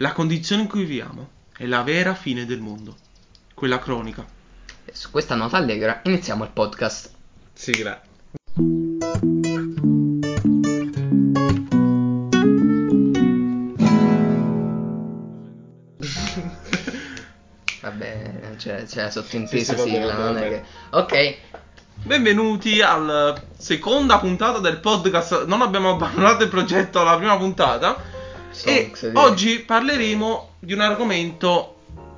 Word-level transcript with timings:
La 0.00 0.12
condizione 0.12 0.62
in 0.62 0.68
cui 0.68 0.84
viviamo 0.84 1.28
è 1.56 1.66
la 1.66 1.82
vera 1.82 2.14
fine 2.14 2.46
del 2.46 2.60
mondo, 2.60 2.94
quella 3.52 3.80
cronica. 3.80 4.24
E 4.84 4.94
su 4.94 5.10
questa 5.10 5.34
nota 5.34 5.56
allegra 5.56 6.02
iniziamo 6.04 6.44
il 6.44 6.50
podcast. 6.50 7.10
Sigla. 7.52 8.00
Vabbè, 17.80 18.54
c'è, 18.56 18.84
c'è 18.84 19.10
sottintesa 19.10 19.74
Sì, 19.74 19.80
sì, 19.80 19.90
vabbè, 19.90 19.90
sigla, 19.90 20.14
vabbè, 20.14 20.22
non 20.22 20.36
è 20.36 20.40
vabbè. 20.40 20.50
che... 20.50 20.96
Ok, 20.96 21.36
Benvenuti 22.04 22.80
alla 22.80 23.34
seconda 23.56 24.20
puntata 24.20 24.60
del 24.60 24.78
podcast. 24.78 25.46
Non 25.46 25.60
abbiamo 25.60 25.90
abbandonato 25.90 26.44
il 26.44 26.50
progetto 26.50 27.00
alla 27.00 27.16
prima 27.16 27.36
puntata. 27.36 28.17
E 28.64 28.92
oggi 29.14 29.60
parleremo 29.60 30.50
di 30.60 30.72
un 30.72 30.80
argomento 30.80 31.76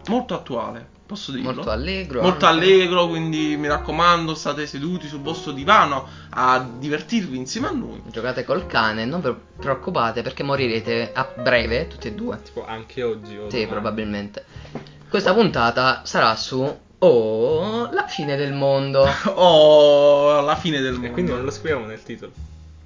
molto 0.08 0.34
attuale. 0.34 0.88
Posso 1.10 1.32
dirlo? 1.32 1.52
molto 1.52 1.70
allegro. 1.70 2.22
Molto 2.22 2.46
anche. 2.46 2.64
allegro, 2.64 3.08
quindi 3.08 3.56
mi 3.56 3.66
raccomando, 3.66 4.32
state 4.34 4.64
seduti 4.68 5.08
sul 5.08 5.18
vostro 5.20 5.50
divano 5.50 6.06
a 6.30 6.64
divertirvi 6.78 7.36
insieme 7.36 7.66
a 7.66 7.72
noi. 7.72 8.00
Giocate 8.06 8.44
col 8.44 8.66
cane, 8.68 9.04
non 9.06 9.20
vi 9.20 9.34
preoccupate 9.58 10.22
perché 10.22 10.44
morirete 10.44 11.10
a 11.12 11.28
breve, 11.36 11.88
tutti 11.88 12.06
e 12.06 12.12
due. 12.12 12.38
Tipo 12.44 12.64
anche 12.64 13.02
oggi. 13.02 13.34
o 13.36 13.50
Sì, 13.50 13.56
domani. 13.56 13.66
probabilmente. 13.66 14.44
Questa 15.08 15.34
puntata 15.34 16.02
sarà 16.04 16.36
su... 16.36 16.78
Oh, 17.02 17.90
la 17.90 18.06
fine 18.06 18.36
del 18.36 18.52
mondo. 18.52 19.04
Oh, 19.34 20.40
la 20.42 20.54
fine 20.54 20.78
del 20.80 20.94
E 20.94 20.96
mondo. 20.98 21.10
quindi 21.12 21.32
non 21.32 21.42
lo 21.42 21.50
scriviamo 21.50 21.86
nel 21.86 22.02
titolo. 22.04 22.30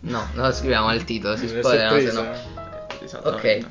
No, 0.00 0.28
non 0.32 0.46
lo 0.46 0.52
scriviamo 0.52 0.86
al 0.88 1.04
titolo, 1.04 1.36
si 1.36 1.46
spoilerano 1.46 1.98
se 1.98 2.12
no. 2.12 2.62
Esattamente. 3.04 3.70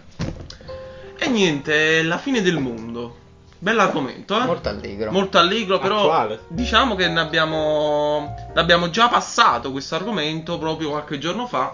E 1.18 1.28
niente, 1.30 2.04
la 2.04 2.18
fine 2.18 2.42
del 2.42 2.60
mondo. 2.60 3.18
Bell'argomento, 3.60 4.38
eh? 4.40 4.46
Molto 4.46 4.70
allegro. 4.70 5.12
Molto 5.12 5.38
allegro, 5.38 5.80
però 5.80 6.00
Attuale. 6.00 6.40
diciamo 6.50 6.96
che 6.96 7.08
ne 7.08 7.22
abbiamo, 7.22 8.36
l'abbiamo 8.54 8.90
già 8.90 9.08
passato 9.08 9.72
questo 9.72 9.96
argomento 9.96 10.58
proprio 10.58 10.90
qualche 10.90 11.18
giorno 11.18 11.48
fa. 11.48 11.74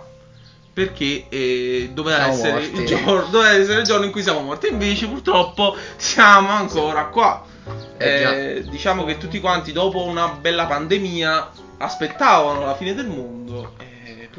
Perché 0.71 1.25
eh, 1.29 1.89
doveva, 1.91 2.27
essere 2.27 2.63
il 2.63 2.85
giorno, 2.85 3.25
doveva 3.31 3.53
essere 3.53 3.79
il 3.79 3.85
giorno 3.85 4.05
in 4.05 4.11
cui 4.11 4.21
siamo 4.21 4.41
morti. 4.41 4.67
Invece, 4.69 5.07
purtroppo, 5.07 5.75
siamo 5.97 6.49
ancora 6.49 7.07
qua. 7.07 7.43
Eh, 7.97 8.07
Eh, 8.07 8.63
diciamo 8.69 9.03
che 9.03 9.17
tutti 9.17 9.39
quanti, 9.39 9.71
dopo 9.71 10.03
una 10.03 10.27
bella 10.27 10.67
pandemia, 10.67 11.51
aspettavano 11.79 12.65
la 12.65 12.75
fine 12.75 12.93
del 12.93 13.07
mondo. 13.07 13.73
E 13.79 13.88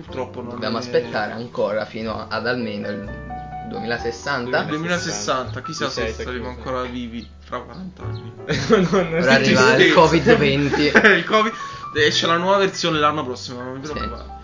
purtroppo 0.00 0.40
non 0.40 0.50
Dobbiamo 0.50 0.76
è- 0.76 0.80
aspettare 0.80 1.32
ancora 1.32 1.84
fino 1.84 2.26
ad 2.28 2.46
almeno 2.46 2.88
il 2.88 3.28
2060 3.68 4.58
Nel 4.58 4.66
2060, 4.68 5.62
chissà 5.62 5.86
Chi 5.86 5.92
se 5.92 6.12
saremo 6.12 6.48
ancora 6.48 6.82
vivi 6.82 7.26
fra 7.38 7.60
40 7.60 8.02
anni. 8.02 8.32
non 8.90 9.08
Ora 9.12 9.32
arriva 9.34 9.74
il 9.76 9.92
Covid-20. 9.92 11.06
il 11.16 11.24
Covid 11.24 11.52
esce 11.96 12.26
la 12.26 12.36
nuova 12.36 12.56
versione 12.58 12.98
l'anno 12.98 13.24
prossimo, 13.24 13.62
non 13.62 13.80
vi 13.80 13.86
Sì. 13.86 13.92
preoccupate. 13.92 14.38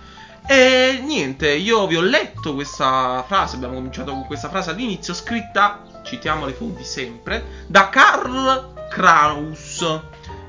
E 0.48 1.00
niente, 1.04 1.50
io 1.50 1.88
vi 1.88 1.96
ho 1.96 2.00
letto 2.02 2.54
questa 2.54 3.24
frase, 3.26 3.56
abbiamo 3.56 3.74
cominciato 3.74 4.12
con 4.12 4.26
questa 4.26 4.48
frase 4.48 4.70
all'inizio, 4.70 5.12
scritta, 5.12 5.82
citiamo 6.04 6.46
le 6.46 6.52
fonti 6.52 6.84
sempre, 6.84 7.64
da 7.66 7.88
Karl 7.88 8.74
Kraus, 8.88 10.00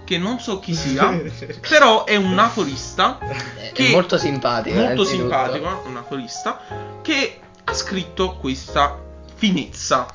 che 0.07 0.17
non 0.17 0.39
so 0.39 0.59
chi 0.59 0.73
sia, 0.73 1.21
però 1.67 2.05
è 2.05 2.15
un 2.15 2.39
aforista 2.39 3.17
È 3.19 3.71
che- 3.73 3.89
molto 3.89 4.17
simpatico. 4.17 4.75
molto 4.77 4.93
innanzitutto. 4.93 5.19
simpatico, 5.21 5.83
un 5.85 5.97
aforista, 5.97 6.59
che 7.01 7.39
ha 7.65 7.73
scritto 7.73 8.35
questa 8.37 8.97
finezza. 9.35 10.07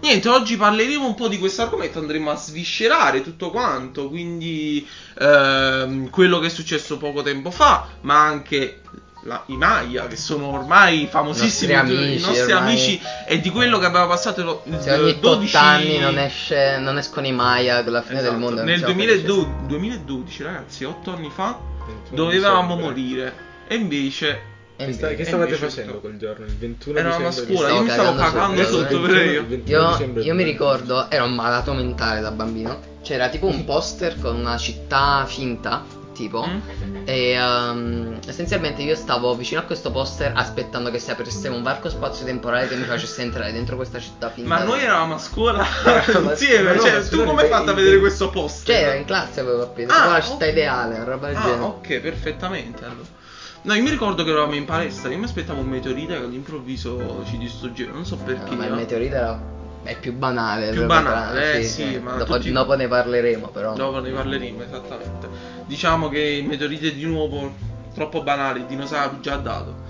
Niente, 0.00 0.28
oggi 0.28 0.56
parleremo 0.56 1.06
un 1.06 1.14
po' 1.14 1.28
di 1.28 1.38
questo 1.38 1.62
argomento, 1.62 2.00
andremo 2.00 2.30
a 2.30 2.36
sviscerare 2.36 3.22
tutto 3.22 3.50
quanto, 3.50 4.08
quindi 4.08 4.86
ehm, 5.18 6.10
quello 6.10 6.40
che 6.40 6.48
è 6.48 6.50
successo 6.50 6.98
poco 6.98 7.22
tempo 7.22 7.50
fa, 7.52 7.86
ma 8.02 8.20
anche 8.22 8.80
la- 9.24 9.42
i 9.46 9.56
Maya, 9.56 10.06
che 10.06 10.16
sono 10.16 10.46
ormai 10.52 11.06
famosissimi, 11.10 11.72
I 11.72 11.76
nostri 11.76 11.92
amici, 11.94 12.16
i 12.16 12.20
nostri 12.26 12.52
amici, 12.52 13.00
e 13.26 13.40
di 13.40 13.50
quello 13.50 13.78
che 13.78 13.86
abbiamo 13.86 14.06
passato 14.06 14.42
lo- 14.44 14.62
il 14.66 14.78
Se 14.80 14.92
ogni 14.92 15.18
12 15.18 15.56
8 15.56 15.64
anni 15.64 15.98
non, 15.98 16.18
esce, 16.18 16.78
non 16.78 16.98
escono 16.98 17.26
i 17.26 17.32
Maya 17.32 17.82
con 17.82 17.92
la 17.92 18.02
fine 18.02 18.18
Esatto, 18.20 18.32
del 18.32 18.40
mondo. 18.40 18.62
Nel 18.62 18.78
siamo 18.78 18.92
2012, 18.94 19.48
2012, 19.66 20.42
ragazzi, 20.42 20.84
8 20.84 21.10
anni 21.14 21.30
fa, 21.30 21.58
21 21.86 22.16
dovevamo 22.24 22.76
morire. 22.76 23.32
E 23.66 23.74
invece. 23.76 24.52
Che, 24.76 24.92
sta- 24.92 25.08
che 25.14 25.24
stavate 25.24 25.54
facendo 25.54 25.92
tutto. 25.92 26.00
quel 26.08 26.18
giorno? 26.18 26.44
Il 26.46 26.56
21 26.56 26.98
Eravamo 26.98 27.26
a 27.26 27.30
dicembre? 27.30 27.54
scuola, 27.54 27.68
io 27.72 27.82
mi 27.82 27.90
stavo 27.90 28.14
cagando 28.18 28.64
sotto, 28.64 29.00
per 29.02 29.26
io. 29.26 29.40
Il 29.40 29.46
21 29.46 29.78
Io, 29.78 29.88
io 29.90 30.06
mi 30.06 30.12
2012. 30.12 30.42
ricordo, 30.44 31.10
ero 31.10 31.24
un 31.26 31.34
malato 31.34 31.72
mentale 31.74 32.20
da 32.20 32.30
bambino. 32.32 32.80
C'era 33.02 33.28
tipo 33.28 33.46
un 33.46 33.64
poster 33.64 34.18
con 34.18 34.34
una 34.34 34.56
città 34.58 35.24
finta, 35.28 35.84
tipo. 36.14 36.46
Mm? 36.46 37.02
E 37.04 37.38
um, 37.38 38.18
essenzialmente 38.26 38.80
io 38.80 38.94
stavo 38.96 39.34
vicino 39.34 39.60
a 39.60 39.64
questo 39.64 39.90
poster 39.90 40.32
aspettando 40.34 40.90
che 40.90 40.98
si 40.98 41.10
aprisse 41.10 41.48
un 41.48 41.62
varco 41.62 41.90
spazio-temporale 41.90 42.66
che 42.68 42.76
mi 42.76 42.84
facesse 42.84 43.20
entrare 43.20 43.52
dentro 43.52 43.76
questa 43.76 43.98
città 43.98 44.30
finta. 44.30 44.48
Ma 44.48 44.62
noi 44.64 44.80
eravamo 44.80 45.14
a 45.14 45.18
scuola 45.18 45.66
insieme, 46.30 46.74
no, 46.74 46.80
cioè, 46.80 47.06
tu 47.06 47.22
come 47.24 47.42
hai 47.42 47.48
fatto 47.48 47.70
a 47.70 47.74
vedere 47.74 47.98
questo 47.98 48.30
poster? 48.30 48.74
Cioè, 48.74 48.94
in 48.94 49.04
classe 49.04 49.40
avevo 49.40 49.62
appena. 49.62 50.02
Ah, 50.04 50.08
la 50.12 50.20
città 50.22 50.46
ok. 50.46 50.50
ideale, 50.52 50.94
una 50.94 51.04
roba 51.04 51.26
del 51.26 51.36
Ah, 51.36 51.42
genere. 51.42 51.60
ok, 51.62 51.98
perfettamente 52.00 52.84
allora. 52.84 53.22
No, 53.62 53.74
io 53.74 53.82
mi 53.82 53.90
ricordo 53.90 54.24
che 54.24 54.30
eravamo 54.30 54.54
in 54.54 54.64
palestra, 54.66 55.10
io 55.10 55.18
mi 55.18 55.24
aspettavo 55.24 55.60
un 55.60 55.68
meteorite 55.68 56.12
che 56.18 56.24
all'improvviso 56.24 57.24
ci 57.26 57.38
distruggeva, 57.38 57.92
non 57.92 58.04
so 58.04 58.16
perché. 58.16 58.50
No, 58.50 58.56
ma 58.56 58.66
il 58.66 58.72
meteorite 58.74 59.14
era- 59.14 59.52
è 59.84 59.96
più 59.98 60.12
banale. 60.12 60.70
Più 60.70 60.86
banale, 60.86 61.58
eh, 61.58 61.62
sì, 61.62 61.98
ma 61.98 62.16
dopo, 62.16 62.36
tutti- 62.36 62.50
dopo 62.50 62.74
ne 62.74 62.88
parleremo, 62.88 63.48
però. 63.48 63.74
Dopo 63.74 64.00
ne 64.00 64.10
parleremo, 64.10 64.62
esattamente. 64.62 65.28
Diciamo 65.66 66.08
che 66.08 66.20
il 66.20 66.46
meteorite 66.46 66.92
di 66.92 67.04
nuovo 67.04 67.52
troppo 67.94 68.22
banale, 68.22 68.60
il 68.60 68.64
dinosauro 68.64 69.20
già 69.20 69.36
dato. 69.36 69.83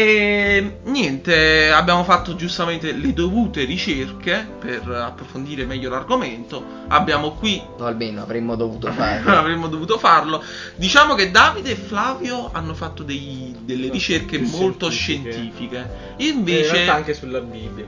E 0.00 0.76
niente, 0.84 1.72
abbiamo 1.72 2.04
fatto 2.04 2.36
giustamente 2.36 2.92
le 2.92 3.12
dovute 3.12 3.64
ricerche 3.64 4.46
per 4.60 4.88
approfondire 4.88 5.64
meglio 5.64 5.90
l'argomento. 5.90 6.62
Abbiamo 6.86 7.32
qui 7.32 7.60
O 7.78 7.84
almeno 7.84 8.22
avremmo 8.22 8.54
dovuto 8.54 8.90
fare. 8.94 9.28
avremmo 9.28 9.66
dovuto 9.66 9.98
farlo. 9.98 10.40
Diciamo 10.76 11.16
che 11.16 11.32
Davide 11.32 11.72
e 11.72 11.74
Flavio 11.74 12.48
hanno 12.52 12.74
fatto 12.74 13.02
dei- 13.02 13.56
delle 13.62 13.90
ricerche 13.90 14.38
molto 14.38 14.88
scientifiche. 14.88 15.32
scientifiche. 15.32 15.90
E 16.16 16.26
in 16.28 16.36
Invece, 16.36 16.70
realtà 16.74 16.94
anche 16.94 17.14
sulla 17.14 17.40
Bibbia, 17.40 17.86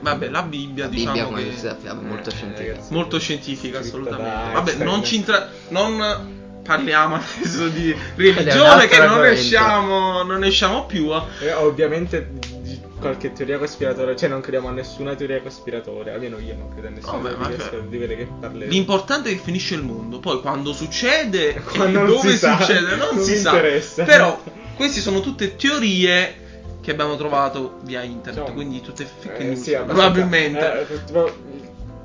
vabbè, 0.00 0.28
la 0.28 0.42
Bibbia, 0.42 0.84
La 0.84 0.90
diciamo 0.90 1.12
Bibbia, 1.12 1.24
come 1.26 1.42
che 1.42 1.92
molto 2.06 2.28
Eh, 2.28 2.32
scientifica. 2.34 2.72
ragazzi. 2.72 2.92
molto 2.94 3.18
scientifica 3.18 3.78
assolutamente. 3.80 4.52
Vabbè, 4.52 4.74
non 4.84 5.02
ci 5.02 5.16
intra- 5.16 5.48
non 5.70 6.36
parliamo 6.68 7.14
adesso 7.16 7.68
di 7.68 7.96
religione 8.16 8.86
che 8.86 8.98
non 8.98 9.22
riusciamo 9.22 10.22
non 10.22 10.40
riusciamo 10.42 10.84
più 10.84 11.08
a 11.08 11.24
E 11.40 11.52
ovviamente 11.54 12.28
di 12.60 12.78
qualche 13.00 13.32
teoria 13.32 13.58
cospiratoria, 13.58 14.14
cioè 14.16 14.28
non 14.28 14.40
crediamo 14.42 14.68
a 14.68 14.72
nessuna 14.72 15.14
teoria 15.14 15.40
cospiratoria, 15.40 16.12
almeno 16.14 16.38
io 16.38 16.54
non 16.56 16.68
credo 16.72 16.88
a 16.88 16.90
nessuna 16.90 17.18
Vabbè, 17.34 17.56
teoria 17.56 17.88
quelle 17.88 18.16
che 18.16 18.28
parleremo. 18.40 18.70
L'importante 18.72 19.30
è 19.30 19.32
che 19.34 19.40
finisce 19.42 19.74
il 19.74 19.82
mondo. 19.82 20.18
Poi 20.18 20.40
quando 20.40 20.72
succede 20.74 21.54
Quando 21.64 22.04
dove 22.04 22.36
sa, 22.36 22.58
succede 22.58 22.96
non, 22.96 23.14
non 23.14 23.24
si 23.24 23.36
sa. 23.36 23.50
interessa. 23.54 24.04
Però 24.04 24.38
queste 24.76 25.00
sono 25.00 25.20
tutte 25.20 25.56
teorie 25.56 26.46
che 26.82 26.90
abbiamo 26.90 27.16
trovato 27.16 27.78
via 27.84 28.02
internet, 28.02 28.40
Diciamo, 28.40 28.52
quindi 28.54 28.80
tutte 28.82 29.04
fake 29.06 29.36
Eh, 29.38 29.44
news 29.44 29.60
sì, 29.62 29.74
abbastanza- 29.74 30.10
probabilmente. 30.10 30.80
eh, 30.90 31.04
tipo 31.04 31.26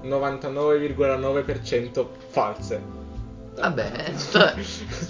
il 0.03 0.09
99,9% 0.09 2.05
false. 2.29 3.01
Vabbè, 3.55 3.91
è 3.91 4.13
tutto, 4.13 4.51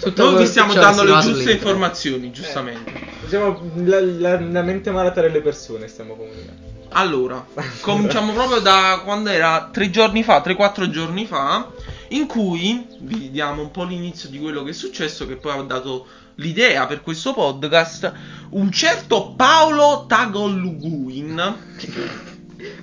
tutto 0.00 0.30
Noi 0.30 0.42
vi 0.42 0.46
stiamo 0.46 0.74
dando 0.74 1.02
le 1.02 1.12
giuste 1.12 1.22
sull'internet. 1.30 1.54
informazioni, 1.56 2.30
giustamente. 2.30 2.92
Diciamo 3.22 3.70
la, 3.76 4.00
la- 4.00 4.40
la 4.40 4.62
mente 4.62 4.90
malata 4.90 5.20
delle 5.20 5.40
persone 5.40 5.88
stiamo 5.88 6.14
comunicando. 6.14 6.72
Allora, 6.90 7.44
cominciamo 7.80 8.32
proprio 8.32 8.60
da 8.60 9.00
quando 9.04 9.30
era 9.30 9.68
tre 9.72 9.90
giorni 9.90 10.22
fa, 10.22 10.42
3-4 10.44 10.88
giorni 10.90 11.26
fa, 11.26 11.68
in 12.08 12.26
cui 12.26 12.86
vi 13.00 13.30
diamo 13.30 13.62
un 13.62 13.70
po' 13.70 13.84
l'inizio 13.84 14.28
di 14.28 14.38
quello 14.38 14.62
che 14.62 14.70
è 14.70 14.74
successo, 14.74 15.26
che 15.26 15.36
poi 15.36 15.58
ha 15.58 15.62
dato 15.62 16.06
l'idea 16.36 16.86
per 16.86 17.00
questo 17.00 17.32
podcast. 17.34 18.12
Un 18.50 18.70
certo 18.70 19.32
Paolo 19.36 20.04
Tagoluguin, 20.06 21.56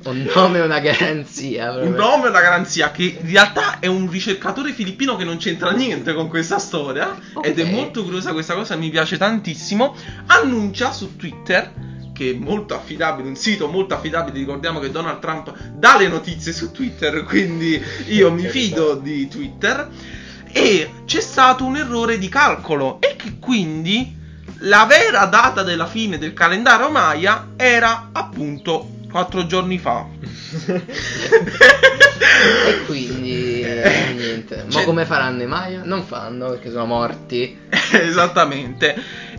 Un 0.04 0.30
nome 0.34 0.60
e 0.60 0.62
una 0.62 0.80
garanzia. 0.80 1.72
un 1.72 1.80
proprio. 1.80 1.96
nome 1.96 2.26
e 2.26 2.30
una 2.30 2.42
garanzia, 2.42 2.92
che 2.92 3.18
in 3.22 3.30
realtà 3.30 3.80
è 3.80 3.88
un 3.88 4.10
ricercatore 4.10 4.74
filippino 4.74 5.16
che 5.16 5.24
non 5.24 5.38
c'entra 5.38 5.72
niente 5.72 6.14
con 6.14 6.28
questa 6.28 6.60
storia, 6.60 7.18
ed 7.42 7.60
è 7.60 7.70
molto 7.70 8.04
curiosa 8.04 8.34
questa 8.34 8.54
cosa, 8.54 8.76
mi 8.76 8.90
piace 8.90 9.18
tantissimo. 9.18 9.96
Annuncia 10.28 10.92
su 10.92 11.16
Twitter 11.16 11.90
che 12.14 12.32
è 12.32 12.34
molto 12.34 12.76
affidabile, 12.76 13.28
un 13.28 13.36
sito 13.36 13.68
molto 13.68 13.96
affidabile, 13.96 14.38
ricordiamo 14.38 14.80
che 14.80 14.92
Donald 14.92 15.20
Trump 15.20 15.58
dà 15.74 15.98
le 15.98 16.08
notizie 16.08 16.54
su 16.54 16.72
Twitter, 16.72 17.24
quindi 17.24 17.82
io 18.10 18.32
mi 18.32 18.48
fido 18.48 18.94
di 18.94 19.28
Twitter 19.28 19.90
e 20.52 20.92
c'è 21.06 21.22
stato 21.22 21.66
un 21.66 21.78
errore 21.78 22.20
di 22.20 22.30
calcolo 22.30 23.00
e 23.02 23.16
che 23.16 23.40
quindi 23.40 24.20
la 24.60 24.86
vera 24.86 25.26
data 25.26 25.64
della 25.64 25.88
fine 25.88 26.20
del 26.20 26.34
calendario 26.34 26.92
Maya 26.92 27.54
era 27.56 28.10
appunto 28.12 29.00
quattro 29.12 29.46
giorni 29.46 29.78
fa. 29.78 30.08
E 32.68 32.86
quindi 32.86 33.62
Eh, 33.62 34.14
niente. 34.16 34.64
Ma 34.64 34.70
cioè- 34.72 34.86
come 34.86 35.06
faranno 35.06 35.44
i 35.44 35.48
Maya? 35.48 35.84
Non 35.84 36.04
fanno 36.04 36.50
perché 36.50 36.72
sono 36.72 36.86
morti. 36.86 37.56
Esattamente. 37.94 38.96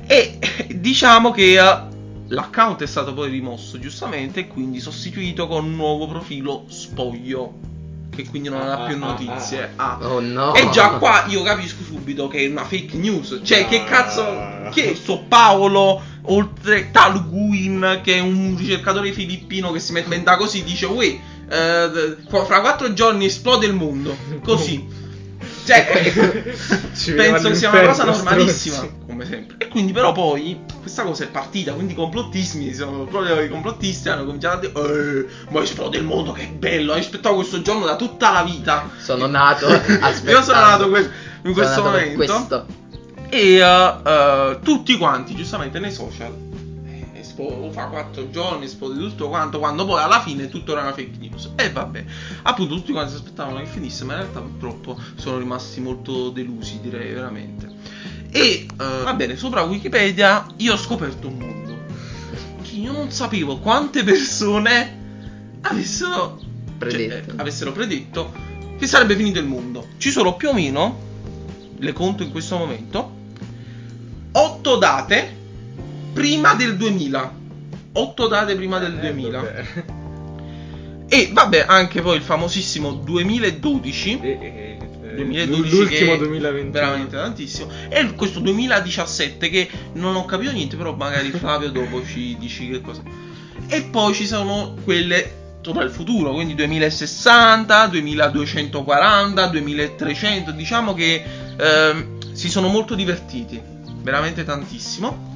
E 0.07 0.39
diciamo 0.69 1.31
che 1.33 1.59
eh, 1.59 1.81
l'account 2.29 2.83
è 2.83 2.87
stato 2.87 3.13
poi 3.15 3.31
rimosso 3.31 3.79
giustamente 3.79 4.41
e 4.41 4.47
quindi 4.47 4.79
sostituito 4.81 5.47
con 5.49 5.65
un 5.65 5.75
nuovo 5.75 6.07
profilo 6.07 6.65
spoglio. 6.69 7.71
Che 8.15 8.27
quindi 8.29 8.51
non 8.51 8.61
ha 8.61 8.85
Ah, 8.85 8.87
più 8.87 8.97
ah, 8.97 8.99
notizie. 8.99 9.73
Ah. 9.77 9.99
Oh 10.03 10.21
no. 10.21 10.55
E 10.55 10.69
già 10.71 10.91
qua 10.99 11.25
io 11.29 11.43
capisco 11.43 11.83
subito 11.83 12.29
che 12.29 12.45
è 12.45 12.47
una 12.49 12.65
fake 12.65 12.97
news. 12.99 13.41
Cioè, 13.43 13.67
che 13.67 13.81
Ah. 13.81 13.85
cazzo. 13.85 14.71
Che 14.71 14.95
sto 14.95 15.25
Paolo, 15.27 16.01
oltre 16.25 16.91
Tal 16.91 17.27
Guin, 17.29 18.01
che 18.03 18.17
è 18.17 18.21
un 18.21 18.55
ricercatore 18.59 19.13
filippino 19.13 19.71
che 19.71 19.81
si 19.81 19.93
mette 19.93 20.05
inventa 20.05 20.37
così, 20.37 20.63
dice: 20.63 20.85
Uè, 20.87 21.19
eh, 21.49 22.17
fra 22.45 22.61
quattro 22.61 22.93
giorni 22.93 23.25
esplode 23.25 23.67
il 23.67 23.75
mondo. 23.75 24.15
Così. 24.43 25.01
Cioè, 25.65 25.87
penso 27.15 27.49
che 27.49 27.55
sia 27.55 27.71
una 27.71 27.87
cosa 27.87 28.05
normalissima, 28.05 28.77
stronzi. 28.77 28.97
come 29.07 29.25
sempre. 29.27 29.57
E 29.59 29.69
quindi, 29.69 29.93
però, 29.93 30.13
poi 30.13 30.61
questa 30.81 31.05
cosa 31.05 31.25
è 31.25 31.29
partita. 31.29 31.73
Quindi, 31.73 31.93
i 31.93 31.97
complottismi 31.97 32.75
sono 32.75 33.05
proprio 33.05 33.41
i 33.41 33.49
complottisti 33.49 34.09
hanno 34.09 34.25
cominciato 34.25 34.57
a 34.57 34.61
dire: 34.61 35.19
Eh, 35.21 35.27
ma 35.51 35.63
esplode 35.63 35.99
il 35.99 36.05
mondo, 36.05 36.33
che 36.33 36.47
bello! 36.47 36.93
Aspettavo 36.95 37.37
questo 37.37 37.63
giorno 37.63 37.85
da 37.87 37.97
tutta 37.97 38.33
la 38.33 38.43
vita. 38.43 38.91
Sono 38.99 39.27
nato. 39.27 39.69
Io 40.27 40.43
sono 40.43 40.59
nato 40.61 40.89
que- 40.89 41.01
in 41.01 41.11
Sono 41.43 41.55
questo 41.55 41.83
nato 41.83 41.83
momento. 41.83 42.17
questo. 42.17 42.67
E 43.29 43.63
uh, 43.63 44.09
uh, 44.09 44.61
tutti 44.61 44.97
quanti, 44.99 45.35
giustamente 45.35 45.79
nei 45.79 45.93
social, 45.93 46.33
espo- 47.33 47.71
fa 47.73 47.87
quattro 47.87 48.31
giorni, 48.31 48.67
esplode 48.67 48.99
tutto 48.99 49.29
quanto, 49.29 49.59
quando 49.59 49.85
poi 49.87 50.03
alla 50.03 50.21
fine 50.21 50.49
tutto 50.49 50.73
era 50.73 50.83
una 50.83 50.93
fake 50.93 51.19
news. 51.19 51.51
E 51.57 51.71
vabbè, 51.71 52.05
appunto 52.43 52.75
tutti 52.75 52.93
quanti 52.93 53.13
si 53.13 53.17
aspettavano 53.17 53.59
che 53.59 53.67
finisse, 53.67 54.05
ma 54.05 54.15
in 54.15 54.21
realtà 54.21 54.41
purtroppo 54.41 54.99
sono 55.17 55.39
rimasti 55.39 55.81
molto 55.81 56.31
delusi, 56.31 56.81
direi 56.81 57.13
veramente. 57.13 57.71
E 58.31 58.67
uh, 58.71 59.05
va 59.05 59.15
bene, 59.15 59.37
sopra 59.37 59.63
Wikipedia 59.63 60.47
io 60.59 60.75
ho 60.75 60.77
scoperto 60.77 61.29
un 61.29 61.39
mondo. 61.39 61.81
Che 62.63 62.75
io 62.75 62.93
non 62.93 63.11
sapevo 63.11 63.59
quante 63.59 64.05
persone 64.05 65.01
avessero 65.63 66.41
Predetto. 66.79 67.31
cioè, 67.31 67.41
avessero 67.41 67.73
predetto 67.73 68.33
che 68.79 68.87
sarebbe 68.87 69.17
finito 69.17 69.39
il 69.39 69.47
mondo. 69.47 69.89
Ci 69.97 70.11
sono 70.11 70.37
più 70.37 70.49
o 70.49 70.55
meno, 70.55 71.11
le 71.79 71.93
conto 71.93 72.23
in 72.23 72.31
questo 72.31 72.57
momento, 72.57 73.21
8 74.33 74.77
date 74.77 75.41
prima 76.13 76.55
del 76.55 76.77
2000. 76.77 77.41
8 77.95 78.27
date 78.29 78.55
prima 78.55 78.79
del 78.79 78.97
Eh, 78.97 79.01
2000. 79.13 79.41
vabbè. 79.41 79.65
E 81.09 81.29
vabbè, 81.31 81.65
anche 81.69 82.01
poi 82.01 82.17
il 82.17 82.23
famosissimo 82.23 82.93
2012. 82.93 84.19
E- 84.23 84.29
e- 84.41 84.77
eh, 85.11 85.15
2012 85.15 85.77
l'ultimo 85.77 86.13
che 86.13 86.19
2021 86.19 86.71
veramente 86.71 87.17
tantissimo 87.17 87.71
e 87.91 88.15
questo 88.15 88.41
2017 88.41 89.51
che 89.51 89.69
non 89.93 90.17
ho 90.17 90.25
capito 90.25 90.53
niente 90.53 90.75
però 90.77 90.95
magari 90.95 91.29
Flavio 91.33 91.71
dopo 91.71 92.03
ci 92.03 92.35
dici 92.39 92.71
che 92.71 92.81
cosa 92.81 93.03
e 93.67 93.83
poi 93.83 94.15
ci 94.15 94.27
sono 94.27 94.75
quelle 94.83 95.59
sopra 95.61 95.85
il 95.85 95.91
futuro 95.91 96.33
quindi 96.33 96.55
2060 96.55 97.89
2240 97.89 99.47
2300 99.49 100.51
diciamo 100.53 100.95
che 100.95 101.23
ehm, 101.59 102.33
si 102.33 102.49
sono 102.49 102.69
molto 102.69 102.95
divertiti 102.95 103.61
veramente 104.01 104.45
tantissimo 104.45 105.32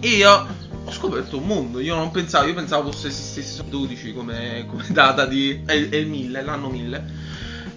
io 0.00 0.46
ho 0.84 0.92
scoperto 0.92 1.38
un 1.38 1.46
mondo 1.46 1.80
io 1.80 1.94
non 1.94 2.10
pensavo 2.10 2.46
io 2.46 2.54
pensavo 2.54 2.90
fosse 2.92 3.08
esistesse 3.08 3.64
12 3.68 4.12
come, 4.12 4.64
come 4.68 4.84
data 4.88 5.26
di 5.26 5.62
è, 5.64 5.88
è 5.88 5.96
il 5.96 6.06
1000 6.06 6.42
l'anno 6.42 6.68
1000 6.68 7.24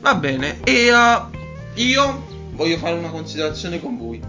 Va 0.02 0.16
bene, 0.16 0.62
e 0.64 0.86
eh, 0.88 1.22
io 1.82 2.26
voglio 2.54 2.78
fare 2.78 2.94
una 2.98 3.10
considerazione 3.10 3.82
con 3.82 3.98
voi. 3.98 4.22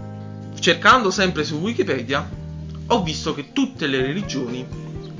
Cercando 0.59 1.11
sempre 1.11 1.45
su 1.45 1.55
Wikipedia, 1.59 2.29
ho 2.87 3.01
visto 3.03 3.33
che 3.33 3.53
tutte 3.53 3.87
le 3.87 4.01
religioni 4.01 4.65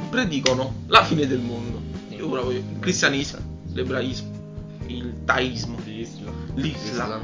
predicono 0.09 0.83
la 0.87 1.05
fine 1.05 1.25
del 1.25 1.39
mondo. 1.39 1.81
Io 2.09 2.29
ora 2.29 2.41
voglio 2.41 2.57
il 2.57 2.79
cristianesimo, 2.79 3.39
l'ebraismo, 3.71 4.29
il 4.87 5.13
taismo, 5.23 5.77
l'Islam. 5.85 6.33
l'Islam, 6.55 7.21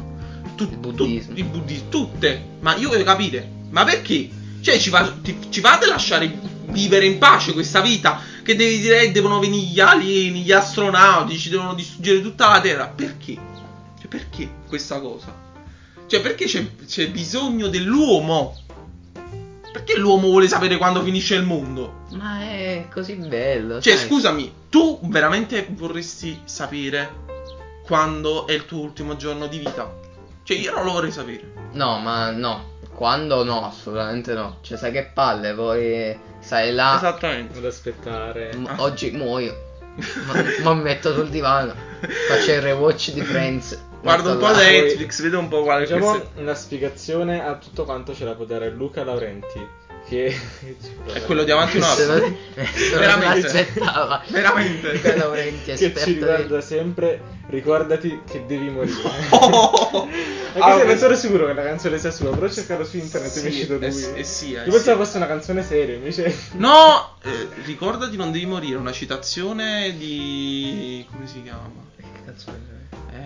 tu- 0.56 0.64
Il 0.64 0.70
tu- 0.70 0.78
buddismo. 0.78 1.34
il 1.36 1.44
buddismo, 1.44 1.90
tutte. 1.90 2.46
Ma 2.62 2.78
io 2.78 2.88
voglio 2.88 3.04
capire, 3.04 3.46
ma 3.72 3.84
perché? 3.84 4.30
Cioè, 4.62 4.80
ci, 4.80 4.90
fa- 4.90 5.16
ti- 5.22 5.38
ci 5.50 5.60
fate 5.62 5.86
lasciare 5.86 6.32
vivere 6.68 7.06
in 7.06 7.18
pace 7.18 7.54
questa 7.54 7.82
vita? 7.82 8.22
Che 8.44 8.56
devi 8.56 8.80
dire, 8.80 9.02
eh, 9.02 9.12
devono 9.12 9.40
venire 9.40 9.66
gli 9.66 9.80
alieni, 9.80 10.42
gli 10.42 10.52
astronauti, 10.52 11.38
ci 11.38 11.50
devono 11.50 11.74
distruggere 11.74 12.22
tutta 12.22 12.50
la 12.50 12.62
Terra. 12.62 12.88
Perché? 12.88 13.34
Cioè, 14.00 14.08
perché 14.08 14.50
questa 14.68 15.00
cosa? 15.00 15.34
Cioè, 16.08 16.22
perché 16.22 16.46
c'è, 16.46 16.66
c'è 16.86 17.10
bisogno 17.10 17.68
dell'uomo? 17.68 18.56
Perché 19.74 19.98
l'uomo 19.98 20.28
vuole 20.28 20.48
sapere 20.48 20.78
quando 20.78 21.04
finisce 21.04 21.36
il 21.36 21.44
mondo? 21.44 22.06
Ma 22.12 22.42
è 22.42 22.88
così 22.92 23.16
bello. 23.16 23.82
Cioè, 23.82 23.96
sai. 23.96 24.08
scusami, 24.08 24.54
tu 24.70 25.00
veramente 25.04 25.68
vorresti 25.72 26.40
sapere 26.46 27.26
quando 27.86 28.48
è 28.48 28.54
il 28.54 28.66
tuo 28.66 28.80
ultimo 28.80 29.18
giorno 29.18 29.48
di 29.48 29.58
vita? 29.60 29.94
Cioè, 30.44 30.58
io 30.58 30.74
non 30.74 30.86
lo 30.86 30.94
vorrei 30.94 31.12
sapere. 31.12 31.52
No, 31.74 32.00
ma 32.00 32.32
no. 32.32 32.76
Quando 32.98 33.44
no, 33.44 33.64
assolutamente 33.64 34.34
no. 34.34 34.58
Cioè, 34.62 34.76
sai 34.76 34.92
che 34.92 35.12
palle, 35.14 35.54
poi 35.54 36.18
sai 36.40 36.74
là. 36.74 36.96
Esattamente. 36.96 37.60
Ad 37.60 37.66
aspettare. 37.66 38.56
m- 38.56 38.74
oggi 38.78 39.12
muoio. 39.12 39.66
ma, 40.64 40.74
mi 40.74 40.82
metto 40.82 41.14
sul 41.14 41.30
divano. 41.30 41.76
Faccio 42.28 42.54
il 42.54 42.62
rewatch 42.62 43.12
di 43.12 43.22
Friends. 43.22 43.80
Guarda 44.02 44.32
un 44.32 44.40
po' 44.40 44.48
là. 44.48 44.54
Poi- 44.54 44.82
Netflix, 44.82 45.22
vedo 45.22 45.38
un 45.38 45.48
po' 45.48 45.62
quale 45.62 45.82
Diciamo 45.82 46.10
questo 46.10 46.30
una 46.38 46.56
spiegazione 46.56 47.46
a 47.46 47.54
tutto 47.58 47.84
quanto 47.86 48.16
ce 48.16 48.26
la 48.26 48.34
può 48.34 48.46
dare 48.46 48.72
Luca 48.72 49.04
Laurenti. 49.04 49.68
Che 50.08 50.26
è 51.14 51.22
quello 51.24 51.44
di 51.44 51.52
avanti 51.52 51.78
un 51.78 51.84
altro. 51.84 52.38
Veramente. 52.98 53.68
Veramente. 54.30 54.94
Luca 54.94 55.16
Laurenti, 55.18 55.74
che 55.74 55.94
ci 55.96 56.14
riguarda 56.14 56.62
sempre. 56.62 57.36
Ricordati 57.50 58.22
che 58.30 58.46
devi 58.46 58.70
morire. 58.70 58.96
Oh! 59.32 60.08
Anche 60.58 60.60
Ah, 60.60 60.78
se 60.80 60.86
non 60.86 60.98
sono 60.98 61.16
sicuro 61.16 61.46
che 61.46 61.54
la 61.54 61.64
canzone 61.64 61.98
sia 62.00 62.12
sua, 62.12 62.34
però 62.34 62.50
cercare 62.50 62.84
su 62.84 62.98
internet 62.98 63.32
Sì, 63.32 63.40
mi 63.42 63.46
è 63.46 63.50
uscito 63.50 63.74
lui. 63.78 63.86
eh 63.86 63.92
sì, 63.92 64.14
eh 64.16 64.24
sì, 64.24 64.54
eh 64.54 64.64
Io 64.64 64.72
pensavo 64.72 64.98
sì. 65.00 65.06
fosse 65.06 65.18
una 65.18 65.28
canzone 65.28 65.64
seria, 65.64 65.96
invece. 65.96 66.36
No, 66.54 67.16
eh, 67.24 67.48
ricordati 67.66 68.18
non 68.18 68.32
devi 68.32 68.46
morire, 68.46 68.78
una 68.78 68.92
citazione 68.92 69.96
di 69.98 71.06
come 71.12 71.28
si 71.28 71.44
chiama? 71.44 71.70
Che 71.96 72.04
cazzo 72.26 72.50
è? 72.50 72.77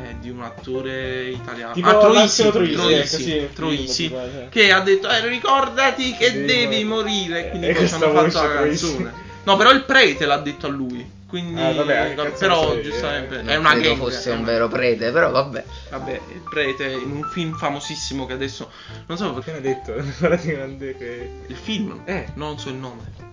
Eh, 0.03 0.15
di 0.19 0.29
un 0.29 0.41
attore 0.41 1.29
italiano. 1.29 1.73
Tipo 1.73 1.89
ah, 1.89 1.97
Troisi, 1.99 2.49
Troisi, 2.49 2.73
Troisi, 2.73 2.93
ecco, 2.93 3.23
sì, 3.23 3.49
Troisi, 3.53 4.07
film, 4.07 4.19
tipo, 4.31 4.49
che 4.49 4.71
ha 4.71 4.79
detto 4.81 5.09
eh, 5.09 5.27
ricordati 5.27 6.13
che 6.15 6.31
Devi 6.31 6.45
devi, 6.45 6.83
morire. 6.83 6.85
morire, 6.85 7.49
quindi 7.49 7.67
E 7.67 7.73
poi 7.73 7.87
ci 7.87 7.93
hanno 7.93 8.11
fatto 8.11 8.41
la 8.47 8.53
canzone. 8.53 9.13
No, 9.43 9.57
però 9.57 9.71
il 9.71 9.83
prete 9.85 10.25
l'ha 10.25 10.37
detto 10.37 10.67
a 10.67 10.69
lui. 10.69 11.19
Quindi, 11.27 11.61
Ah, 11.61 11.71
vabbè, 11.71 12.13
però, 12.37 12.73
io, 12.75 12.81
giustamente, 12.81 13.35
eh. 13.35 13.39
è 13.39 13.43
Non 13.43 13.57
una 13.59 13.71
credo 13.71 13.87
gang. 13.87 13.97
fosse 13.97 14.31
è 14.31 14.35
un 14.35 14.43
vero 14.43 14.67
prete, 14.67 15.11
però 15.11 15.31
vabbè. 15.31 15.63
Vabbè, 15.91 16.11
il 16.33 16.41
prete 16.49 16.83
in 16.91 17.09
un 17.11 17.23
film 17.31 17.55
famosissimo 17.57 18.25
che 18.25 18.33
adesso 18.33 18.69
non 19.07 19.17
so 19.17 19.33
perché. 19.33 19.61
Detto, 19.61 19.93
guardati 20.19 20.47
grande 20.51 20.97
che. 20.97 21.31
Il 21.47 21.55
film? 21.55 22.01
Eh. 22.03 22.27
Non 22.35 22.59
so 22.59 22.67
il 22.67 22.75
nome. 22.75 23.30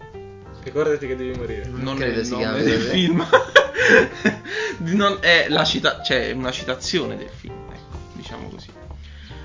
Ricordati 0.68 1.06
che 1.06 1.16
devi 1.16 1.36
morire. 1.36 1.66
Non 1.66 1.96
credo 1.96 2.16
è 2.16 2.18
il 2.20 2.26
si 2.26 2.34
chiami 2.36 2.62
del 2.62 2.80
film. 2.80 3.26
Non- 4.78 5.18
è 5.20 5.46
la 5.48 5.64
cita- 5.64 6.02
cioè, 6.02 6.28
è 6.28 6.32
una 6.32 6.50
citazione 6.50 7.16
del 7.16 7.28
film, 7.34 7.54
ecco, 7.70 7.96
diciamo 8.12 8.48
così. 8.48 8.68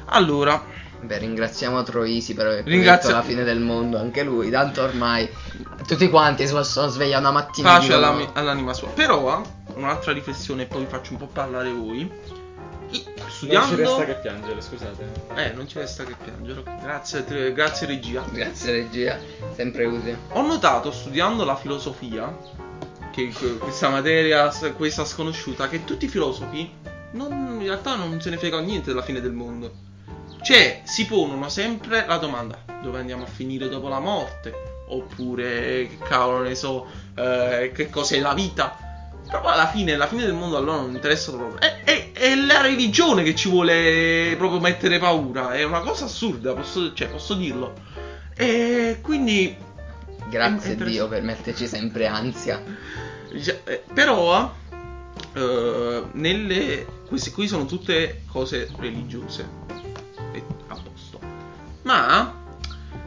Allora, 0.05 0.81
Beh, 1.03 1.17
ringraziamo 1.17 1.83
Troisi 1.83 2.33
per 2.33 2.45
aver 2.45 2.63
Ringrazio- 2.63 3.09
detto 3.09 3.19
la 3.19 3.25
fine 3.27 3.43
del 3.43 3.59
mondo, 3.59 3.97
anche 3.99 4.23
lui, 4.23 4.49
tanto 4.49 4.83
ormai 4.83 5.29
tutti 5.85 6.07
quanti 6.09 6.47
si 6.47 6.53
possono 6.53 6.87
svegliare 6.87 7.19
una 7.19 7.31
mattina 7.31 7.73
pace 7.73 7.91
all'anima 7.93 8.73
sua. 8.73 8.87
Però, 8.89 9.43
eh, 9.43 9.73
un'altra 9.75 10.13
riflessione 10.13 10.63
e 10.63 10.65
poi 10.67 10.81
vi 10.81 10.87
faccio 10.87 11.11
un 11.11 11.17
po' 11.17 11.27
parlare 11.27 11.71
voi. 11.71 12.09
I- 12.93 13.03
Non 13.17 13.29
Studiando... 13.29 13.67
ci 13.75 13.75
resta 13.81 14.05
che 14.05 14.13
piangere, 14.15 14.61
scusate. 14.61 15.05
Eh, 15.35 15.51
non 15.53 15.67
ci 15.67 15.79
resta 15.79 16.03
che 16.03 16.15
piangere. 16.21 16.63
Grazie, 16.81 17.53
grazie 17.53 17.87
regia. 17.87 18.23
Grazie 18.31 18.71
regia, 18.71 19.17
sempre 19.55 19.85
utile. 19.85 20.17
Ho 20.31 20.41
notato 20.45 20.91
studiando 20.91 21.43
la 21.43 21.55
filosofia, 21.55 22.35
che 23.11 23.29
que- 23.29 23.57
questa 23.57 23.89
materia, 23.89 24.51
questa 24.75 25.05
sconosciuta, 25.05 25.67
che 25.67 25.83
tutti 25.83 26.05
i 26.05 26.09
filosofi 26.09 26.71
non- 27.11 27.57
in 27.59 27.63
realtà 27.63 27.95
non 27.95 28.19
se 28.21 28.29
ne 28.29 28.37
frega 28.37 28.59
niente 28.59 28.89
della 28.89 29.03
fine 29.03 29.21
del 29.21 29.33
mondo. 29.33 29.71
Cioè, 30.41 30.81
si 30.85 31.05
pongono 31.05 31.49
sempre 31.49 32.05
la 32.07 32.17
domanda: 32.17 32.57
dove 32.81 32.99
andiamo 32.99 33.23
a 33.23 33.27
finire 33.27 33.69
dopo 33.69 33.87
la 33.87 33.99
morte? 33.99 34.71
Oppure, 34.87 35.87
che 35.87 35.97
cavolo 36.03 36.43
ne 36.43 36.53
so, 36.55 36.85
eh, 37.15 37.71
che 37.73 37.89
cos'è 37.89 38.19
la 38.19 38.33
vita? 38.33 38.77
Però 39.25 39.41
alla 39.43 39.67
fine, 39.67 39.95
la 39.95 40.07
fine 40.07 40.25
del 40.25 40.33
mondo 40.33 40.57
a 40.57 40.59
loro 40.59 40.81
non 40.81 40.93
interessa 40.93 41.31
proprio. 41.31 41.59
È, 41.59 41.81
è- 41.83 42.11
è 42.11 42.35
la 42.35 42.61
religione 42.61 43.23
che 43.23 43.35
ci 43.35 43.49
vuole 43.49 44.35
proprio 44.37 44.59
mettere 44.59 44.99
paura. 44.99 45.53
È 45.53 45.63
una 45.63 45.79
cosa 45.79 46.05
assurda, 46.05 46.53
posso, 46.53 46.93
cioè, 46.93 47.07
posso 47.07 47.33
dirlo. 47.33 47.73
E 48.35 48.99
quindi 49.01 49.55
Grazie 50.29 50.73
È 50.73 50.75
Dio 50.75 51.07
per 51.07 51.21
metterci 51.21 51.67
sempre 51.67 52.07
ansia. 52.07 52.61
Eh, 53.31 53.83
però 53.93 54.51
eh, 55.33 56.03
nelle 56.13 56.85
queste 57.07 57.31
qui 57.31 57.47
sono 57.47 57.65
tutte 57.65 58.23
cose 58.31 58.69
religiose 58.77 59.47
e 60.31 60.43
a 60.67 60.75
posto 60.75 61.19
ma 61.83 62.33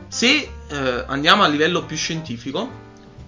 se 0.08 0.48
eh, 0.68 1.04
andiamo 1.06 1.42
a 1.44 1.48
livello 1.48 1.84
più 1.84 1.96
scientifico 1.96 2.84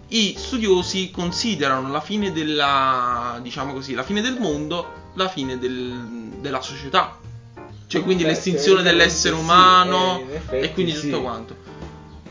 i 0.09 0.35
studiosi 0.37 1.11
considerano 1.11 1.91
la 1.91 2.01
fine 2.01 2.33
della 2.33 3.39
diciamo 3.43 3.73
così 3.73 3.93
la 3.95 4.03
fine 4.03 4.21
del 4.21 4.39
mondo 4.39 5.11
la 5.15 5.29
fine 5.29 5.59
del- 5.59 6.31
della 6.41 6.61
società 6.61 7.15
cioè 7.87 8.03
quindi 8.03 8.23
Ok, 8.23 8.31
l'estinzione 8.31 8.83
dell'essere 8.83 9.35
sì, 9.35 9.41
umano 9.41 10.21
eh, 10.51 10.61
e 10.61 10.73
quindi 10.73 10.93
sì. 10.93 11.03
tutto 11.03 11.21
quanto 11.21 11.57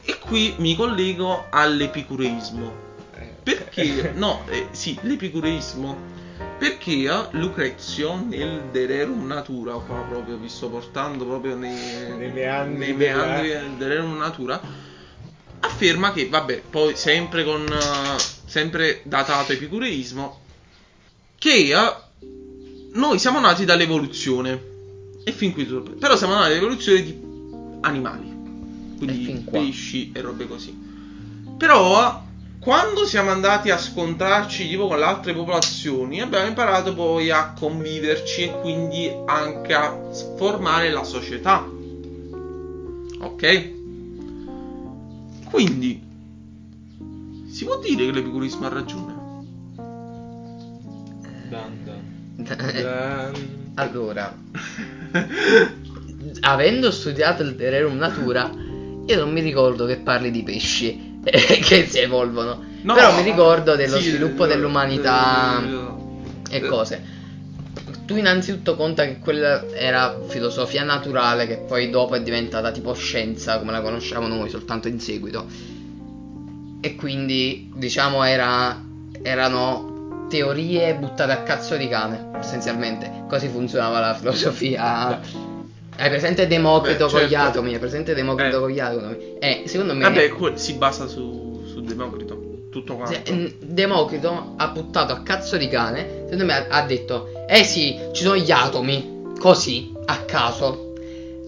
e 0.03 0.17
qui 0.17 0.53
mi 0.57 0.75
collego 0.75 1.46
all'epicureismo 1.50 2.86
Eh, 3.15 3.34
perché? 3.43 4.13
No, 4.15 4.41
eh, 4.50 4.67
sì, 4.72 4.98
l'epicureismo. 5.01 6.15
Perché 6.60 7.10
Lucrezio 7.31 8.15
nel 8.27 8.63
De 8.72 8.86
Rerum 8.86 9.25
Natura, 9.27 9.74
qua 9.74 9.98
proprio 10.10 10.38
vi 10.38 10.50
sto 10.50 10.69
portando 10.69 11.25
proprio 11.25 11.55
nei, 11.55 11.75
Nei 12.17 12.31
meandri 12.31 12.77
nei 12.77 12.93
meandri 12.93 13.48
del 13.50 13.69
De 13.77 13.88
Rerum 13.88 14.17
Natura, 14.17 14.60
afferma 15.77 16.12
che, 16.12 16.27
vabbè, 16.27 16.63
poi 16.72 16.96
sempre 16.96 17.43
con, 17.43 17.63
eh, 17.63 18.19
sempre 18.46 19.01
datato 19.03 19.51
epicureismo, 19.51 20.39
che 21.38 21.69
eh, 21.69 21.96
noi 22.93 23.19
siamo 23.19 23.39
nati 23.39 23.63
dall'evoluzione. 23.63 24.75
E 25.24 25.31
fin 25.31 25.53
qui 25.53 25.67
tutto. 25.67 25.91
Però 25.91 26.17
siamo 26.17 26.34
nati 26.34 26.50
dall'evoluzione 26.50 27.03
di 27.03 27.19
animali. 27.81 28.36
Quindi 28.98 29.46
pesci 29.50 30.12
e 30.13 30.22
robe 30.22 30.48
così. 30.48 30.75
Però 31.57 32.25
quando 32.60 33.05
siamo 33.05 33.29
andati 33.29 33.69
a 33.69 33.77
scontrarci 33.77 34.67
tipo 34.67 34.88
con 34.88 34.98
le 34.98 35.05
altre 35.05 35.34
popolazioni 35.34 36.22
abbiamo 36.22 36.48
imparato 36.48 36.96
poi 36.96 37.29
a 37.29 37.53
conviverci 37.53 38.43
e 38.43 38.60
quindi 38.62 39.12
anche 39.25 39.74
a 39.74 39.96
formare 40.38 40.89
la 40.89 41.03
società. 41.03 41.69
Ok? 43.19 43.75
Quindi 45.50 46.01
si 47.50 47.66
può 47.66 47.80
dire 47.80 48.06
che 48.06 48.12
l'epicurismo 48.12 48.66
ha 48.66 48.70
ragione. 48.70 49.16
Dan, 51.50 51.72
dan, 52.36 52.82
dan. 52.82 53.34
allora, 53.75 54.38
avendo 56.42 56.92
studiato 56.92 57.44
il 57.44 57.56
De 57.56 57.70
Rerum 57.70 57.98
Natura, 57.98 58.51
io 59.06 59.20
non 59.20 59.32
mi 59.32 59.42
ricordo 59.42 59.86
che 59.86 59.98
parli 59.98 60.30
di 60.30 60.44
pesci 60.44 61.20
eh, 61.24 61.60
che 61.63 61.88
si 61.88 62.00
evolvono. 62.00 62.63
No, 62.82 62.94
Però 62.94 63.16
mi 63.16 63.24
ricordo 63.24 63.75
dello 63.75 63.98
sì, 63.98 64.10
sviluppo 64.10 64.46
eh, 64.46 64.50
dell'umanità 64.50 65.63
eh, 66.50 66.58
e 66.58 66.62
cose. 66.68 67.16
Tu 68.08 68.16
innanzitutto 68.16 68.76
conta 68.78 69.04
che 69.04 69.20
quella 69.20 69.66
era 69.74 70.18
filosofia 70.28 70.82
naturale 70.84 71.46
che 71.46 71.58
poi 71.58 71.90
dopo 71.90 72.16
è 72.16 72.22
diventata 72.22 72.72
tipo 72.72 72.94
scienza 72.94 73.60
come 73.60 73.74
la 73.74 73.82
conosciamo 73.82 74.28
noi 74.28 74.50
soltanto 74.50 74.88
in 74.88 74.98
seguito. 75.02 75.46
E 76.80 76.96
quindi 76.96 77.70
diciamo 77.76 78.24
era, 78.24 78.82
erano 79.22 80.26
teorie 80.30 80.96
buttate 80.96 81.34
a 81.34 81.44
cazzo 81.44 81.76
di 81.76 81.90
cane, 81.90 82.30
essenzialmente. 82.40 83.26
Così 83.28 83.50
funzionava 83.50 84.00
la 84.00 84.14
filosofia. 84.16 85.20
Hai 86.00 86.10
presente 86.10 86.48
Democrito 86.48 87.08
Beh, 87.08 87.12
con 87.12 87.22
gli 87.24 87.30
certo. 87.32 87.48
atomi? 87.48 87.74
Hai 87.74 87.80
presente 87.80 88.14
Democrito 88.14 88.56
Eh. 88.58 88.60
con 88.62 88.70
gli 88.70 88.80
atomi? 88.80 89.38
Eh, 89.40 89.64
secondo 89.66 89.94
me 89.94 90.04
Vabbè, 90.04 90.32
si 90.54 90.74
basa 90.76 91.08
su, 91.08 91.64
su 91.68 91.82
Democrito. 91.82 92.46
Tutto 92.72 92.96
quanto. 92.96 93.34
n- 93.34 93.52
Democrito 93.60 94.54
ha 94.56 94.68
buttato 94.68 95.12
a 95.12 95.22
cazzo 95.24 95.58
di 95.58 95.68
cane. 95.68 96.22
Secondo 96.24 96.46
me 96.46 96.54
ha, 96.54 96.68
ha 96.70 96.86
detto: 96.86 97.32
Eh 97.48 97.63
sì, 97.63 97.98
ci 98.13 98.24
sono 98.24 98.36
gli 98.38 98.51
atomi. 98.51 99.16
Così, 99.39 99.92
a 100.06 100.20
caso. 100.25 100.94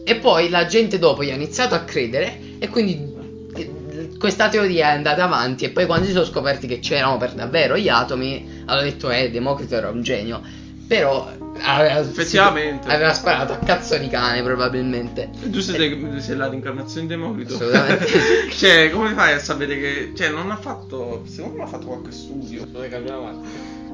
E 0.03 0.15
poi 0.15 0.49
la 0.49 0.65
gente 0.65 0.97
dopo 0.97 1.23
gli 1.23 1.29
ha 1.29 1.35
iniziato 1.35 1.75
a 1.75 1.79
credere. 1.79 2.39
E 2.59 2.69
quindi 2.69 3.13
eh, 3.55 4.09
questa 4.17 4.49
teoria 4.49 4.91
è 4.91 4.95
andata 4.95 5.23
avanti. 5.23 5.65
E 5.65 5.69
poi 5.69 5.85
quando 5.85 6.05
si 6.05 6.13
sono 6.13 6.25
scoperti 6.25 6.67
che 6.67 6.79
c'erano 6.79 7.17
per 7.17 7.33
davvero 7.33 7.77
gli 7.77 7.89
atomi, 7.89 8.63
hanno 8.65 8.81
detto: 8.81 9.09
Eh, 9.09 9.29
Democrito 9.29 9.75
era 9.75 9.89
un 9.89 10.01
genio. 10.01 10.41
Però 10.87 11.29
aveva, 11.61 11.99
Effettivamente. 11.99 12.87
si- 12.89 12.95
aveva 12.95 13.13
sparato 13.13 13.53
a 13.53 13.57
cazzo 13.57 13.95
di 13.97 14.07
cane, 14.07 14.41
probabilmente. 14.41 15.29
Tu 15.51 15.59
sei, 15.59 16.19
sei 16.19 16.35
la 16.35 16.47
reincarnazione 16.47 17.05
di 17.05 17.13
Democrito. 17.13 17.55
Assolutamente 17.55 18.07
cioè, 18.57 18.89
come 18.89 19.13
fai 19.13 19.33
a 19.33 19.39
sapere 19.39 19.77
che. 19.79 20.11
Cioè, 20.15 20.29
non 20.29 20.49
ha 20.49 20.57
fatto. 20.57 21.23
Secondo 21.27 21.57
me 21.57 21.63
ha 21.63 21.67
fatto 21.67 21.85
qualche 21.85 22.11
studio. 22.11 22.65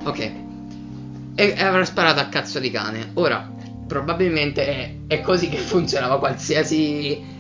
Ok. 0.04 0.32
E, 1.36 1.54
avrà 1.58 1.84
sparato 1.86 2.20
a 2.20 2.26
cazzo 2.26 2.60
di 2.60 2.72
cane. 2.72 3.12
Ora, 3.16 3.52
probabilmente 3.88 4.66
è, 4.66 4.96
è 5.08 5.22
così 5.22 5.50
che 5.50 5.58
funzionava 5.60 6.18
qualsiasi 6.18 7.34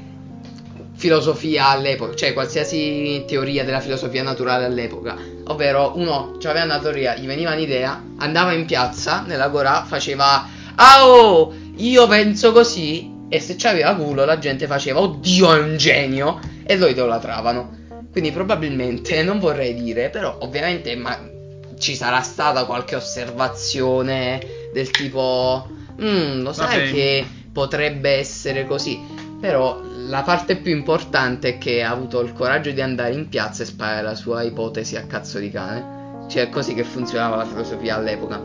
filosofia 0.97 1.67
all'epoca, 1.67 2.15
cioè 2.15 2.33
qualsiasi 2.33 3.25
teoria 3.27 3.65
della 3.65 3.79
filosofia 3.79 4.23
naturale 4.23 4.65
all'epoca. 4.65 5.17
Ovvero, 5.45 5.93
uno 5.95 6.37
aveva 6.43 6.65
una 6.65 6.79
teoria, 6.79 7.15
gli 7.15 7.25
veniva 7.25 7.53
un'idea, 7.53 8.01
andava 8.17 8.53
in 8.53 8.65
piazza, 8.65 9.23
nell'agora, 9.25 9.83
faceva 9.83 10.47
Ah 10.77 11.07
oh, 11.07 11.53
io 11.77 12.07
penso 12.07 12.51
così. 12.51 13.13
E 13.27 13.39
se 13.39 13.55
c'aveva 13.55 13.95
culo, 13.95 14.23
la 14.23 14.37
gente 14.37 14.67
faceva 14.67 14.99
Oddio, 14.99 15.53
è 15.53 15.59
un 15.59 15.77
genio. 15.77 16.39
E 16.63 16.77
lo 16.77 16.87
idolatravano. 16.87 17.83
Quindi 18.11 18.31
probabilmente, 18.31 19.23
non 19.23 19.39
vorrei 19.39 19.73
dire, 19.73 20.09
però 20.09 20.37
ovviamente 20.41 20.95
ma 20.95 21.33
ci 21.77 21.95
sarà 21.95 22.21
stata 22.21 22.65
qualche 22.65 22.95
osservazione 22.95 24.41
del 24.73 24.89
tipo 24.91 25.67
"Mm, 26.01 26.41
lo 26.41 26.53
sai 26.53 26.79
Vabbè. 26.79 26.91
che 26.91 27.25
potrebbe 27.51 28.11
essere 28.11 28.65
così. 28.65 28.99
Però 29.39 29.79
la 30.07 30.21
parte 30.23 30.57
più 30.57 30.71
importante 30.75 31.49
è 31.49 31.57
che 31.57 31.83
ha 31.83 31.91
avuto 31.91 32.21
il 32.21 32.33
coraggio 32.33 32.71
di 32.71 32.81
andare 32.81 33.13
in 33.13 33.29
piazza 33.29 33.63
e 33.63 33.65
sparare 33.65 34.01
la 34.01 34.15
sua 34.15 34.41
ipotesi 34.43 34.95
a 34.95 35.03
cazzo 35.05 35.39
di 35.39 35.51
cane. 35.51 36.25
Cioè 36.27 36.43
è 36.43 36.49
così 36.49 36.73
che 36.73 36.83
funzionava 36.83 37.35
la 37.35 37.45
filosofia 37.45 37.95
all'epoca. 37.95 38.41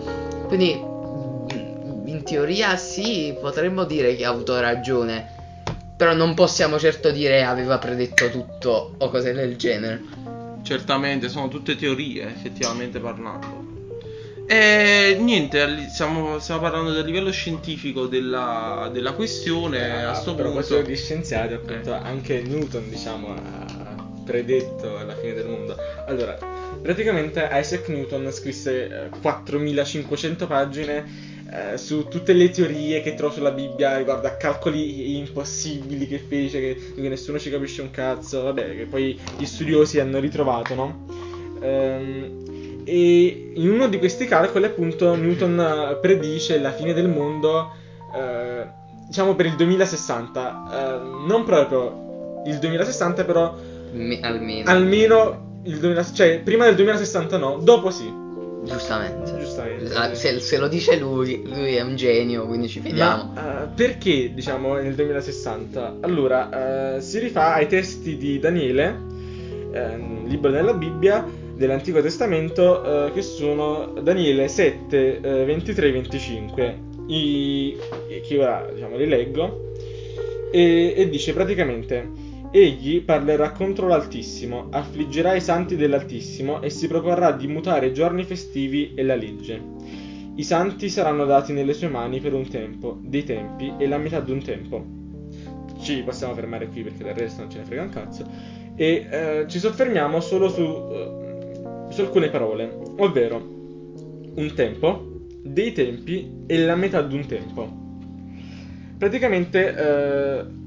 Quindi 0.47 0.73
in 0.73 2.23
teoria 2.25 2.77
sì, 2.77 3.35
potremmo 3.41 3.85
dire 3.85 4.15
che 4.17 4.25
ha 4.25 4.31
avuto 4.31 4.59
ragione. 4.61 5.39
Però 5.97 6.13
non 6.15 6.35
possiamo 6.35 6.79
certo 6.79 7.11
dire 7.11 7.45
aveva 7.45 7.79
predetto 7.79 8.31
tutto 8.31 8.95
o 8.99 9.09
cose 9.11 9.33
del 9.33 9.57
genere. 9.57 10.03
Certamente, 10.63 11.29
sono 11.29 11.49
tutte 11.49 11.77
teorie, 11.77 12.27
effettivamente 12.29 12.99
parlando. 13.01 13.69
E 14.47 15.17
niente, 15.21 15.87
stiamo, 15.91 16.39
stiamo 16.41 16.61
parlando 16.61 16.93
del 16.93 17.05
livello 17.05 17.31
scientifico 17.31 18.07
della, 18.07 18.91
della 18.93 19.13
questione. 19.13 20.05
a 20.05 20.15
sto 20.15 20.33
Eh, 20.33 20.35
però 20.35 20.51
punto. 20.51 20.83
di 20.83 20.97
scienziati, 20.97 21.53
appunto, 21.55 21.95
Eh. 21.95 21.99
anche 22.03 22.43
Newton, 22.43 22.91
diciamo, 22.91 23.35
ha 23.35 24.09
predetto 24.25 25.03
la 25.05 25.15
fine 25.17 25.35
del 25.35 25.47
mondo. 25.47 25.77
Allora, 26.07 26.37
praticamente 26.83 27.49
Isaac 27.53 27.89
Newton 27.89 28.31
scrisse 28.33 29.07
eh, 29.07 29.09
4500 29.21 30.47
pagine 30.47 31.30
eh, 31.53 31.77
su 31.77 32.07
tutte 32.09 32.33
le 32.33 32.51
teorie 32.51 33.03
che 33.03 33.15
trovo 33.15 33.33
sulla 33.33 33.51
Bibbia 33.51 33.97
riguardo 33.97 34.27
a 34.29 34.33
calcoli 34.33 35.17
impossibili 35.17 36.07
che 36.07 36.19
fece, 36.19 36.61
che, 36.61 36.93
cui 36.95 37.09
nessuno 37.09 37.39
ci 37.39 37.51
capisce 37.51 37.83
un 37.83 37.91
cazzo, 37.91 38.43
vabbè, 38.43 38.77
che 38.77 38.85
poi 38.85 39.19
gli 39.37 39.45
studiosi 39.45 39.99
hanno 39.99 40.21
ritrovato, 40.21 40.75
no? 40.75 41.07
Ehm, 41.61 42.83
e 42.85 43.53
in 43.55 43.71
uno 43.71 43.89
di 43.89 43.99
questi 43.99 44.27
calcoli, 44.27 44.65
appunto, 44.65 45.15
Newton 45.17 45.59
eh, 45.61 45.97
predice 46.01 46.59
la 46.61 46.73
fine 46.73 46.93
del 46.93 47.09
mondo, 47.09 47.73
eh, 48.15 48.67
diciamo 49.07 49.35
per 49.35 49.47
il 49.47 49.57
2060. 49.57 50.69
Eh, 50.73 51.27
non 51.27 51.45
proprio 51.45 52.43
il 52.47 52.59
2060, 52.59 53.25
però 53.25 53.55
Mi- 53.93 54.21
almeno. 54.23 54.71
almeno 54.71 55.61
il 55.65 55.79
2000, 55.79 56.13
cioè 56.13 56.41
prima 56.43 56.65
del 56.65 56.77
2060 56.77 57.37
no, 57.37 57.59
dopo 57.61 57.91
sì. 57.91 58.20
Giustamente. 58.65 59.39
Giustamente. 59.39 59.95
Ah, 59.95 60.15
Se, 60.15 60.39
se 60.41 60.59
lo 60.59 60.69
dice 60.69 60.97
lui, 60.99 61.43
lui 61.47 61.75
è 61.75 61.81
un 61.81 61.97
genio, 61.97 62.47
quindi 62.47 62.69
ci 62.69 62.81
fidiamo. 62.81 63.33
Ma 63.35 63.65
eh, 63.65 63.69
perché 63.75 64.33
diciamo 64.35 64.75
nel 64.75 64.95
2060? 64.95 65.97
Allora, 66.01 66.97
eh, 66.97 67.01
si 67.01 67.19
rifà 67.19 67.55
ai 67.55 67.67
testi 67.67 68.17
di 68.17 68.39
Daniele, 68.39 68.97
ehm, 69.73 70.27
libro 70.27 70.51
della 70.51 70.75
Bibbia 70.75 71.27
dell'Antico 71.55 72.01
Testamento, 72.01 73.07
eh, 73.07 73.13
che 73.13 73.23
sono 73.23 73.93
Daniele 74.03 74.49
7, 74.49 75.21
eh, 75.21 75.45
23 75.45 75.89
e 75.89 75.93
25, 75.93 76.79
i, 77.07 77.77
che 78.27 78.39
ora 78.39 78.67
diciamo 78.73 78.97
li 78.97 79.07
leggo, 79.07 79.73
e, 80.53 80.95
e 80.97 81.09
dice 81.09 81.33
praticamente. 81.33 82.29
Egli 82.53 83.03
parlerà 83.03 83.53
contro 83.53 83.87
l'Altissimo, 83.87 84.67
affliggerà 84.71 85.37
i 85.37 85.41
santi 85.41 85.77
dell'Altissimo 85.77 86.61
e 86.61 86.69
si 86.69 86.89
proporrà 86.89 87.31
di 87.31 87.47
mutare 87.47 87.87
i 87.87 87.95
giorni 87.95 88.25
festivi 88.25 88.93
e 88.97 89.05
la 89.05 89.15
legge. 89.15 89.63
I 90.35 90.43
santi 90.43 90.89
saranno 90.89 91.25
dati 91.27 91.53
nelle 91.53 91.75
sue 91.75 91.87
mani 91.87 92.19
per 92.19 92.35
un 92.35 92.49
tempo, 92.49 92.99
dei 93.03 93.23
tempi 93.23 93.73
e 93.79 93.87
la 93.87 93.99
metà 93.99 94.19
di 94.19 94.33
un 94.33 94.43
tempo. 94.43 94.85
Ci 95.81 96.03
possiamo 96.03 96.35
fermare 96.35 96.67
qui 96.67 96.83
perché 96.83 97.05
del 97.05 97.15
resto 97.15 97.43
non 97.43 97.51
ce 97.53 97.59
ne 97.59 97.65
frega 97.65 97.83
un 97.83 97.89
cazzo. 97.91 98.25
E 98.75 99.07
eh, 99.09 99.45
ci 99.47 99.61
soffermiamo 99.61 100.19
solo 100.19 100.49
su, 100.49 100.63
eh, 100.63 101.91
su 101.91 102.01
alcune 102.01 102.31
parole, 102.31 102.69
ovvero 102.97 103.37
un 104.35 104.53
tempo, 104.57 105.21
dei 105.45 105.73
tempi 105.73 106.43
e 106.47 106.59
la 106.59 106.75
metà 106.75 107.01
di 107.03 107.15
un 107.15 107.27
tempo. 107.27 107.79
Praticamente 108.99 109.75
eh, 109.75 110.60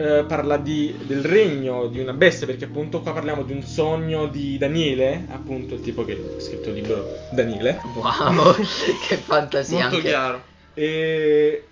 eh, 0.00 0.24
parla 0.26 0.56
di- 0.56 0.94
del 1.06 1.22
regno 1.22 1.86
di 1.88 2.00
una 2.00 2.14
bestia, 2.14 2.46
perché 2.46 2.64
appunto 2.64 3.00
qua 3.00 3.12
parliamo 3.12 3.42
di 3.42 3.52
un 3.52 3.62
sogno 3.62 4.26
di 4.28 4.56
Daniele, 4.56 5.26
appunto 5.30 5.74
il 5.74 5.80
tipo 5.82 6.04
che 6.06 6.12
ha 6.12 6.40
scritto 6.40 6.70
il 6.70 6.76
libro 6.76 7.06
Daniele. 7.30 7.80
Wow, 7.94 8.54
che 9.06 9.16
fantasia 9.16 9.78
Molto 9.80 9.96
anche. 9.96 10.08
chiaro. 10.08 10.42
e, 10.72 11.64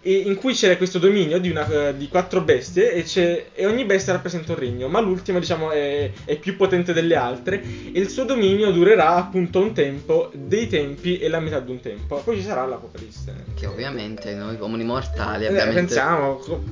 e 0.00 0.12
in 0.18 0.36
cui 0.36 0.54
c'era 0.54 0.76
questo 0.76 1.00
dominio 1.00 1.40
di, 1.40 1.50
una, 1.50 1.88
eh, 1.88 1.96
di 1.96 2.06
quattro 2.06 2.40
bestie 2.42 2.92
e, 2.92 3.02
c'è- 3.02 3.46
e 3.52 3.66
ogni 3.66 3.84
bestia 3.84 4.12
rappresenta 4.12 4.52
un 4.52 4.58
regno, 4.60 4.86
ma 4.86 5.00
l'ultima 5.00 5.40
diciamo 5.40 5.72
è, 5.72 6.08
è 6.24 6.36
più 6.36 6.54
potente 6.54 6.92
delle 6.92 7.16
altre 7.16 7.60
e 7.92 7.98
il 7.98 8.08
suo 8.08 8.22
dominio 8.22 8.70
durerà 8.70 9.16
appunto 9.16 9.58
un 9.58 9.72
tempo, 9.72 10.30
dei 10.32 10.68
tempi 10.68 11.18
e 11.18 11.28
la 11.28 11.40
metà 11.40 11.58
di 11.58 11.72
un 11.72 11.80
tempo. 11.80 12.20
Poi 12.22 12.36
ci 12.36 12.42
sarà 12.44 12.64
l'Apocalisse. 12.64 13.34
Che 13.56 13.66
ovviamente 13.66 14.32
noi 14.34 14.56
comuni 14.56 14.84
mortali 14.84 15.46
Eh, 15.46 15.48
abbiamo 15.48 15.72
pensiamo, 15.72 16.34
co- 16.36 16.62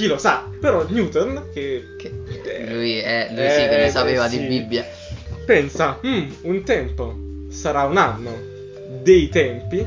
chi 0.00 0.06
lo 0.06 0.16
sa, 0.18 0.48
però 0.58 0.86
Newton 0.88 1.48
che 1.52 1.84
Che 1.98 2.10
eh, 2.44 2.72
lui, 2.72 2.96
è, 2.98 3.28
lui 3.30 3.50
sì 3.50 3.56
che 3.68 3.74
eh, 3.78 3.82
ne 3.82 3.90
sapeva 3.90 4.28
sì. 4.28 4.38
di 4.38 4.46
Bibbia. 4.46 4.86
pensa, 5.44 5.98
"Mm, 6.06 6.30
un 6.42 6.62
tempo 6.62 7.14
sarà 7.50 7.84
un 7.84 7.96
anno, 7.98 8.34
dei 9.02 9.28
tempi 9.28 9.84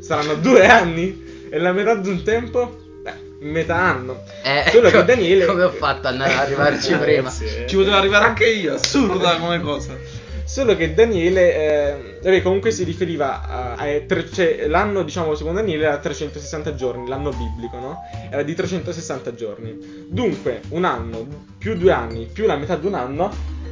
saranno 0.00 0.34
due 0.34 0.66
anni 0.66 1.46
e 1.50 1.58
la 1.58 1.72
metà 1.72 1.94
di 1.96 2.08
un 2.08 2.22
tempo, 2.22 2.78
beh, 3.02 3.12
metà 3.40 3.76
anno. 3.76 4.22
Eh, 4.42 4.70
Solo 4.70 4.88
che 4.88 4.96
ecco, 4.96 5.06
Daniele- 5.06 5.44
Come 5.44 5.64
ho 5.64 5.70
fatto 5.70 6.08
ad 6.08 6.20
ad 6.20 6.30
arrivarci 6.30 6.92
Eh, 6.94 6.96
prima? 6.96 7.28
sì, 7.30 7.44
eh. 7.44 7.66
Ci 7.66 7.76
potevo 7.76 7.96
arrivare 7.96 8.24
anche 8.24 8.46
io, 8.48 8.74
assurda 8.74 9.36
come 9.36 9.60
cosa. 9.60 9.96
Solo 10.44 10.76
che 10.76 10.92
Daniele, 10.92 11.54
eh, 11.54 12.18
vabbè, 12.22 12.42
comunque 12.42 12.70
si 12.70 12.84
riferiva 12.84 13.42
a, 13.48 13.72
a- 13.74 14.00
tre- 14.06 14.30
cioè, 14.30 14.66
l'anno, 14.66 15.02
diciamo, 15.02 15.34
secondo 15.34 15.60
Daniele 15.60 15.84
era 15.86 15.98
360 15.98 16.74
giorni, 16.74 17.08
l'anno 17.08 17.30
biblico, 17.30 17.78
no? 17.78 18.02
Era 18.30 18.42
di 18.42 18.54
360 18.54 19.34
giorni. 19.34 20.06
Dunque, 20.08 20.60
un 20.70 20.84
anno 20.84 21.26
più 21.58 21.76
due 21.76 21.92
anni 21.92 22.26
più 22.26 22.46
la 22.46 22.56
metà 22.56 22.76
di 22.76 22.86
un 22.86 22.94
anno, 22.94 23.30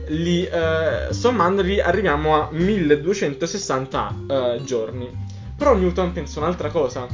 li, 0.08 0.44
eh, 0.44 1.12
sommandoli 1.12 1.80
arriviamo 1.80 2.34
a 2.40 2.48
1260 2.50 4.14
eh, 4.28 4.60
giorni. 4.64 5.08
Però 5.56 5.74
Newton 5.74 6.12
pensa 6.12 6.40
un'altra 6.40 6.68
cosa. 6.70 7.06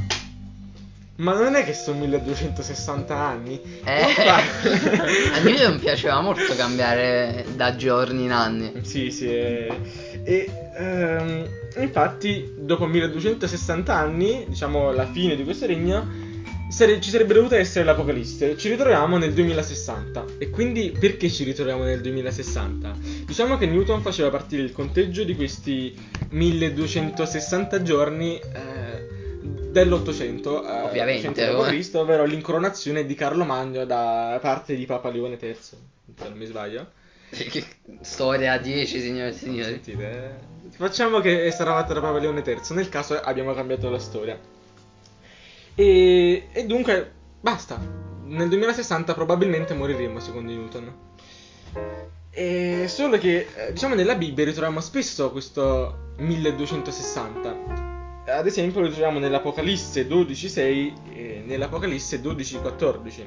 Ma 1.17 1.33
non 1.33 1.55
è 1.55 1.63
che 1.63 1.73
sono 1.73 1.99
1260 1.99 3.15
anni? 3.15 3.59
Eh, 3.83 4.01
a 5.33 5.39
me 5.43 5.61
non 5.63 5.79
piaceva 5.79 6.21
molto 6.21 6.53
cambiare 6.55 7.43
da 7.55 7.75
giorni 7.75 8.25
in 8.25 8.31
anni. 8.31 8.71
Sì, 8.83 9.09
sì. 9.09 9.27
eh, 9.27 9.67
E 10.23 10.49
ehm, 10.77 11.47
infatti, 11.77 12.53
dopo 12.55 12.85
1260 12.85 13.95
anni, 13.95 14.45
diciamo 14.47 14.91
la 14.91 15.07
fine 15.07 15.35
di 15.35 15.43
questo 15.43 15.65
regno, 15.65 16.07
sare- 16.69 17.01
ci 17.01 17.09
sarebbe 17.09 17.33
dovuta 17.33 17.57
essere 17.57 17.83
l'Apocalisse. 17.83 18.55
Ci 18.55 18.69
ritroviamo 18.69 19.17
nel 19.17 19.33
2060. 19.33 20.23
E 20.37 20.51
quindi 20.51 20.95
perché 20.99 21.31
ci 21.31 21.43
ritroviamo 21.43 21.83
nel 21.83 22.01
2060? 22.01 22.95
Diciamo 23.25 23.57
che 23.57 23.65
Newton 23.65 24.01
faceva 24.03 24.29
partire 24.29 24.61
il 24.61 24.71
conteggio 24.71 25.23
di 25.23 25.35
questi 25.35 25.95
1260 26.29 27.81
giorni. 27.81 28.35
eh, 28.39 29.16
dell'800 29.71 30.65
eh, 30.65 30.81
Ovviamente, 30.81 31.27
800 31.27 31.71
d.C., 31.71 31.95
ovvero 31.95 32.25
l'incoronazione 32.25 33.05
di 33.05 33.13
Carlo 33.15 33.43
Magno 33.43 33.85
da 33.85 34.37
parte 34.41 34.75
di 34.75 34.85
Papa 34.85 35.09
Leone 35.09 35.37
III, 35.39 35.57
se 35.59 35.77
non 36.23 36.37
mi 36.37 36.45
sbaglio. 36.45 36.91
Che 37.29 37.65
Storia 38.01 38.53
a 38.53 38.57
10, 38.57 38.99
signore 38.99 39.29
e 39.29 39.33
signori. 39.33 39.63
Sentite, 39.63 40.39
eh. 40.69 40.69
facciamo 40.77 41.19
che 41.19 41.51
sarà 41.51 41.73
fatta 41.73 41.93
da 41.93 42.01
Papa 42.01 42.19
Leone 42.19 42.41
III, 42.45 42.75
nel 42.75 42.89
caso 42.89 43.19
abbiamo 43.19 43.53
cambiato 43.53 43.89
la 43.89 43.99
storia. 43.99 44.39
E, 45.75 46.47
e 46.51 46.65
dunque, 46.65 47.11
basta. 47.39 47.79
Nel 48.25 48.49
2060 48.49 49.13
probabilmente 49.13 49.73
moriremo, 49.73 50.19
secondo 50.19 50.51
Newton. 50.51 50.93
E 52.31 52.85
solo 52.87 53.17
che, 53.17 53.47
eh, 53.55 53.73
diciamo, 53.73 53.95
nella 53.95 54.15
Bibbia 54.15 54.45
ritroviamo 54.45 54.79
spesso 54.79 55.31
questo 55.31 56.13
1260. 56.17 57.86
Ad 58.27 58.45
esempio 58.45 58.81
lo 58.81 58.89
troviamo 58.89 59.19
nell'Apocalisse 59.19 60.05
12.6 60.07 60.93
e 61.13 61.43
nell'Apocalisse 61.45 62.21
12.14. 62.21 63.25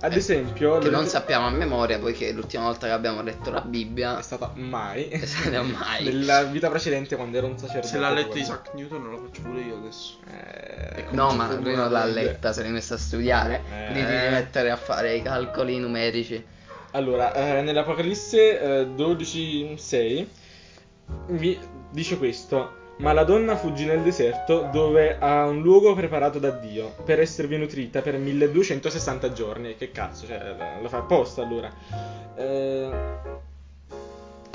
Ad 0.00 0.12
Eh, 0.12 0.16
esempio... 0.16 0.78
Che 0.78 0.90
non 0.90 1.06
sappiamo 1.06 1.46
a 1.46 1.50
memoria, 1.50 1.98
poiché 1.98 2.32
l'ultima 2.32 2.64
volta 2.64 2.86
che 2.86 2.92
abbiamo 2.92 3.22
letto 3.22 3.50
la 3.50 3.60
Bibbia 3.60 4.18
è 4.18 4.22
stata 4.22 4.52
mai. 4.54 5.06
è 5.10 5.24
stata 5.24 5.62
mai. 5.62 6.04
Nella 6.04 6.42
vita 6.44 6.68
precedente 6.68 7.14
quando 7.16 7.36
ero 7.38 7.46
un 7.46 7.58
sacerdote. 7.58 7.86
Se 7.86 7.98
l'ha 7.98 8.08
letta 8.10 8.22
proprio. 8.26 8.42
Isaac 8.42 8.74
Newton 8.74 9.10
lo 9.10 9.18
faccio 9.18 9.42
pure 9.42 9.60
io 9.60 9.76
adesso. 9.76 10.18
Eh, 10.28 11.04
No, 11.10 11.32
ma 11.34 11.52
lui 11.54 11.74
non 11.74 11.90
l'ha 11.90 12.06
Eh. 12.06 12.10
letta, 12.12 12.52
se 12.52 12.62
l'è 12.62 12.68
messa 12.70 12.94
a 12.94 12.98
studiare. 12.98 13.62
Eh. 13.72 13.92
Devi 13.92 14.30
mettere 14.30 14.70
a 14.70 14.76
fare 14.76 15.14
i 15.16 15.22
calcoli 15.22 15.78
numerici. 15.78 16.44
Allora, 16.92 17.32
eh, 17.34 17.62
nell'Apocalisse 17.62 18.60
eh, 18.80 18.84
12.6 18.96 20.26
vi 21.28 21.58
dice 21.92 22.18
questo. 22.18 22.74
Ma 22.98 23.12
la 23.12 23.22
donna 23.22 23.56
fuggì 23.56 23.84
nel 23.84 24.00
deserto 24.02 24.68
dove 24.72 25.18
ha 25.18 25.46
un 25.46 25.62
luogo 25.62 25.94
preparato 25.94 26.40
da 26.40 26.50
Dio 26.50 26.94
per 27.04 27.20
esservi 27.20 27.56
nutrita 27.56 28.02
per 28.02 28.18
1260 28.18 29.32
giorni. 29.32 29.76
Che 29.76 29.92
cazzo, 29.92 30.26
cioè, 30.26 30.54
lo 30.82 30.88
fa 30.88 30.98
apposta 30.98 31.42
allora. 31.42 31.70
Eh, 32.36 32.90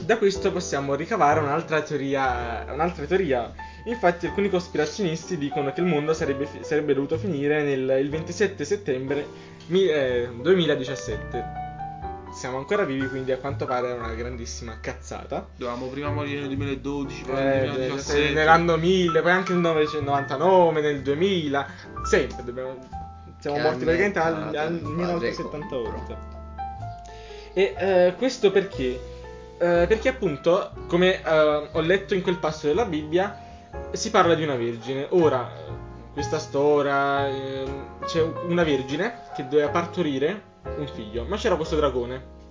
da 0.03 0.17
questo 0.17 0.51
possiamo 0.51 0.95
ricavare 0.95 1.39
un'altra 1.39 1.81
teoria, 1.81 2.65
un'altra 2.69 3.05
teoria. 3.05 3.53
Infatti 3.85 4.25
alcuni 4.25 4.49
cospirazionisti 4.49 5.37
dicono 5.37 5.71
che 5.71 5.79
il 5.79 5.87
mondo 5.87 6.13
sarebbe, 6.13 6.47
sarebbe 6.61 6.93
dovuto 6.93 7.17
finire 7.17 7.63
nel 7.63 7.97
il 8.01 8.09
27 8.09 8.65
settembre 8.65 9.25
mi- 9.67 9.87
eh, 9.87 10.29
2017. 10.41 11.71
Siamo 12.33 12.57
ancora 12.57 12.83
vivi, 12.83 13.07
quindi 13.07 13.31
a 13.31 13.37
quanto 13.37 13.65
pare 13.65 13.91
è 13.91 13.93
una 13.93 14.13
grandissima 14.13 14.79
cazzata. 14.79 15.47
Dovevamo 15.55 15.85
prima 15.87 16.09
morire 16.09 16.39
nel 16.41 16.55
2012, 16.55 17.23
poi 17.23 17.35
Eh, 17.37 17.43
nel 17.43 17.67
cioè, 17.67 17.75
2017. 17.75 18.33
nell'anno 18.33 18.75
1000, 18.75 19.21
poi 19.21 19.31
anche 19.31 19.51
nel 19.53 19.61
999, 19.61 20.81
nel 20.81 21.01
2000, 21.01 21.67
sempre 22.03 22.43
dobbiamo... 22.43 22.77
Siamo 23.39 23.57
Che 23.57 23.63
morti 23.63 23.83
praticamente 23.83 24.19
al, 24.19 24.33
al 24.35 24.49
stato? 24.49 24.89
1978. 24.89 26.17
E 27.53 27.75
eh, 27.77 28.13
questo 28.17 28.51
perché? 28.51 28.99
Eh, 29.57 29.85
perché 29.87 30.09
appunto, 30.09 30.71
come 30.87 31.21
eh, 31.21 31.69
ho 31.71 31.81
letto 31.81 32.15
in 32.15 32.23
quel 32.23 32.37
passo 32.37 32.67
della 32.67 32.85
Bibbia, 32.85 33.37
si 33.91 34.09
parla 34.09 34.33
di 34.33 34.43
una 34.43 34.55
vergine. 34.55 35.05
Ora, 35.09 35.47
questa 36.13 36.39
storia, 36.39 37.27
ehm, 37.27 37.99
c'è 38.05 38.21
una 38.21 38.63
vergine 38.63 39.21
che 39.35 39.47
doveva 39.47 39.69
partorire 39.69 40.51
un 40.77 40.87
figlio, 40.93 41.25
ma 41.25 41.37
c'era 41.37 41.55
questo 41.55 41.75
dragone. 41.75 42.41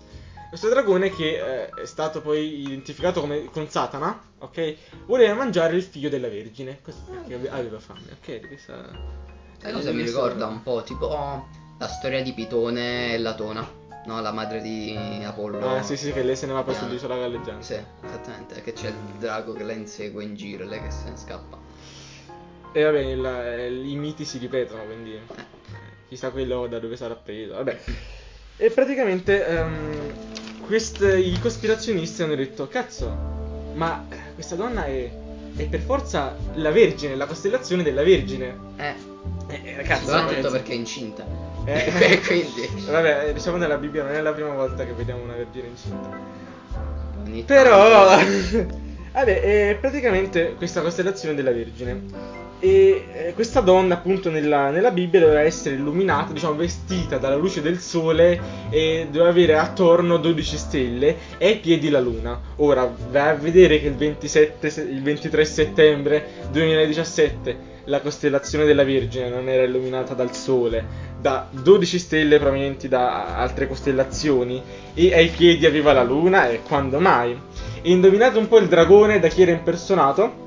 Questo 0.48 0.68
dragone 0.68 1.09
che 1.11 1.38
eh, 1.64 1.68
è 1.70 1.85
stato 1.87 2.20
poi 2.20 2.61
identificato 2.62 3.20
come 3.20 3.46
con 3.46 3.68
Satana, 3.70 4.20
ok? 4.38 4.77
Voleva 5.07 5.33
mangiare 5.35 5.75
il 5.77 5.83
figlio 5.83 6.11
della 6.11 6.29
vergine, 6.29 6.79
così 6.83 6.98
perché 7.11 7.35
ave- 7.35 7.48
aveva 7.51 7.79
fame, 7.79 8.18
ok? 8.20 8.46
Questa... 8.48 8.90
Sai 9.59 9.72
cosa 9.72 9.92
mi 9.92 10.03
ricorda 10.03 10.46
un 10.46 10.62
po'? 10.62 10.83
Tipo 10.83 11.09
la 11.79 11.88
storia 11.88 12.22
di 12.22 12.35
Pitone 12.35 13.14
e 13.14 13.18
Latona, 13.18 13.66
no? 14.05 14.20
La 14.20 14.33
madre 14.33 14.61
di 14.61 14.94
Apollo. 15.25 15.77
Ah, 15.77 15.83
sì, 15.83 15.96
sì, 15.96 16.12
che 16.12 16.22
lei 16.22 16.37
se 16.37 16.44
ne 16.46 16.53
va 16.53 16.62
Diana. 16.62 16.79
sull'isola 16.81 17.16
galleggiante. 17.16 17.62
Sì, 17.64 18.07
esattamente, 18.07 18.61
che 18.61 18.72
c'è 18.75 18.88
il 18.88 18.94
drago 19.18 19.55
che 19.55 19.62
la 19.62 19.72
insegue 19.72 20.22
in 20.22 20.35
giro 20.35 20.66
lei 20.66 20.83
che 20.83 20.90
se 20.90 21.09
ne 21.09 21.16
scappa. 21.16 21.57
E 22.72 22.83
vabbè, 22.83 22.98
il- 23.01 23.87
i 23.87 23.94
miti 23.96 24.25
si 24.27 24.37
ripetono, 24.38 24.85
quindi 24.85 25.14
eh, 25.14 25.20
chissà 26.12 26.31
quello 26.31 26.66
da 26.66 26.79
dove 26.79 26.96
sarà 26.96 27.14
preso. 27.14 27.55
Vabbè. 27.55 27.79
E 28.59 28.70
praticamente 28.70 29.46
ehm, 29.46 30.12
quest- 30.66 31.01
i 31.03 31.38
cospirazionisti 31.40 32.22
hanno 32.22 32.35
detto, 32.35 32.68
cazzo, 32.68 33.09
ma 33.75 34.07
questa 34.35 34.55
donna 34.55 34.85
è, 34.85 35.11
è 35.57 35.66
per 35.68 35.81
forza 35.81 36.37
la 36.55 36.70
Vergine, 36.70 37.16
la 37.16 37.27
costellazione 37.27 37.83
della 37.83 38.03
Vergine. 38.03 38.57
Eh, 38.77 38.94
Eh, 39.48 39.61
eh, 39.79 39.83
cazzo, 39.83 40.05
soprattutto 40.05 40.48
eh, 40.48 40.51
perché 40.51 40.72
è 40.72 40.77
incinta. 40.77 41.25
Eh. 41.64 41.92
E 42.12 42.20
quindi... 42.20 42.68
Vabbè, 42.90 43.33
diciamo 43.33 43.57
nella 43.57 43.79
Bibbia 43.79 44.03
non 44.03 44.12
è 44.12 44.20
la 44.20 44.33
prima 44.33 44.53
volta 44.53 44.85
che 44.85 44.92
vediamo 44.92 45.22
una 45.22 45.35
vergine 45.35 45.68
incinta. 45.68 46.11
ogni 47.25 47.42
Però, 47.44 48.05
vabbè, 49.12 49.40
è 49.70 49.79
praticamente 49.81 50.55
questa 50.57 50.83
costellazione 50.83 51.35
della 51.35 51.53
Vergine. 51.53 52.51
E 52.64 53.07
eh, 53.12 53.33
questa 53.35 53.59
donna, 53.59 53.94
appunto, 53.94 54.31
nella, 54.31 54.70
nella 54.70 54.92
Bibbia 54.92 55.18
doveva 55.18 55.40
essere 55.40 55.75
illuminata, 55.75 56.33
diciamo, 56.33 56.55
vestita 56.55 57.18
dalla 57.18 57.35
luce 57.35 57.61
del 57.61 57.81
sole 57.81 58.40
e 58.70 59.09
doveva 59.11 59.31
avere 59.31 59.59
attorno 59.59 60.16
12 60.16 60.57
stelle 60.57 61.16
e 61.38 61.46
ai 61.48 61.57
piedi 61.57 61.88
la 61.88 61.98
luna. 61.98 62.40
Ora, 62.59 62.88
vai 63.11 63.31
a 63.31 63.35
vedere 63.35 63.81
che 63.81 63.88
il, 63.88 63.96
27, 63.96 64.70
se- 64.70 64.83
il 64.83 65.03
23 65.03 65.44
settembre 65.44 66.25
2017 66.53 67.70
la 67.87 68.01
costellazione 68.01 68.64
della 68.64 68.85
Vergine 68.85 69.29
non 69.29 69.48
era 69.48 69.64
illuminata 69.64 70.14
dal 70.14 70.33
sole, 70.33 70.85
da 71.20 71.48
12 71.51 71.98
stelle 71.98 72.38
provenienti 72.38 72.87
da 72.87 73.38
altre 73.38 73.66
costellazioni 73.66 74.62
e 74.94 75.12
ai 75.12 75.31
piedi 75.31 75.66
arriva 75.66 75.92
la 75.92 76.05
luna 76.05 76.48
e 76.48 76.61
quando 76.62 77.01
mai. 77.01 77.37
E 77.83 77.90
indovinate 77.90 78.38
un 78.38 78.46
po' 78.46 78.59
il 78.59 78.68
dragone 78.68 79.18
da 79.18 79.27
chi 79.27 79.42
era 79.42 79.51
impersonato? 79.51 80.41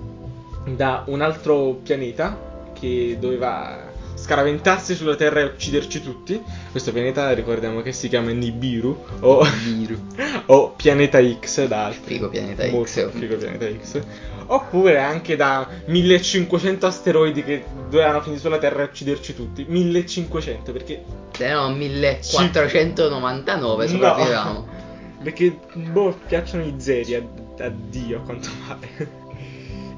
Da 0.66 1.04
un 1.08 1.22
altro 1.22 1.80
pianeta 1.84 2.72
che 2.74 3.18
doveva 3.20 3.92
scaraventarsi 4.16 4.96
sulla 4.96 5.16
Terra 5.16 5.42
e 5.42 5.44
ucciderci 5.44 6.02
tutti. 6.02 6.42
Questo 6.72 6.92
pianeta 6.92 7.32
ricordiamo 7.34 7.82
che 7.82 7.92
si 7.92 8.10
chiama 8.10 8.32
Nibiru 8.32 9.06
o, 9.20 9.46
o 10.48 10.72
Pianeta 10.72 11.20
X 11.40 11.68
da 11.68 11.86
altri. 11.86 12.16
Figo 12.16 12.30
pianeta 12.30 12.66
Molto 12.68 12.90
X. 12.90 13.12
figo 13.12 13.36
Pianeta 13.38 13.68
X. 13.68 14.02
Oppure 14.48 15.00
anche 15.00 15.36
da 15.36 15.68
1500 15.86 16.86
asteroidi 16.86 17.44
che 17.44 17.64
dovevano 17.90 18.22
finire 18.22 18.42
sulla 18.42 18.58
Terra 18.58 18.82
e 18.82 18.86
ucciderci 18.86 19.36
tutti. 19.36 19.66
1500 19.68 20.72
perché 20.72 21.04
Erano 21.38 21.76
1499 21.76 23.86
No. 23.86 23.92
sopravvivevamo. 23.92 24.74
Perché, 25.26 25.58
boh, 25.74 26.16
piacciono 26.28 26.64
i 26.64 26.76
zeri 26.78 27.16
a, 27.16 27.22
a 27.64 27.70
Dio, 27.70 28.18
a 28.18 28.22
quanto 28.22 28.48
pare. 28.68 29.24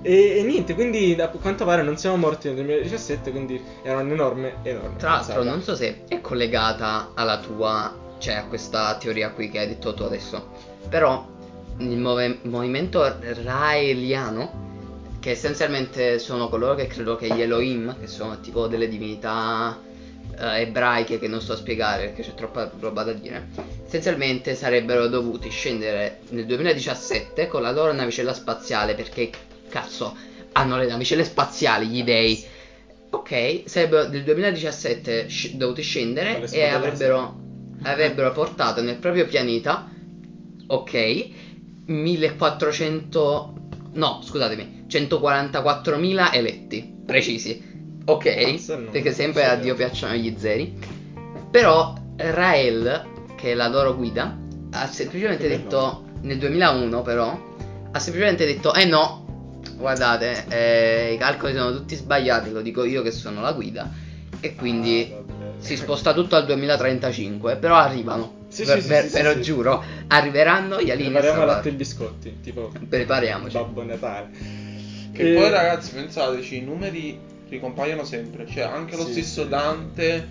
E, 0.08 0.38
e 0.38 0.44
niente, 0.44 0.74
quindi 0.74 1.18
a 1.20 1.28
quanto 1.28 1.66
pare 1.66 1.82
non 1.82 1.98
siamo 1.98 2.16
morti 2.16 2.48
nel 2.48 2.56
2017, 2.56 3.30
quindi 3.30 3.62
era 3.84 4.00
un'enorme, 4.00 4.60
enorme. 4.64 4.96
Tra 4.96 5.10
l'altro, 5.10 5.44
non 5.44 5.62
so 5.62 5.76
se 5.76 6.04
è 6.08 6.22
collegata 6.22 7.12
alla 7.14 7.38
tua, 7.38 7.94
cioè 8.18 8.36
a 8.36 8.46
questa 8.46 8.96
teoria 8.96 9.32
qui 9.32 9.50
che 9.50 9.60
hai 9.60 9.68
detto 9.68 9.94
tu 9.94 10.04
adesso. 10.04 10.48
Però 10.88 11.28
il 11.80 11.98
move- 11.98 12.40
movimento 12.44 13.18
raeliano, 13.44 15.18
che 15.20 15.32
essenzialmente 15.32 16.20
sono 16.20 16.48
coloro 16.48 16.74
che 16.76 16.88
credo 16.88 17.18
che 17.18 17.28
gli 17.28 17.42
Elohim, 17.42 18.00
che 18.00 18.08
sono 18.08 18.40
tipo 18.40 18.68
delle 18.68 18.88
divinità 18.88 19.78
eh, 20.40 20.62
ebraiche 20.62 21.20
che 21.20 21.28
non 21.28 21.42
sto 21.42 21.52
a 21.52 21.58
spiegare 21.58 22.06
perché 22.06 22.22
c'è 22.22 22.34
troppa 22.34 22.70
roba 22.80 23.04
da 23.04 23.12
dire, 23.12 23.48
essenzialmente 23.86 24.56
sarebbero 24.56 25.08
dovuti 25.08 25.50
scendere 25.50 26.20
nel 26.30 26.46
2017 26.46 27.48
con 27.48 27.62
la 27.62 27.72
loro 27.72 27.92
navicella 27.92 28.34
spaziale 28.34 28.96
perché 28.96 29.30
cazzo 29.78 30.16
hanno 30.54 30.78
le 30.78 30.88
navicelle 30.88 31.24
spaziali 31.24 31.88
gli 31.88 32.04
dei. 32.04 32.44
Ok, 33.10 33.64
sarebbero 33.66 34.06
del 34.06 34.24
2017 34.24 35.30
sc- 35.30 35.54
dovuti 35.54 35.82
scendere 35.82 36.46
e 36.50 36.68
avrebbero, 36.68 37.40
avrebbero 37.84 38.32
portato 38.32 38.82
nel 38.82 38.98
proprio 38.98 39.26
pianeta, 39.26 39.90
ok, 40.68 41.28
1400, 41.86 43.54
no 43.94 44.22
scusatemi, 44.22 44.86
144.000 44.90 46.34
eletti, 46.34 46.96
precisi, 47.06 47.62
ok, 48.04 48.90
perché 48.92 49.14
sempre 49.14 49.46
a 49.46 49.54
io. 49.54 49.62
Dio 49.62 49.76
piacciono 49.76 50.16
gli 50.16 50.36
zeri, 50.38 50.78
però 51.50 51.94
Rael, 52.18 53.06
che 53.38 53.52
è 53.52 53.54
la 53.54 53.68
loro 53.70 53.96
guida, 53.96 54.38
ha 54.72 54.88
semplicemente 54.88 55.48
detto, 55.48 56.04
nel 56.22 56.38
2001 56.40 57.02
però, 57.04 57.40
ha 57.90 58.00
semplicemente 58.00 58.46
detto, 58.46 58.74
eh 58.74 58.86
no, 58.86 59.27
guardate, 59.78 60.46
eh, 60.50 61.14
i 61.14 61.18
calcoli 61.18 61.54
sono 61.54 61.72
tutti 61.72 61.96
sbagliati, 61.96 62.52
lo 62.52 62.62
dico 62.62 62.84
io 62.84 63.02
che 63.02 63.12
sono 63.12 63.42
la 63.42 63.54
guida, 63.54 63.90
e 64.40 64.56
quindi 64.56 65.12
Ah, 65.14 65.24
si 65.60 65.76
sposta 65.76 66.14
tutto 66.14 66.36
al 66.36 66.46
2035, 66.46 67.56
però 67.58 67.76
arrivano. 67.76 68.36
Sì, 68.50 68.64
Ve, 68.64 68.80
sì, 68.82 68.88
ve- 68.88 69.02
sì, 69.02 69.10
ve 69.10 69.18
sì, 69.18 69.24
lo 69.24 69.32
sì. 69.34 69.42
giuro, 69.42 69.84
arriveranno 70.08 70.82
gli 70.82 70.90
alieni 70.92 71.12
Prepariamo 71.12 71.46
latte 71.46 71.70
e 71.70 71.72
biscotti, 71.74 72.38
tipo 72.42 72.72
Prepariamoci. 72.88 73.54
Babbo 73.58 73.84
Natale. 73.84 74.28
Che 75.12 75.32
E- 75.32 75.34
poi 75.36 75.50
ragazzi 75.50 75.92
pensateci, 75.94 76.58
i 76.58 76.62
numeri 76.62 77.20
ricompaiono 77.50 78.04
sempre, 78.04 78.46
cioè 78.48 78.64
anche 78.64 78.96
lo 78.96 79.06
Sì, 79.06 79.12
stesso 79.12 79.44
sì. 79.44 79.50
Dante 79.50 80.28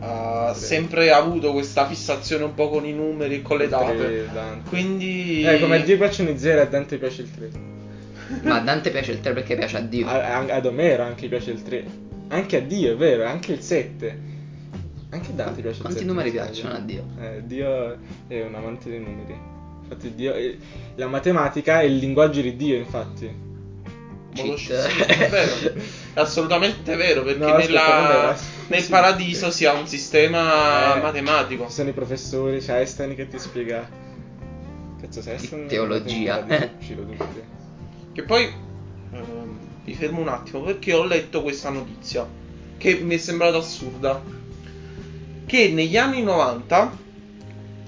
ha 0.00 0.52
Sì. 0.54 0.64
sempre 0.64 1.10
avuto 1.12 1.52
questa 1.52 1.86
fissazione 1.86 2.44
un 2.44 2.54
po' 2.54 2.68
con 2.68 2.84
i 2.86 2.92
numeri 2.92 3.36
e 3.36 3.42
con 3.42 3.58
le 3.58 3.68
date. 3.68 4.28
Quindi 4.68 5.42
Eh, 5.44 5.58
come 5.60 5.76
a 5.76 5.80
Dio 5.80 5.96
piacciono 5.96 6.30
i 6.30 6.38
zero, 6.38 6.60
a 6.62 6.64
Dante 6.66 6.98
piace 6.98 7.22
il 7.22 7.30
3. 7.30 7.50
Ma 8.42 8.56
a 8.56 8.60
Dante 8.64 8.90
piace 8.90 9.12
il 9.12 9.20
3 9.20 9.32
perché 9.32 9.56
piace 9.56 9.76
a 9.76 9.80
Dio. 9.80 10.06
A- 10.06 10.36
a- 10.38 10.54
ad 10.54 10.66
Omero 10.66 11.02
anche 11.04 11.28
piace 11.28 11.50
il 11.50 11.62
3. 11.62 11.84
Anche 12.28 12.56
a 12.56 12.60
Dio, 12.60 12.92
è 12.92 12.96
vero, 12.96 13.24
anche 13.26 13.52
il 13.52 13.60
7. 13.60 14.36
Anche 15.10 15.30
a 15.30 15.34
Dante 15.34 15.62
piace 15.62 15.80
Quanti 15.80 16.02
il 16.02 16.04
7. 16.04 16.04
numeri 16.06 16.30
mi 16.30 16.36
sa, 16.36 16.42
piacciono 16.44 16.74
a 16.74 16.78
Dio? 16.80 17.04
Eh, 17.20 17.42
Dio 17.44 17.96
è 18.26 18.42
un 18.42 18.54
amante 18.54 18.90
dei 18.90 19.00
numeri. 19.00 19.38
Infatti 19.82 20.14
Dio 20.14 20.34
è- 20.34 20.56
la 20.96 21.06
matematica 21.06 21.80
è 21.80 21.84
il 21.84 21.96
linguaggio 21.96 22.40
di 22.42 22.56
Dio, 22.56 22.76
infatti. 22.76 23.46
Sì, 24.34 24.70
è 24.72 25.28
vero, 25.30 25.52
è 25.64 25.72
assolutamente 26.20 26.94
vero 26.94 27.22
perché 27.24 27.38
No, 27.40 27.56
nella- 27.56 28.36
nel 28.68 28.82
Sì. 28.82 28.90
paradiso 28.90 29.50
si 29.50 29.64
ha 29.64 29.72
un 29.72 29.86
sistema 29.88 30.96
Eh, 30.96 31.00
matematico. 31.00 31.66
Ci 31.66 31.72
sono 31.72 31.88
i 31.88 31.92
professori, 31.92 32.58
c'è 32.60 32.76
Einstein 32.76 33.14
che 33.16 33.26
ti 33.26 33.38
spiega. 33.38 33.88
Cazzo, 35.00 35.22
se 35.22 35.30
Einstein 35.32 35.66
teologia. 35.66 36.46
è 36.46 36.70
Che 38.18 38.24
poi 38.24 38.52
ehm, 39.12 39.58
mi 39.84 39.94
fermo 39.94 40.20
un 40.20 40.26
attimo 40.26 40.62
perché 40.62 40.92
ho 40.92 41.04
letto 41.04 41.40
questa 41.40 41.70
notizia 41.70 42.26
che 42.76 42.96
mi 42.96 43.14
è 43.14 43.16
sembrata 43.16 43.58
assurda. 43.58 44.20
Che 45.46 45.68
negli 45.68 45.96
anni 45.96 46.24
90, 46.24 46.98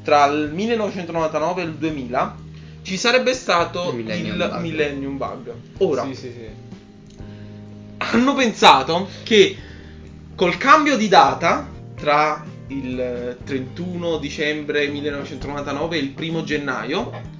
tra 0.05 0.27
il 0.27 0.53
1999 0.53 1.63
e 1.63 1.65
il 1.65 1.75
2000, 1.75 2.37
ci 2.83 2.97
sarebbe 2.97 3.35
stato 3.35 3.91
Il 3.91 3.97
Millennium 3.97 4.41
il 4.41 4.49
Bug. 4.49 4.61
Millennium 4.61 5.17
Bug. 5.17 5.55
Ora, 5.79 6.05
Sì, 6.05 6.15
sì, 6.15 6.33
sì. 6.33 7.25
hanno 7.97 8.35
pensato 8.35 9.09
che 9.25 9.57
col 10.37 10.57
cambio 10.59 10.97
di 10.97 11.09
data 11.09 11.69
tra 11.97 12.47
il 12.69 13.37
31 13.43 14.19
dicembre 14.19 14.87
1999 14.87 15.97
e 15.97 15.99
il 15.99 16.15
1 16.17 16.45
gennaio 16.45 17.39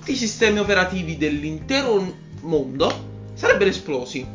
tutti 0.00 0.12
i 0.12 0.16
sistemi 0.16 0.58
operativi 0.58 1.16
dell'intero 1.18 2.14
mondo 2.40 3.08
sarebbero 3.34 3.68
esplosi 3.68 4.26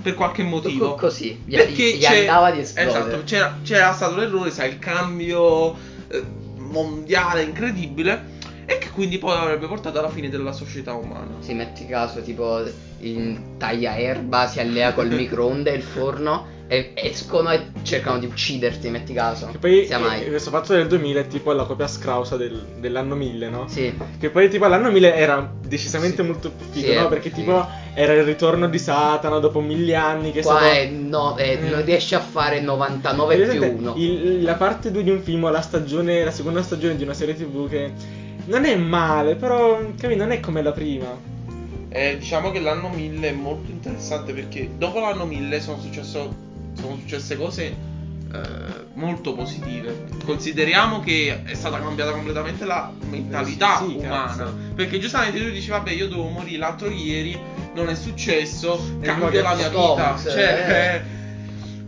per 0.00 0.14
qualche 0.14 0.42
motivo 0.44 0.90
Co- 0.90 1.06
così, 1.06 1.40
gli, 1.44 1.56
perché 1.56 1.96
gli 1.96 2.04
andava 2.04 2.50
di 2.52 2.60
esplodere. 2.60 2.98
esatto, 2.98 3.22
c'era, 3.24 3.58
c'era 3.62 3.92
stato 3.92 4.16
l'errore 4.16 4.50
sai 4.50 4.70
il 4.70 4.78
cambio 4.78 5.74
eh, 6.08 6.22
mondiale 6.56 7.42
incredibile 7.42 8.40
e 8.64 8.78
che 8.78 8.90
quindi 8.90 9.18
poi 9.18 9.36
avrebbe 9.36 9.66
portato 9.66 9.98
alla 9.98 10.08
fine 10.08 10.28
della 10.28 10.52
società 10.52 10.94
umana 10.94 11.34
Si 11.40 11.52
metti 11.52 11.84
caso, 11.86 12.22
tipo 12.22 12.62
il 13.00 13.56
tagliaerba 13.58 14.46
si 14.46 14.60
allea 14.60 14.92
col 14.92 15.10
microonde 15.12 15.72
e 15.72 15.76
il 15.76 15.82
forno 15.82 16.46
e 16.72 16.92
escono 16.94 17.50
e 17.50 17.66
cercano 17.82 18.18
di 18.18 18.24
ucciderti, 18.24 18.88
metti 18.88 19.12
caso. 19.12 19.46
Che 19.52 19.58
poi 19.58 19.84
Sia 19.84 19.98
mai. 19.98 20.26
questo 20.26 20.48
fatto 20.48 20.72
del 20.72 20.86
2000 20.86 21.20
è 21.20 21.26
tipo 21.26 21.52
la 21.52 21.64
copia 21.64 21.86
scrausa 21.86 22.38
del- 22.38 22.64
dell'anno 22.78 23.14
1000, 23.14 23.50
no? 23.50 23.68
Sì. 23.68 23.92
Che 24.18 24.30
poi 24.30 24.48
tipo 24.48 24.64
all'anno 24.64 24.90
1000 24.90 25.14
era 25.14 25.52
decisamente 25.66 26.22
Sì. 26.22 26.28
molto 26.28 26.50
più 26.50 26.64
figo, 26.70 26.86
Sì, 26.86 26.94
no? 26.94 27.04
eh, 27.04 27.08
Perché 27.08 27.28
sì. 27.28 27.34
tipo 27.34 27.68
era 27.92 28.14
il 28.14 28.22
ritorno 28.24 28.70
di 28.70 28.78
Satana 28.78 29.38
dopo 29.38 29.60
mille 29.60 29.94
anni 29.96 30.32
che 30.32 30.38
è 30.40 30.42
Qua 30.42 30.56
stato... 30.60 30.74
è 30.74 30.86
no, 30.86 31.34
è- 31.36 31.58
Eh. 31.62 31.68
non 31.68 31.84
riesci 31.84 32.14
a 32.14 32.20
fare 32.20 32.62
99 32.62 33.36
più 33.36 33.44
Vedete, 33.44 33.66
1. 33.66 33.92
il- 33.98 34.42
la 34.42 34.54
parte 34.54 34.90
2 34.90 35.02
di 35.02 35.10
un 35.10 35.20
film 35.20 35.44
o 35.44 35.50
la 35.50 35.60
stagione, 35.60 36.24
la 36.24 36.30
seconda 36.30 36.62
stagione 36.62 36.96
di 36.96 37.02
una 37.02 37.12
serie 37.12 37.34
tv 37.36 37.68
che 37.68 37.92
non 38.46 38.64
è 38.64 38.74
male, 38.76 39.34
però 39.34 39.78
capi, 40.00 40.16
non 40.16 40.30
è 40.32 40.40
come 40.40 40.62
la 40.62 40.72
prima. 40.72 41.28
Eh, 41.90 42.16
diciamo 42.18 42.50
che 42.50 42.60
l'anno 42.60 42.88
1000 42.88 43.28
è 43.28 43.32
molto 43.32 43.70
interessante 43.70 44.32
perché 44.32 44.70
dopo 44.78 45.00
l'anno 45.00 45.26
1000 45.26 45.60
sono, 45.60 45.78
successo- 45.78 46.34
sono 46.74 46.96
successe 46.96 47.36
cose 47.36 47.62
eh, 48.32 48.40
molto 48.94 49.34
positive. 49.34 50.04
Consideriamo 50.24 51.00
che 51.00 51.42
è 51.44 51.54
stata 51.54 51.78
cambiata 51.78 52.12
completamente 52.12 52.64
la 52.64 52.90
mentalità 53.10 53.78
Sì, 53.78 53.90
sì, 53.90 53.96
umana. 54.06 54.26
cazzo. 54.26 54.54
Perché 54.74 54.98
giustamente 54.98 55.38
tu 55.44 55.50
dici, 55.50 55.68
vabbè, 55.70 55.90
io 55.90 56.08
devo 56.08 56.28
morire 56.28 56.58
l'altro 56.58 56.88
ieri, 56.90 57.38
non 57.74 57.88
è 57.88 57.94
successo, 57.94 58.96
E 59.00 59.04
cambio 59.04 59.42
la 59.42 59.54
mia 59.54 59.68
vita. 59.68 60.16
Cioè, 60.18 60.64
eh. 60.68 60.94
eh, 60.96 61.02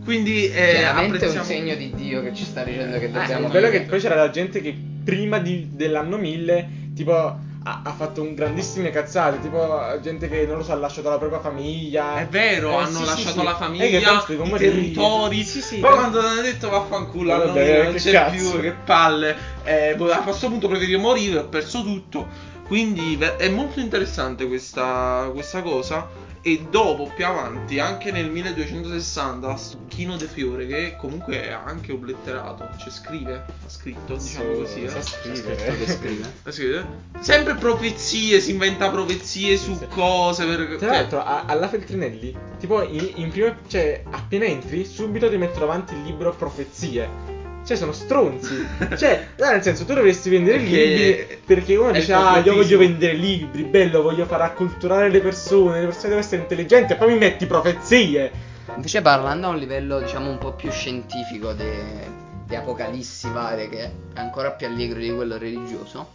quindi 0.03 0.45
eh, 0.45 0.73
Chiaramente 0.77 1.17
è 1.17 1.25
apprezziamo- 1.25 1.39
un 1.39 1.45
segno 1.45 1.75
di 1.75 1.91
Dio 1.95 2.21
che 2.21 2.33
ci 2.35 2.43
sta 2.43 2.63
dicendo 2.63 2.99
che 2.99 3.05
Eh, 3.05 3.11
dobbiamo 3.11 3.45
il 3.47 3.51
bello 3.51 3.67
è 3.67 3.71
che 3.71 3.81
poi 3.81 3.99
c'era 3.99 4.15
la 4.15 4.29
gente 4.29 4.61
che 4.61 4.75
prima 5.03 5.39
di- 5.39 5.69
dell'anno 5.71 6.17
1000 6.17 6.69
tipo 6.93 7.39
ha, 7.67 7.81
ha 7.83 7.93
fatto 7.93 8.21
un 8.21 8.33
grandissime 8.35 8.91
cazzate, 8.91 9.39
tipo 9.41 9.99
gente 10.01 10.27
che 10.29 10.45
non 10.45 10.57
lo 10.57 10.63
so, 10.63 10.71
ha 10.71 10.75
lasciato 10.75 11.09
la 11.09 11.17
propria 11.17 11.39
famiglia. 11.39 12.17
È 12.19 12.27
vero, 12.27 12.71
Eh, 12.71 12.75
hanno 12.75 12.87
sì, 12.89 12.97
sì, 12.97 13.05
lasciato 13.05 13.39
sì. 13.39 13.43
la 13.43 13.51
Eh, 13.51 13.55
famiglia, 13.55 14.23
devo 14.27 14.43
i 14.45 14.57
territori. 14.57 15.43
Sì, 15.43 15.61
sì, 15.61 15.79
Poi 15.79 15.93
quando 15.93 16.19
hanno 16.19 16.41
detto 16.41 16.69
vaffanculo, 16.69 17.29
Vabbè, 17.35 17.73
hanno 17.79 17.83
non 17.83 17.93
che 17.93 17.99
c'è 17.99 18.11
cazzo. 18.11 18.51
più, 18.51 18.59
che 18.61 18.71
palle. 18.73 19.35
Eh, 19.63 19.95
boh, 19.95 20.11
a 20.11 20.19
questo 20.21 20.47
punto 20.49 20.67
preferisco 20.67 20.99
morire, 20.99 21.39
ho 21.39 21.47
perso 21.47 21.81
tutto. 21.83 22.27
Quindi 22.65 23.17
è 23.37 23.49
molto 23.49 23.79
interessante 23.79 24.47
questa, 24.47 25.29
questa 25.33 25.61
cosa. 25.61 26.07
E 26.47 26.67
dopo, 26.69 27.11
più 27.15 27.25
avanti, 27.25 27.79
anche 27.79 28.11
nel 28.11 28.29
1260, 28.29 29.57
Chino 29.87 30.15
De 30.15 30.27
Fiore, 30.27 30.67
che 30.67 30.95
comunque 30.95 31.41
è 31.43 31.51
anche 31.51 31.91
obletterato, 31.91 32.69
cioè 32.77 32.91
scrive, 32.91 33.33
ha 33.33 33.67
scritto, 33.67 34.15
diciamo 34.15 34.53
So- 34.53 34.59
così. 34.59 34.83
eh. 34.83 34.89
sa 34.89 35.01
Scritto 35.01 35.47
che 35.49 35.55
scrivere. 35.57 35.87
scrive. 35.87 36.31
Ha 36.43 36.51
scritto? 36.51 36.85
Sempre 37.19 37.55
profezie, 37.55 38.39
si 38.39 38.51
inventa 38.51 38.91
profezie 38.91 39.57
su 39.57 39.75
sì. 39.75 39.87
cose. 39.87 40.45
Per... 40.45 40.75
Tra 40.77 40.87
cioè, 40.87 40.97
l'altro, 40.97 41.23
a- 41.23 41.45
alla 41.47 41.67
Feltrinelli, 41.67 42.37
tipo 42.59 42.83
in, 42.83 43.11
in 43.15 43.31
prima, 43.31 43.57
cioè, 43.67 44.03
appena 44.11 44.45
entri, 44.45 44.85
subito 44.85 45.27
ti 45.27 45.37
metto 45.37 45.57
davanti 45.57 45.95
il 45.95 46.03
libro 46.03 46.31
Profezie. 46.35 47.34
Cioè, 47.65 47.75
sono 47.75 47.91
stronzi. 47.93 48.65
cioè, 48.95 49.27
nel 49.37 49.63
senso, 49.63 49.85
tu 49.85 49.93
dovresti 49.93 50.29
vendere 50.29 50.59
Perché 50.59 50.85
libri 50.85 51.37
perché 51.45 51.75
uno 51.75 51.91
dice, 51.91 52.13
ah, 52.13 52.37
io 52.37 52.53
voglio 52.53 52.77
completismo." 52.77 52.77
vendere 52.77 53.13
libri, 53.13 53.63
bello, 53.63 54.01
voglio 54.01 54.25
far 54.25 54.41
acculturare 54.41 55.09
le 55.09 55.19
persone, 55.19 55.79
le 55.79 55.85
persone 55.85 56.03
devono 56.09 56.19
essere 56.19 56.41
intelligenti, 56.41 56.93
e 56.93 56.95
poi 56.95 57.13
mi 57.13 57.17
metti 57.17 57.45
profezie. 57.47 58.31
Invece 58.75 59.01
parlando 59.01 59.47
a 59.47 59.49
un 59.49 59.57
livello 59.57 59.99
diciamo 59.99 60.29
un 60.29 60.37
po' 60.37 60.53
più 60.53 60.69
scientifico 60.69 61.53
de- 61.53 62.23
di 62.45 62.55
apocalissi 62.55 63.29
varie 63.31 63.69
che 63.69 63.79
è 63.79 63.91
ancora 64.15 64.51
più 64.51 64.67
allegro 64.67 64.99
di 64.99 65.11
quello 65.13 65.37
religioso, 65.37 66.09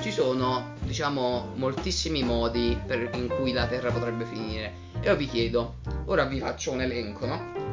ci 0.00 0.10
sono 0.10 0.74
diciamo 0.80 1.52
moltissimi 1.56 2.22
modi 2.22 2.78
per- 2.86 3.10
in 3.14 3.28
cui 3.28 3.52
la 3.52 3.66
Terra 3.66 3.90
potrebbe 3.90 4.24
finire. 4.24 4.72
E 5.00 5.08
io 5.08 5.16
vi 5.16 5.26
chiedo, 5.26 5.76
ora 6.06 6.24
vi 6.24 6.38
faccio 6.38 6.72
un 6.72 6.80
elenco, 6.80 7.26
no? 7.26 7.65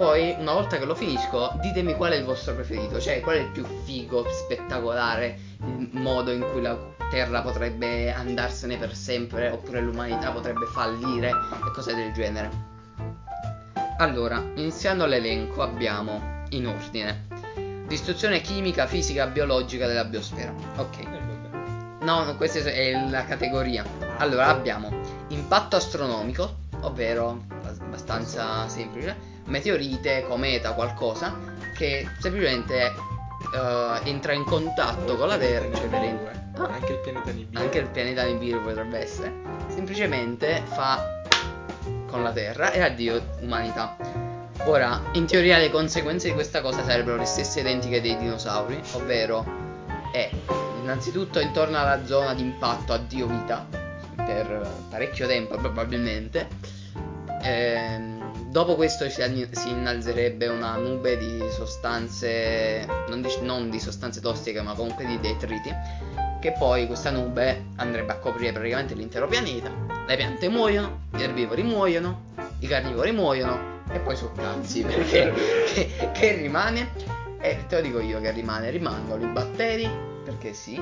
Poi 0.00 0.34
una 0.38 0.54
volta 0.54 0.78
che 0.78 0.86
lo 0.86 0.94
finisco 0.94 1.52
ditemi 1.60 1.94
qual 1.94 2.12
è 2.12 2.16
il 2.16 2.24
vostro 2.24 2.54
preferito, 2.54 2.98
cioè 2.98 3.20
qual 3.20 3.36
è 3.36 3.40
il 3.40 3.48
più 3.48 3.66
figo, 3.84 4.24
spettacolare, 4.30 5.38
il 5.58 5.90
modo 5.92 6.32
in 6.32 6.40
cui 6.50 6.62
la 6.62 6.74
Terra 7.10 7.42
potrebbe 7.42 8.10
andarsene 8.10 8.78
per 8.78 8.94
sempre 8.94 9.50
oppure 9.50 9.82
l'umanità 9.82 10.30
potrebbe 10.30 10.64
fallire 10.72 11.28
e 11.28 11.70
cose 11.74 11.94
del 11.94 12.14
genere. 12.14 12.50
Allora, 13.98 14.42
iniziando 14.54 15.04
l'elenco 15.04 15.60
abbiamo 15.60 16.44
in 16.48 16.66
ordine 16.66 17.26
distruzione 17.86 18.40
chimica, 18.40 18.86
fisica, 18.86 19.26
biologica 19.26 19.86
della 19.86 20.06
biosfera. 20.06 20.54
Ok. 20.76 20.96
No, 22.00 22.24
no, 22.24 22.36
questa 22.36 22.60
è 22.60 23.06
la 23.10 23.26
categoria. 23.26 23.84
Allora 24.16 24.46
abbiamo 24.46 24.90
impatto 25.28 25.76
astronomico, 25.76 26.54
ovvero 26.80 27.58
abbastanza 28.10 28.68
semplice, 28.68 29.16
meteorite, 29.46 30.24
cometa, 30.26 30.72
qualcosa 30.72 31.36
che 31.76 32.06
semplicemente 32.18 32.86
eh, 33.54 34.00
entra 34.04 34.32
in 34.32 34.44
contatto 34.44 35.16
con 35.16 35.28
la 35.28 35.38
Terra. 35.38 35.78
per 35.78 36.02
in- 36.02 36.38
Ah, 36.58 36.64
Anche 36.74 36.92
il 36.92 36.98
pianeta 36.98 37.30
Nibiru. 37.30 37.62
anche 37.62 37.78
il 37.78 37.86
pianeta 37.88 38.24
Nibiru 38.24 38.60
potrebbe 38.62 38.98
essere. 38.98 39.32
Semplicemente 39.68 40.62
fa 40.66 41.22
con 42.10 42.22
la 42.22 42.32
Terra 42.32 42.72
e 42.72 42.82
addio 42.82 43.22
umanità. 43.40 43.96
Ora, 44.64 45.00
in 45.12 45.24
teoria 45.26 45.56
le 45.56 45.70
conseguenze 45.70 46.28
di 46.28 46.34
questa 46.34 46.60
cosa 46.60 46.84
sarebbero 46.84 47.16
le 47.16 47.24
stesse 47.24 47.60
identiche 47.60 48.02
dei 48.02 48.14
dinosauri, 48.18 48.78
ovvero 48.92 49.42
è 50.12 50.28
innanzitutto 50.82 51.38
intorno 51.40 51.78
alla 51.78 52.04
zona 52.04 52.34
di 52.34 52.42
impatto 52.42 52.92
addio 52.92 53.26
vita 53.26 53.66
per 54.16 54.68
parecchio 54.90 55.26
tempo 55.26 55.56
probabilmente. 55.56 56.48
Ehm, 57.42 58.48
dopo 58.50 58.74
questo 58.74 59.08
si, 59.08 59.22
innalzerebbe 59.66 60.48
una 60.48 60.76
nube 60.76 61.16
di 61.16 61.42
sostanze, 61.50 62.86
non 63.08 63.22
di, 63.22 63.28
non 63.42 63.70
di 63.70 63.80
sostanze 63.80 64.20
tossiche 64.20 64.60
ma 64.60 64.74
comunque 64.74 65.06
di 65.06 65.18
detriti, 65.20 65.70
che 66.40 66.52
poi 66.52 66.86
questa 66.86 67.10
nube 67.10 67.66
andrebbe 67.76 68.12
a 68.12 68.16
coprire 68.16 68.52
praticamente 68.52 68.94
l'intero 68.94 69.26
pianeta. 69.26 69.70
Le 70.06 70.16
piante 70.16 70.48
muoiono, 70.48 71.02
gli 71.12 71.22
erbivori 71.22 71.62
muoiono, 71.62 72.28
i 72.58 72.66
carnivori 72.66 73.12
muoiono 73.12 73.78
e 73.92 73.98
poi 74.00 74.16
sono 74.16 74.32
cazzi 74.32 74.82
perché 74.84 75.32
che, 75.72 76.10
che 76.12 76.32
rimane? 76.34 76.90
E 77.40 77.64
te 77.68 77.76
lo 77.76 77.82
dico 77.82 78.00
io 78.00 78.20
che 78.20 78.30
rimane, 78.32 78.70
rimangono 78.70 79.24
i 79.24 79.28
batteri, 79.28 79.88
perché 80.24 80.52
sì, 80.52 80.80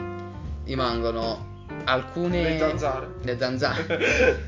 rimangono 0.64 1.57
alcune... 1.84 2.42
Le 2.42 2.58
zanzare. 2.58 3.08
Le 3.22 3.38
zanzare. 3.38 4.40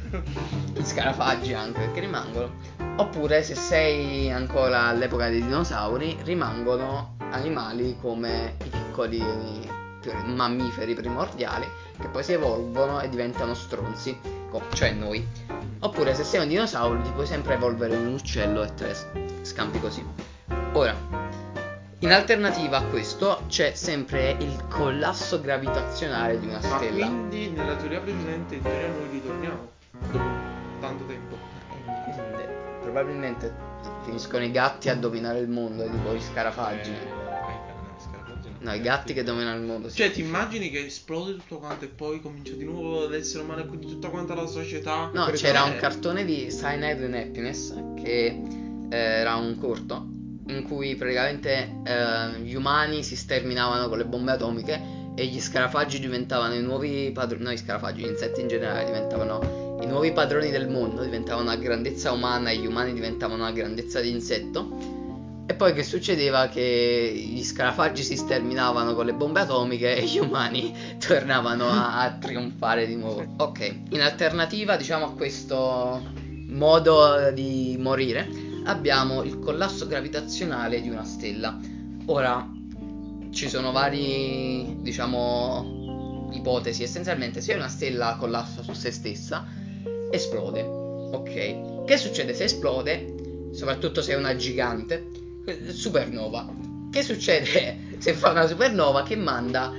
Gli 0.73 0.83
scarafaggi 0.85 1.53
anche 1.55 1.81
perché 1.81 2.01
rimangono. 2.01 2.51
Oppure 2.97 3.43
se 3.43 3.55
sei 3.55 4.31
ancora 4.31 4.87
all'epoca 4.87 5.29
dei 5.29 5.43
dinosauri, 5.43 6.19
rimangono 6.25 7.17
animali 7.31 7.97
come 8.01 8.57
i 8.65 8.69
piccoli 8.69 9.23
mammiferi 10.25 10.95
primordiali 10.95 11.67
che 12.01 12.09
poi 12.09 12.25
si 12.25 12.33
evolvono 12.33 13.01
e 13.01 13.09
diventano 13.09 13.55
stronzi, 13.55 14.19
cioè 14.73 14.93
noi. 14.93 15.27
Oppure 15.81 16.15
se 16.15 16.25
sei 16.25 16.43
un 16.43 16.49
dinosauro 16.49 17.01
ti 17.03 17.11
puoi 17.11 17.27
sempre 17.27 17.55
evolvere 17.55 17.95
in 17.95 18.07
un 18.07 18.15
uccello 18.15 18.63
e 18.63 18.75
te 18.75 18.95
scampi 19.43 19.81
così. 19.81 20.05
Ora, 20.73 20.95
in 22.03 22.13
alternativa 22.13 22.79
a 22.79 22.85
questo 22.85 23.43
c'è 23.49 23.73
sempre 23.75 24.37
il 24.41 24.65
collasso 24.69 25.41
gravitazionale 25.41 26.41
di 26.41 26.47
una 26.47 26.61
Ma 26.63 26.77
stella. 26.79 27.07
quindi 27.07 27.51
nella 27.51 27.77
teoria 27.77 28.01
precedente 28.01 28.55
in 28.55 28.63
teoria 28.63 28.89
noi 28.89 29.09
ritorniamo 29.11 29.69
dopo 30.11 30.19
tanto 30.81 31.05
tempo. 31.05 31.37
Eh. 31.87 32.49
Probabilmente 32.81 33.55
finiscono 34.05 34.45
i 34.45 34.51
gatti 34.51 34.89
a 34.89 34.95
dominare 34.97 35.41
il 35.41 35.49
mondo, 35.49 35.85
tipo 35.89 36.15
gli 36.15 36.21
scarafaggi. 36.21 36.91
Eh, 36.91 37.19
No, 38.63 38.75
i 38.75 38.81
gatti 38.83 39.15
che 39.15 39.23
dominano 39.23 39.59
il 39.59 39.65
mondo. 39.65 39.89
sì. 39.89 39.97
Cioè, 39.97 40.11
ti 40.13 40.21
immagini 40.21 40.69
che 40.69 40.85
esplode 40.85 41.33
tutto 41.37 41.57
quanto 41.61 41.87
e 41.87 41.89
poi 41.89 42.21
comincia 42.21 42.53
di 42.53 42.65
nuovo 42.65 43.07
l'essere 43.09 43.43
umano 43.43 43.63
e 43.63 43.67
quindi 43.67 43.87
tutta 43.87 44.11
quanta 44.11 44.35
la 44.35 44.47
società? 44.47 45.09
No, 45.15 45.31
c'era 45.31 45.63
un 45.63 45.77
cartone 45.77 46.27
di 46.27 46.49
Cyanide 46.51 47.07
and 47.07 47.15
Happiness 47.15 47.73
che 48.03 48.27
eh, 48.91 48.97
era 48.97 49.37
un 49.37 49.57
corto 49.59 50.05
in 50.51 50.63
cui 50.65 50.95
praticamente 50.97 51.81
eh, 51.85 52.41
gli 52.41 52.55
umani 52.55 53.03
si 53.03 53.17
sterminavano 53.17 53.89
con 53.89 53.99
le 53.99 54.05
bombe 54.05 54.33
atomiche 54.33 54.99
e 55.15 55.27
gli 55.27 55.41
scarafaggi 55.41 56.01
diventavano 56.01 56.55
i 56.55 56.63
nuovi 56.63 57.11
padroni, 57.13 57.45
no, 57.45 57.53
gli 57.53 57.59
scarafaggi, 57.59 58.03
gli 58.03 58.09
insetti 58.09 58.41
in 58.41 58.49
generale 58.49 58.85
diventavano 58.85 59.79
i 59.83 59.87
nuovi 59.87 60.13
padroni 60.13 60.51
del 60.51 60.69
mondo, 60.69 61.03
diventavano 61.03 61.51
a 61.51 61.57
grandezza 61.57 62.13
umana 62.13 62.51
e 62.51 62.59
gli 62.59 62.67
umani 62.67 62.93
diventavano 62.93 63.45
a 63.45 63.51
grandezza 63.51 64.01
di 64.01 64.11
insetto. 64.11 64.99
E 65.47 65.55
poi 65.55 65.73
che 65.73 65.83
succedeva? 65.83 66.49
Che 66.49 67.13
gli 67.15 67.43
scarafaggi 67.43 68.05
si 68.05 68.17
sterminavano 68.17 68.95
con 68.95 69.05
le 69.05 69.15
bombe 69.15 69.41
atomiche 69.41 69.97
e 69.97 70.05
gli 70.05 70.19
umani 70.19 70.73
tornavano 71.05 71.69
a, 71.69 72.03
a 72.03 72.13
trionfare 72.13 72.87
di 72.87 72.95
nuovo. 72.95 73.25
Ok, 73.39 73.81
in 73.91 74.01
alternativa 74.01 74.77
diciamo 74.77 75.07
a 75.07 75.13
questo 75.13 76.01
modo 76.47 77.31
di 77.33 77.77
morire 77.81 78.49
abbiamo 78.65 79.23
il 79.23 79.39
collasso 79.39 79.87
gravitazionale 79.87 80.81
di 80.81 80.89
una 80.89 81.05
stella. 81.05 81.59
Ora 82.07 82.49
ci 83.31 83.49
sono 83.49 83.73
vari, 83.73 84.77
diciamo, 84.81 86.29
ipotesi. 86.33 86.83
Essenzialmente 86.83 87.41
se 87.41 87.55
una 87.55 87.69
stella 87.69 88.17
collassa 88.19 88.63
su 88.63 88.73
se 88.73 88.91
stessa, 88.91 89.47
esplode. 90.11 90.63
Ok, 90.63 91.85
che 91.85 91.97
succede 91.97 92.35
se 92.35 92.45
esplode? 92.45 93.51
Soprattutto 93.53 94.03
se 94.03 94.13
è 94.13 94.17
una 94.17 94.37
gigante, 94.37 95.11
supernova. 95.69 96.49
Che 96.91 97.03
succede 97.03 97.79
se 97.99 98.13
fa 98.13 98.31
una 98.31 98.47
supernova 98.47 99.03
che 99.03 99.17
manda 99.17 99.73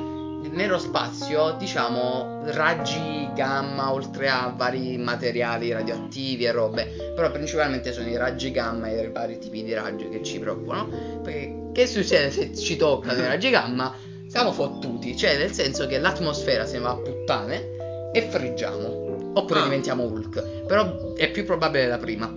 nello 0.51 0.77
spazio, 0.77 1.55
diciamo, 1.57 2.41
raggi 2.45 3.29
gamma 3.33 3.91
oltre 3.93 4.29
a 4.29 4.53
vari 4.55 4.97
materiali 4.97 5.71
radioattivi 5.71 6.45
e 6.45 6.51
robe, 6.51 7.13
però 7.15 7.31
principalmente 7.31 7.91
sono 7.93 8.07
i 8.07 8.17
raggi 8.17 8.51
gamma 8.51 8.89
e 8.89 9.01
i 9.01 9.11
vari 9.11 9.39
tipi 9.39 9.63
di 9.63 9.73
raggi 9.73 10.09
che 10.09 10.21
ci 10.23 10.39
preoccupano. 10.39 11.19
Perché 11.23 11.59
che 11.73 11.87
succede 11.87 12.31
se 12.31 12.55
ci 12.55 12.75
toccano 12.75 13.21
i 13.21 13.25
raggi 13.25 13.49
gamma? 13.49 13.93
Siamo 14.27 14.51
fottuti, 14.51 15.15
cioè 15.17 15.37
nel 15.37 15.51
senso 15.51 15.87
che 15.87 15.99
l'atmosfera 15.99 16.65
se 16.65 16.77
ne 16.77 16.83
va 16.83 16.89
a 16.91 16.95
puttane 16.95 18.11
e 18.13 18.21
friggiamo. 18.21 19.31
Oppure 19.33 19.59
Ah. 19.61 19.63
diventiamo 19.63 20.03
Hulk. 20.03 20.65
Però 20.67 21.13
è 21.15 21.31
più 21.31 21.45
probabile 21.45 21.87
la 21.87 21.97
prima. 21.97 22.33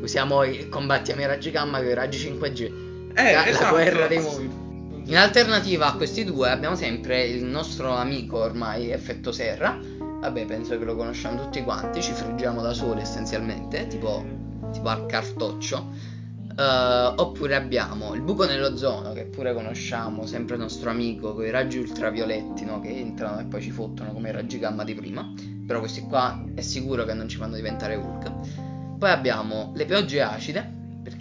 Usiamo 0.00 0.44
i, 0.44 0.68
combattiamo 0.68 1.20
i 1.20 1.26
raggi 1.26 1.50
gamma 1.50 1.78
con 1.78 1.88
i 1.88 1.94
raggi 1.94 2.18
5G. 2.18 2.70
Eh, 3.14 3.32
la, 3.32 3.40
la 3.40 3.46
esatto. 3.48 3.74
guerra 3.74 4.06
dei 4.06 4.20
mondi. 4.20 4.66
In 5.08 5.16
alternativa 5.16 5.86
a 5.86 5.96
questi 5.96 6.22
due 6.22 6.50
abbiamo 6.50 6.76
sempre 6.76 7.24
il 7.24 7.42
nostro 7.42 7.94
amico 7.94 8.40
ormai 8.40 8.90
effetto 8.90 9.32
serra. 9.32 9.80
Vabbè, 10.20 10.44
penso 10.44 10.76
che 10.78 10.84
lo 10.84 10.96
conosciamo 10.96 11.44
tutti 11.44 11.62
quanti, 11.62 12.02
ci 12.02 12.12
friggiamo 12.12 12.60
da 12.60 12.74
soli 12.74 13.00
essenzialmente, 13.00 13.86
tipo, 13.86 14.22
tipo 14.70 14.86
al 14.86 15.06
cartoccio. 15.06 15.92
Eh, 16.54 16.62
oppure 17.16 17.54
abbiamo 17.54 18.12
il 18.12 18.20
buco 18.20 18.44
nell'ozono, 18.44 19.14
che 19.14 19.24
pure 19.24 19.54
conosciamo, 19.54 20.26
sempre 20.26 20.56
il 20.56 20.60
nostro 20.60 20.90
amico, 20.90 21.32
con 21.32 21.46
i 21.46 21.50
raggi 21.50 21.78
ultravioletti, 21.78 22.66
no? 22.66 22.78
Che 22.80 22.90
entrano 22.90 23.40
e 23.40 23.44
poi 23.44 23.62
ci 23.62 23.70
fottono 23.70 24.12
come 24.12 24.28
i 24.28 24.32
raggi 24.32 24.58
gamma 24.58 24.84
di 24.84 24.94
prima. 24.94 25.26
Però 25.66 25.78
questi 25.78 26.02
qua 26.02 26.44
è 26.54 26.60
sicuro 26.60 27.04
che 27.04 27.14
non 27.14 27.28
ci 27.28 27.38
fanno 27.38 27.56
diventare 27.56 27.94
Hulk. 27.94 28.98
Poi 28.98 29.10
abbiamo 29.10 29.72
le 29.74 29.86
piogge 29.86 30.20
acide, 30.20 30.77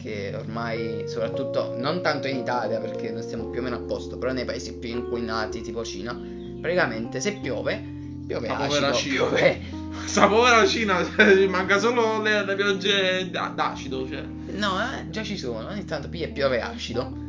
perché 0.08 0.36
ormai, 0.36 1.04
soprattutto 1.08 1.76
non 1.78 2.02
tanto 2.02 2.28
in 2.28 2.38
Italia, 2.38 2.80
perché 2.80 3.12
noi 3.12 3.22
stiamo 3.22 3.50
più 3.50 3.60
o 3.60 3.64
meno 3.64 3.76
a 3.76 3.80
posto, 3.80 4.18
però 4.18 4.32
nei 4.32 4.46
paesi 4.46 4.74
più 4.76 4.90
inquinati, 4.90 5.62
tipo 5.62 5.84
Cina, 5.84 6.18
praticamente 6.62 7.20
se 7.20 7.34
piove, 7.34 7.84
piove 8.26 8.48
povera 8.48 8.88
acido, 8.88 8.94
Cina. 8.96 9.16
piove... 9.16 9.62
Sta 10.06 10.28
povera 10.28 10.66
Cina, 10.66 11.06
manca 11.50 11.78
solo 11.80 12.22
le, 12.22 12.46
le 12.46 12.56
piogge 12.56 13.30
d'a- 13.30 13.52
d'acido, 13.54 14.08
cioè. 14.08 14.24
No, 14.52 14.80
eh, 14.80 15.10
già 15.10 15.24
ci 15.24 15.38
sono, 15.38 15.68
ogni 15.68 15.84
tanto 15.84 16.08
piove 16.08 16.62
acido. 16.62 17.26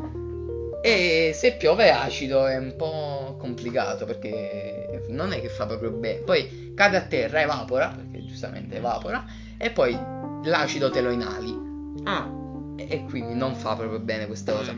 E 0.81 1.33
se 1.35 1.57
piove 1.57 1.91
acido 1.91 2.47
è 2.47 2.57
un 2.57 2.75
po' 2.77 3.37
complicato 3.37 4.05
perché 4.05 5.03
non 5.09 5.33
è 5.33 5.41
che 5.41 5.49
fa 5.49 5.67
proprio 5.67 5.91
bene. 5.91 6.21
Poi 6.21 6.73
cade 6.77 6.97
a 6.97 7.03
terra, 7.03 7.41
evapora, 7.41 7.89
perché 7.89 8.25
giustamente 8.25 8.77
evapora, 8.77 9.25
e 9.57 9.71
poi 9.71 9.99
l'acido 10.45 10.89
te 10.91 11.01
lo 11.01 11.11
inali. 11.11 11.67
Ah, 12.05 12.38
E 12.81 13.05
quindi 13.05 13.35
non 13.35 13.55
fa 13.55 13.75
proprio 13.75 13.99
bene 13.99 14.27
questa 14.27 14.53
cosa. 14.53 14.73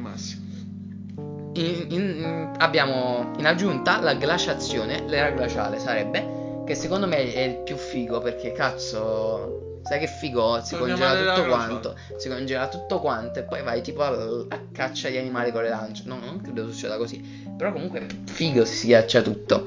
In- 1.55 1.87
in- 1.91 2.53
abbiamo 2.59 3.33
in 3.39 3.47
aggiunta 3.47 4.01
la 4.01 4.15
glaciazione, 4.15 5.05
l'era 5.07 5.31
glaciale 5.31 5.79
sarebbe, 5.79 6.63
che 6.65 6.75
secondo 6.75 7.07
me 7.07 7.33
è 7.33 7.41
il 7.41 7.57
più 7.65 7.77
figo 7.77 8.21
perché 8.21 8.53
cazzo, 8.53 9.81
sai 9.83 9.99
che 9.99 10.07
figo, 10.07 10.61
si 10.63 10.77
Torniamo 10.77 11.05
congela 11.05 11.35
tutto 11.35 11.49
quanto, 11.49 11.97
si 12.17 12.29
congela 12.29 12.69
tutto 12.69 13.01
quanto 13.01 13.39
e 13.41 13.43
poi 13.43 13.63
vai 13.63 13.83
tipo 13.83 14.03
a, 14.03 14.11
a 14.49 14.61
caccia 14.73 15.09
gli 15.09 15.17
animali 15.19 15.51
con 15.51 15.63
le 15.63 15.69
lance. 15.71 16.05
No, 16.07 16.19
non 16.25 16.41
credo 16.41 16.71
succeda 16.71 16.97
così, 16.97 17.19
però 17.57 17.73
comunque 17.73 18.01
è 18.01 18.07
figo 18.31 18.65
se 18.65 18.75
si 18.75 18.87
ghiaccia 18.87 19.21
tutto. 19.23 19.67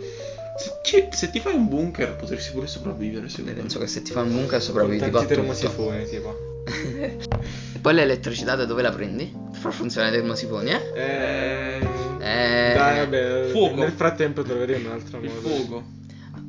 Se, 0.55 0.71
ci- 0.83 1.07
se 1.11 1.31
ti 1.31 1.39
fai 1.39 1.53
un 1.55 1.67
bunker 1.67 2.15
potresti 2.15 2.51
pure 2.53 2.67
sopravvivere, 2.67 3.27
secondo 3.27 3.51
me. 3.51 3.57
Penso 3.57 3.79
che 3.79 3.87
se 3.87 4.01
ti 4.03 4.11
fai 4.11 4.23
un 4.23 4.31
bunker 4.33 4.61
sopravvivi 4.61 5.03
tipo 5.03 5.17
a 5.17 5.19
tanti 5.25 5.35
tutto. 5.35 5.47
termosifoni, 5.53 6.05
tipo. 6.05 6.51
Poi 7.83 7.93
l'elettricità 7.93 8.55
da 8.55 8.63
dove 8.63 8.81
la 8.81 8.91
prendi? 8.91 9.25
Per 9.51 9.59
far 9.59 9.73
funzionare 9.73 10.15
i 10.15 10.19
termosifoni, 10.19 10.69
eh? 10.71 10.91
Eh... 10.95 11.79
Eh, 12.21 12.73
Dai, 12.73 12.99
vabbè, 12.99 13.49
Fuoco. 13.51 13.75
nel 13.75 13.91
frattempo 13.91 14.41
troveremo 14.41 14.87
un 14.87 14.93
altro 14.93 15.19
Il 15.19 15.29
modo. 15.29 15.41
fuoco. 15.41 15.83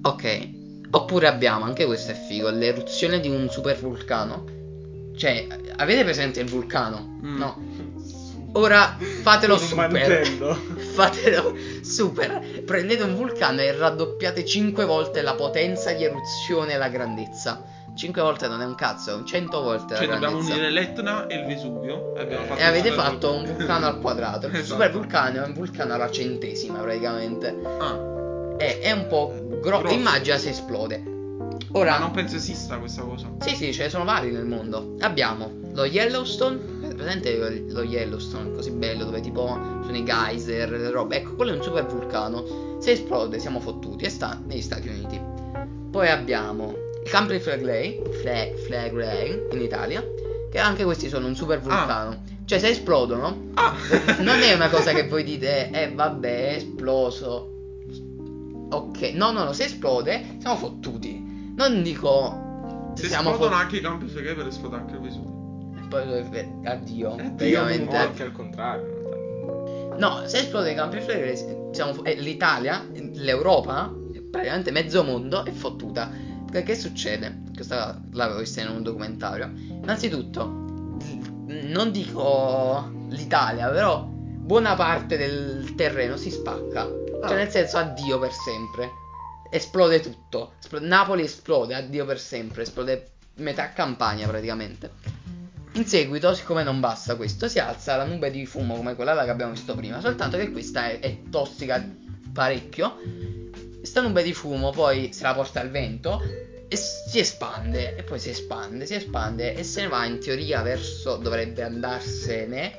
Ok, 0.03 0.49
oppure 0.90 1.27
abbiamo, 1.27 1.64
anche 1.64 1.85
questo 1.87 2.12
è 2.12 2.14
figo, 2.14 2.51
l'eruzione 2.51 3.18
di 3.18 3.29
un 3.29 3.49
super 3.51 3.77
vulcano. 3.81 4.44
Cioè, 5.16 5.47
avete 5.77 6.05
presente 6.05 6.38
il 6.38 6.49
vulcano? 6.49 7.18
Mm. 7.25 7.37
No. 7.37 7.62
Ora 8.53 8.97
fatelo 9.23 9.55
un 9.59 9.61
super. 9.61 10.27
Fatelo 10.94 11.57
super. 11.83 12.62
Prendete 12.64 13.03
un 13.03 13.16
vulcano 13.16 13.61
e 13.61 13.73
raddoppiate 13.77 14.44
5 14.44 14.85
volte 14.85 15.23
la 15.23 15.35
potenza 15.35 15.90
di 15.92 16.05
eruzione 16.05 16.75
e 16.75 16.77
la 16.77 16.88
grandezza. 16.88 17.64
5 17.94 18.22
volte 18.22 18.48
non 18.48 18.61
è 18.61 18.64
un 18.64 18.74
cazzo, 18.74 19.11
è 19.11 19.14
un 19.14 19.24
100 19.24 19.61
volte 19.62 19.94
Cioè, 19.94 20.07
dobbiamo 20.09 20.37
grandezza. 20.38 20.52
unire 20.54 20.70
l'Etna 20.70 21.26
e 21.26 21.37
il 21.37 21.46
Vesuvio. 21.46 22.14
E, 22.16 22.20
abbiamo 22.22 22.44
Eh, 22.44 22.46
fatto 22.48 22.61
E 22.61 22.64
avete 22.64 22.88
il 22.88 22.94
fatto 22.94 23.33
un 23.35 23.44
vulcano 23.54 23.87
al 23.87 24.00
quadrato. 24.00 24.46
Il 24.46 24.54
Esatto. 24.57 24.66
super 24.72 24.90
vulcano 24.92 25.42
è 25.42 25.46
un 25.46 25.52
vulcano 25.54 25.94
alla 25.94 26.11
centesima 26.11 26.78
praticamente. 26.80 27.57
Ah, 27.78 28.57
È, 28.57 28.78
è 28.80 28.90
un 28.92 29.07
po' 29.09 29.33
grosso. 29.61 29.80
Grosso. 29.83 29.94
Immagina 29.94 30.37
se 30.38 30.50
esplode. 30.50 30.98
ma 30.98 31.78
Ora, 31.78 31.98
non 31.98 32.11
penso 32.11 32.37
esista 32.37 32.78
questa 32.78 33.02
cosa. 33.02 33.28
Sì, 33.40 33.54
sì, 33.54 33.72
ce 33.72 33.85
ne 33.85 33.88
sono 33.90 34.04
vari 34.04 34.30
nel 34.30 34.44
mondo. 34.44 34.96
Abbiamo 35.00 35.50
lo 35.72 35.85
Yellowstone. 35.85 36.72
Presente 36.94 37.64
lo 37.68 37.83
Yellowstone, 37.83 38.52
così 38.52 38.70
bello, 38.70 39.04
dove 39.04 39.20
tipo 39.20 39.46
sono 39.83 39.96
i 39.96 40.04
geyser, 40.04 40.70
le 40.70 40.90
robe. 40.90 41.16
Ecco, 41.16 41.35
quello 41.35 41.52
è 41.52 41.57
un 41.57 41.62
super 41.62 41.87
vulcano. 41.87 42.76
Se 42.80 42.92
esplode, 42.92 43.38
siamo 43.40 43.59
fottuti. 43.61 44.04
E 44.04 44.09
sta 44.11 44.40
negli 44.46 44.61
Stati 44.62 44.88
Uniti. 44.88 45.20
Poi 45.90 46.09
abbiamo 46.09 46.74
i 47.04 47.08
Campi 47.08 47.38
Flegrei, 47.38 48.00
Fle- 48.20 48.54
Flegrei 48.64 49.42
in 49.52 49.60
Italia. 49.60 50.02
Che 50.50 50.58
anche 50.58 50.84
questi 50.84 51.08
sono 51.08 51.26
un 51.26 51.34
super 51.34 51.60
vulcano. 51.60 52.22
Cioè, 52.44 52.58
se 52.58 52.68
esplodono, 52.68 53.50
Ah! 53.54 53.74
non 54.20 54.40
è 54.40 54.52
una 54.54 54.68
cosa 54.68 54.92
che 54.92 55.08
voi 55.08 55.24
dite, 55.24 55.70
eh 55.70 55.90
vabbè, 55.92 56.48
è 56.50 56.54
esploso. 56.56 57.50
Ok, 58.70 59.12
no, 59.14 59.30
no, 59.32 59.44
no, 59.44 59.52
se 59.52 59.64
esplode, 59.64 60.36
siamo 60.40 60.56
fottuti. 60.56 61.52
Non 61.56 61.82
dico. 61.82 62.42
Se 62.94 63.06
siamo 63.08 63.30
esplodono 63.30 63.56
fottuti. 63.56 63.62
anche 63.62 63.76
i 63.76 63.80
campi 63.80 64.06
flegrei 64.06 64.34
per 64.34 64.46
esplodere 64.46 64.82
anche 64.82 64.94
il 64.94 65.00
Vesuvio. 65.00 65.32
Poi 65.88 66.02
eh, 66.32 66.48
addio, 66.64 67.12
Addio, 67.12 67.34
praticamente. 67.34 67.96
O 67.96 68.00
anche 68.00 68.22
al 68.22 68.32
contrario. 68.32 69.94
No, 69.98 70.22
se 70.26 70.38
esplode 70.38 70.72
i 70.72 70.74
campi 70.74 71.00
flegrei, 71.00 71.36
siamo, 71.72 72.04
eh, 72.04 72.14
l'Italia, 72.14 72.86
l'Europa, 73.14 73.92
praticamente 74.30 74.70
mezzo 74.70 75.02
mondo 75.04 75.44
è 75.44 75.50
fottuta. 75.50 76.10
Perché 76.54 76.74
che 76.74 76.78
succede? 76.78 77.40
Questa 77.52 78.00
l'avevo 78.12 78.38
vista 78.38 78.60
in 78.60 78.68
un 78.68 78.84
documentario. 78.84 79.50
Innanzitutto, 79.56 80.46
non 80.46 81.90
dico 81.90 82.92
l'Italia, 83.08 83.68
però 83.70 84.04
buona 84.06 84.76
parte 84.76 85.16
del 85.16 85.74
terreno 85.74 86.16
si 86.16 86.30
spacca. 86.30 86.84
Cioè, 86.84 87.32
Ah. 87.32 87.34
nel 87.34 87.50
senso, 87.50 87.78
addio 87.78 88.20
per 88.20 88.30
sempre. 88.30 88.88
Esplode 89.50 89.98
tutto. 89.98 90.52
Espl- 90.60 90.80
Napoli 90.84 91.24
esplode, 91.24 91.74
addio 91.74 92.04
per 92.04 92.20
sempre. 92.20 92.62
Esplode 92.62 93.08
metà 93.38 93.72
campagna 93.72 94.28
praticamente. 94.28 94.92
In 95.72 95.86
seguito, 95.86 96.32
siccome 96.34 96.62
non 96.62 96.78
basta 96.78 97.16
questo, 97.16 97.48
si 97.48 97.58
alza 97.58 97.96
la 97.96 98.04
nube 98.04 98.30
di 98.30 98.46
fumo 98.46 98.76
come 98.76 98.94
quella 98.94 99.24
che 99.24 99.30
abbiamo 99.30 99.50
visto 99.50 99.74
prima, 99.74 100.00
soltanto 100.00 100.36
che 100.36 100.52
questa 100.52 100.88
è, 100.88 101.00
è 101.00 101.18
tossica 101.30 101.84
parecchio. 102.32 102.96
Questa 103.85 104.01
nube 104.01 104.23
di 104.23 104.33
fumo 104.33 104.70
poi 104.70 105.12
se 105.12 105.25
la 105.25 105.35
porta 105.35 105.61
al 105.61 105.68
vento 105.68 106.18
e 106.68 106.75
si 106.75 107.18
espande, 107.18 107.94
e 107.97 108.03
poi 108.03 108.18
si 108.18 108.31
espande, 108.31 108.87
si 108.87 108.94
espande 108.94 109.55
e 109.55 109.62
se 109.62 109.83
ne 109.83 109.88
va 109.88 110.07
in 110.07 110.20
teoria 110.20 110.62
verso, 110.62 111.16
dovrebbe 111.16 111.62
andarsene, 111.62 112.73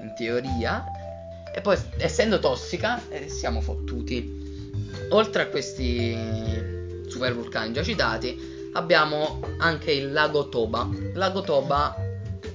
in 0.00 0.14
teoria, 0.16 0.82
e 1.54 1.60
poi 1.60 1.76
essendo 1.98 2.38
tossica 2.38 3.06
eh, 3.10 3.28
siamo 3.28 3.60
fottuti. 3.60 4.80
Oltre 5.10 5.42
a 5.42 5.46
questi 5.48 6.16
super 7.06 7.34
vulcani 7.34 7.74
già 7.74 7.82
citati, 7.82 8.70
abbiamo 8.72 9.40
anche 9.58 9.92
il 9.92 10.10
lago 10.10 10.48
Toba. 10.48 10.88
Lago 11.12 11.42
Toba, 11.42 11.94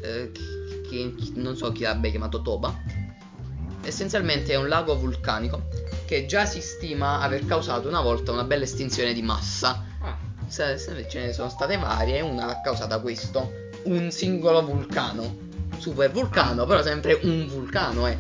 eh, 0.01 0.31
che 0.31 0.89
che 0.89 1.13
non 1.35 1.55
so 1.55 1.71
chi 1.71 1.83
l'abbia 1.83 2.09
chiamato 2.09 2.41
Toba, 2.41 2.75
essenzialmente 3.83 4.53
è 4.53 4.55
un 4.55 4.69
lago 4.69 4.97
vulcanico 4.97 5.90
che 6.11 6.25
già 6.25 6.45
si 6.45 6.59
stima 6.59 7.21
aver 7.21 7.45
causato 7.45 7.87
una 7.87 8.01
volta 8.01 8.33
una 8.33 8.43
bella 8.43 8.65
estinzione 8.65 9.13
di 9.13 9.21
massa. 9.21 9.81
Ah, 10.01 10.17
Se- 10.45 10.77
se 10.77 11.07
ce 11.07 11.21
ne 11.21 11.31
sono 11.31 11.47
state 11.47 11.77
varie, 11.77 12.19
una 12.19 12.47
l'ha 12.47 12.59
causata 12.59 12.99
questo, 12.99 13.69
un 13.83 14.11
singolo 14.11 14.61
vulcano. 14.61 15.37
Super 15.77 16.11
vulcano, 16.11 16.65
però 16.65 16.83
sempre 16.83 17.17
un 17.23 17.47
vulcano, 17.47 18.09
eh. 18.09 18.17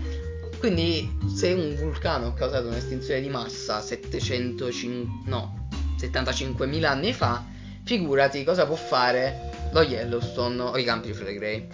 Quindi 0.57 1.17
se 1.35 1.51
un 1.51 1.75
vulcano 1.75 2.27
ha 2.27 2.33
causato 2.33 2.67
un'estinzione 2.67 3.19
di 3.19 3.27
massa 3.27 3.81
705 3.81 5.29
no, 5.29 5.67
75.000 5.99 6.85
anni 6.85 7.11
fa, 7.11 7.43
figurati 7.83 8.45
cosa 8.45 8.65
può 8.65 8.77
fare 8.77 9.67
lo 9.73 9.81
Yellowstone 9.81 10.61
o 10.61 10.77
i 10.77 10.85
Campi 10.85 11.11
Flegrei. 11.11 11.67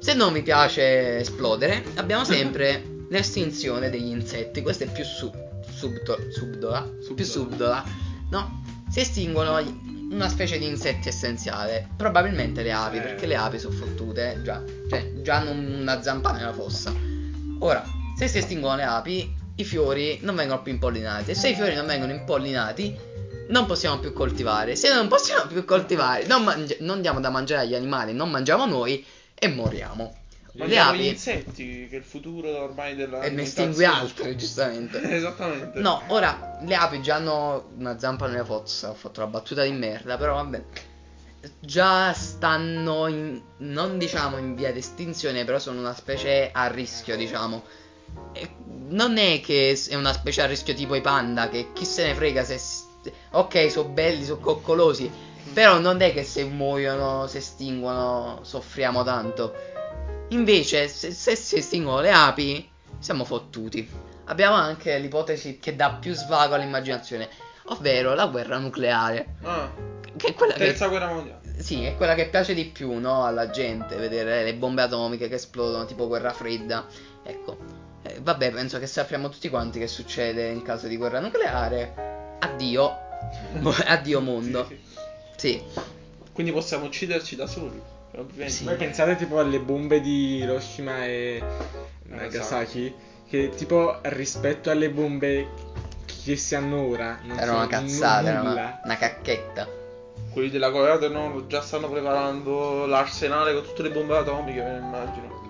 Se 0.00 0.14
non 0.14 0.32
vi 0.32 0.42
piace 0.42 1.18
esplodere, 1.18 1.84
abbiamo 1.94 2.24
sempre 2.26 2.94
l'estinzione 3.10 3.90
degli 3.90 4.08
insetti. 4.10 4.62
Questa 4.62 4.84
è 4.84 4.90
più 4.90 5.04
su- 5.04 5.32
subdo- 5.68 6.30
subdola, 6.30 6.88
più 7.14 7.24
subdola, 7.24 7.84
no? 8.30 8.62
Si 8.90 9.00
estinguono 9.00 9.84
una 10.10 10.28
specie 10.28 10.58
di 10.58 10.66
insetti 10.66 11.08
essenziale, 11.08 11.88
probabilmente 11.96 12.62
le 12.62 12.72
api, 12.72 12.98
Eh. 12.98 13.00
perché 13.00 13.26
le 13.26 13.36
api 13.36 13.58
sono 13.58 13.74
fottute, 13.74 14.40
già, 14.44 14.62
cioè, 14.88 15.12
già 15.22 15.36
hanno 15.36 15.50
una 15.50 16.00
zampa 16.02 16.30
nella 16.32 16.52
fossa. 16.52 16.94
Ora, 17.58 17.84
se 18.16 18.28
si 18.28 18.38
estinguono 18.38 18.76
le 18.76 18.84
api, 18.84 19.34
i 19.56 19.64
fiori 19.64 20.18
non 20.22 20.36
vengono 20.36 20.62
più 20.62 20.72
impollinati. 20.72 21.32
E 21.32 21.34
se 21.34 21.48
i 21.48 21.54
fiori 21.54 21.74
non 21.74 21.86
vengono 21.86 22.12
impollinati, 22.12 22.96
non 23.48 23.66
possiamo 23.66 23.98
più 23.98 24.12
coltivare. 24.12 24.76
Se 24.76 24.92
non 24.92 25.08
possiamo 25.08 25.46
più 25.46 25.64
coltivare, 25.64 26.26
non, 26.26 26.44
mangi- 26.44 26.76
non 26.80 27.00
diamo 27.00 27.20
da 27.20 27.30
mangiare 27.30 27.62
agli 27.62 27.74
animali, 27.74 28.12
non 28.12 28.30
mangiamo 28.30 28.66
noi 28.66 29.04
e 29.34 29.48
moriamo. 29.48 30.14
Le 30.56 30.62
Mangiamo 30.64 30.94
gli 30.94 31.00
api 31.00 31.08
insetti, 31.08 31.86
che 31.86 31.96
è 31.96 31.98
il 31.98 32.04
futuro 32.04 32.62
ormai 32.62 32.96
della 32.96 33.20
e 33.20 33.28
ne 33.28 33.42
estingui 33.42 33.84
altre, 33.84 34.34
giustamente. 34.36 35.02
Esattamente. 35.14 35.78
No, 35.80 36.02
ora 36.06 36.56
le 36.62 36.74
api 36.74 37.02
già 37.02 37.16
hanno 37.16 37.72
una 37.76 37.98
zampa 37.98 38.26
nella 38.26 38.44
forza. 38.44 38.88
Ho 38.88 38.94
fatto 38.94 39.20
una 39.20 39.28
battuta 39.28 39.64
di 39.64 39.72
merda, 39.72 40.16
però 40.16 40.36
vabbè. 40.36 40.64
Già 41.60 42.14
stanno 42.14 43.06
in, 43.06 43.40
non 43.58 43.98
diciamo 43.98 44.38
in 44.38 44.54
via 44.54 44.72
di 44.72 44.78
estinzione, 44.78 45.44
però 45.44 45.58
sono 45.58 45.78
una 45.78 45.94
specie 45.94 46.48
a 46.50 46.68
rischio, 46.68 47.16
diciamo. 47.16 47.62
E 48.32 48.48
non 48.88 49.18
è 49.18 49.42
che 49.42 49.78
è 49.90 49.94
una 49.94 50.14
specie 50.14 50.40
a 50.40 50.46
rischio 50.46 50.72
tipo 50.72 50.94
i 50.94 51.02
panda, 51.02 51.50
che 51.50 51.68
chi 51.74 51.84
se 51.84 52.06
ne 52.06 52.14
frega 52.14 52.42
se. 52.42 52.58
Ok, 53.32 53.70
sono 53.70 53.90
belli, 53.90 54.24
sono 54.24 54.40
coccolosi. 54.40 55.10
Però 55.52 55.78
non 55.78 56.00
è 56.00 56.14
che 56.14 56.24
se 56.24 56.44
muoiono, 56.44 57.26
se 57.26 57.38
estinguono, 57.38 58.38
soffriamo 58.42 59.04
tanto. 59.04 59.74
Invece, 60.28 60.88
se, 60.88 61.10
se 61.12 61.36
si 61.36 61.56
estinguono 61.56 62.00
le 62.00 62.10
api, 62.10 62.68
siamo 62.98 63.24
fottuti. 63.24 63.88
Abbiamo 64.24 64.56
anche 64.56 64.98
l'ipotesi 64.98 65.58
che 65.58 65.76
dà 65.76 65.92
più 65.92 66.12
svago 66.14 66.54
all'immaginazione, 66.54 67.28
ovvero 67.66 68.14
la 68.14 68.26
guerra 68.26 68.58
nucleare. 68.58 69.36
Ah, 69.42 69.70
Che 70.16 70.26
è 70.28 70.34
quella 70.34 70.54
che, 70.54 70.64
terza 70.64 70.88
guerra 70.88 71.12
mondiale. 71.12 71.40
sì, 71.62 71.84
è 71.84 71.96
quella 71.96 72.14
che 72.14 72.28
piace 72.28 72.54
di 72.54 72.64
più, 72.64 72.94
no? 72.98 73.24
Alla 73.24 73.50
gente, 73.50 73.94
vedere 73.96 74.42
le 74.42 74.54
bombe 74.54 74.82
atomiche 74.82 75.28
che 75.28 75.36
esplodono, 75.36 75.84
tipo 75.84 76.08
guerra 76.08 76.32
fredda. 76.32 76.86
Ecco, 77.22 77.56
eh, 78.02 78.18
vabbè, 78.20 78.50
penso 78.50 78.80
che 78.80 78.86
sappiamo 78.88 79.28
tutti 79.28 79.48
quanti 79.48 79.78
che 79.78 79.86
succede 79.86 80.48
in 80.48 80.62
caso 80.62 80.88
di 80.88 80.96
guerra 80.96 81.20
nucleare. 81.20 82.36
Addio. 82.40 82.96
Addio 83.86 84.20
mondo. 84.20 84.68
Sì. 85.36 85.62
Quindi 86.32 86.50
possiamo 86.52 86.86
ucciderci 86.86 87.36
da 87.36 87.46
soli. 87.46 87.80
Sì. 88.46 88.64
Voi 88.64 88.76
pensate 88.76 89.16
tipo 89.16 89.38
alle 89.38 89.60
bombe 89.60 90.00
di 90.00 90.36
Hiroshima 90.36 91.04
e 91.04 91.42
Nagasaki? 92.04 92.94
Che 93.28 93.50
tipo 93.50 93.98
rispetto 94.02 94.70
alle 94.70 94.88
bombe 94.88 95.48
che 96.24 96.36
si 96.36 96.54
hanno 96.54 96.80
ora 96.80 97.18
non 97.24 97.38
Era 97.38 97.52
una 97.52 97.66
cazzata, 97.66 98.28
era 98.28 98.40
una, 98.40 98.80
una 98.82 98.96
cacchetta. 98.96 99.68
Quelli 100.30 100.50
della 100.50 100.70
Corea 100.70 100.96
del 100.96 101.12
Nord 101.12 101.46
già 101.46 101.60
stanno 101.60 101.90
preparando 101.90 102.86
l'arsenale 102.86 103.52
con 103.52 103.64
tutte 103.64 103.82
le 103.82 103.90
bombe 103.90 104.16
atomiche, 104.16 104.62
me 104.62 104.72
ne 104.72 104.78
immagino. 104.78 105.44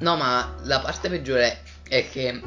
No, 0.00 0.16
ma 0.16 0.54
la 0.62 0.80
parte 0.80 1.08
peggiore 1.08 1.62
è 1.88 2.08
che. 2.08 2.40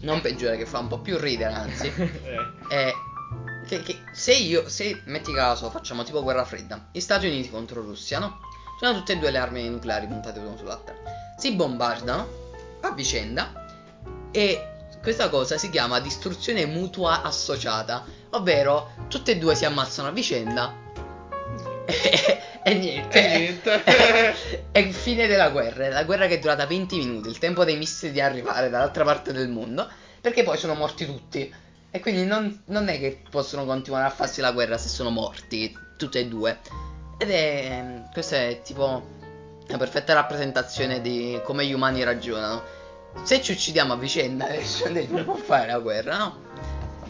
Non 0.00 0.20
peggiore, 0.20 0.56
che 0.56 0.66
fa 0.66 0.80
un 0.80 0.88
po' 0.88 0.98
più 0.98 1.16
ridere, 1.16 1.52
anzi. 1.52 1.92
Eh. 2.68 2.74
è 2.74 2.92
che, 3.72 3.82
che 3.82 3.98
se 4.12 4.34
io, 4.34 4.68
se 4.68 5.00
metti 5.06 5.32
caso, 5.32 5.70
facciamo 5.70 6.02
tipo 6.02 6.22
guerra 6.22 6.44
fredda, 6.44 6.88
gli 6.92 7.00
Stati 7.00 7.26
Uniti 7.26 7.48
contro 7.48 7.80
Russia, 7.80 8.18
no? 8.18 8.40
Sono 8.78 8.98
tutte 8.98 9.12
e 9.12 9.18
due 9.18 9.30
le 9.30 9.38
armi 9.38 9.66
nucleari 9.68 10.06
puntate 10.06 10.40
l'uno 10.40 10.56
sull'altra. 10.56 10.94
Si 11.38 11.52
bombardano 11.54 12.40
a 12.80 12.90
vicenda 12.90 13.52
e 14.30 14.68
questa 15.00 15.28
cosa 15.28 15.56
si 15.56 15.70
chiama 15.70 16.00
distruzione 16.00 16.66
mutua 16.66 17.22
associata, 17.22 18.04
ovvero 18.30 18.90
tutte 19.08 19.32
e 19.32 19.38
due 19.38 19.54
si 19.54 19.64
ammazzano 19.64 20.08
a 20.08 20.12
vicenda 20.12 20.74
e, 21.86 22.40
e 22.62 22.74
niente. 22.74 23.18
E 23.18 23.38
niente. 23.38 23.82
è 24.72 24.78
il 24.78 24.92
fine 24.92 25.26
della 25.26 25.50
guerra, 25.50 25.88
la 25.88 26.04
guerra 26.04 26.26
che 26.26 26.34
è 26.34 26.38
durata 26.38 26.66
20 26.66 26.98
minuti, 26.98 27.28
il 27.28 27.38
tempo 27.38 27.64
dei 27.64 27.76
missili 27.76 28.12
di 28.12 28.20
arrivare 28.20 28.68
dall'altra 28.68 29.04
parte 29.04 29.32
del 29.32 29.48
mondo, 29.48 29.88
perché 30.20 30.42
poi 30.42 30.58
sono 30.58 30.74
morti 30.74 31.06
tutti. 31.06 31.70
E 31.94 32.00
quindi 32.00 32.24
non, 32.24 32.62
non 32.66 32.88
è 32.88 32.98
che 32.98 33.20
possono 33.30 33.66
continuare 33.66 34.06
a 34.06 34.10
farsi 34.10 34.40
la 34.40 34.50
guerra 34.52 34.78
se 34.78 34.88
sono 34.88 35.10
morti, 35.10 35.76
tutte 35.98 36.20
e 36.20 36.26
due. 36.26 36.58
Ed 37.18 37.30
è. 37.30 38.02
Questa 38.12 38.36
è 38.36 38.62
tipo 38.64 39.06
la 39.66 39.76
perfetta 39.76 40.14
rappresentazione 40.14 41.00
di 41.02 41.38
come 41.44 41.66
gli 41.66 41.72
umani 41.74 42.02
ragionano. 42.02 42.62
Se 43.24 43.42
ci 43.42 43.52
uccidiamo 43.52 43.92
a 43.92 43.96
vicenda, 43.96 44.46
nessuno 44.48 44.92
dei 44.94 45.06
due 45.06 45.22
può 45.22 45.34
fare 45.34 45.66
la 45.70 45.78
guerra, 45.80 46.16
no? 46.16 46.40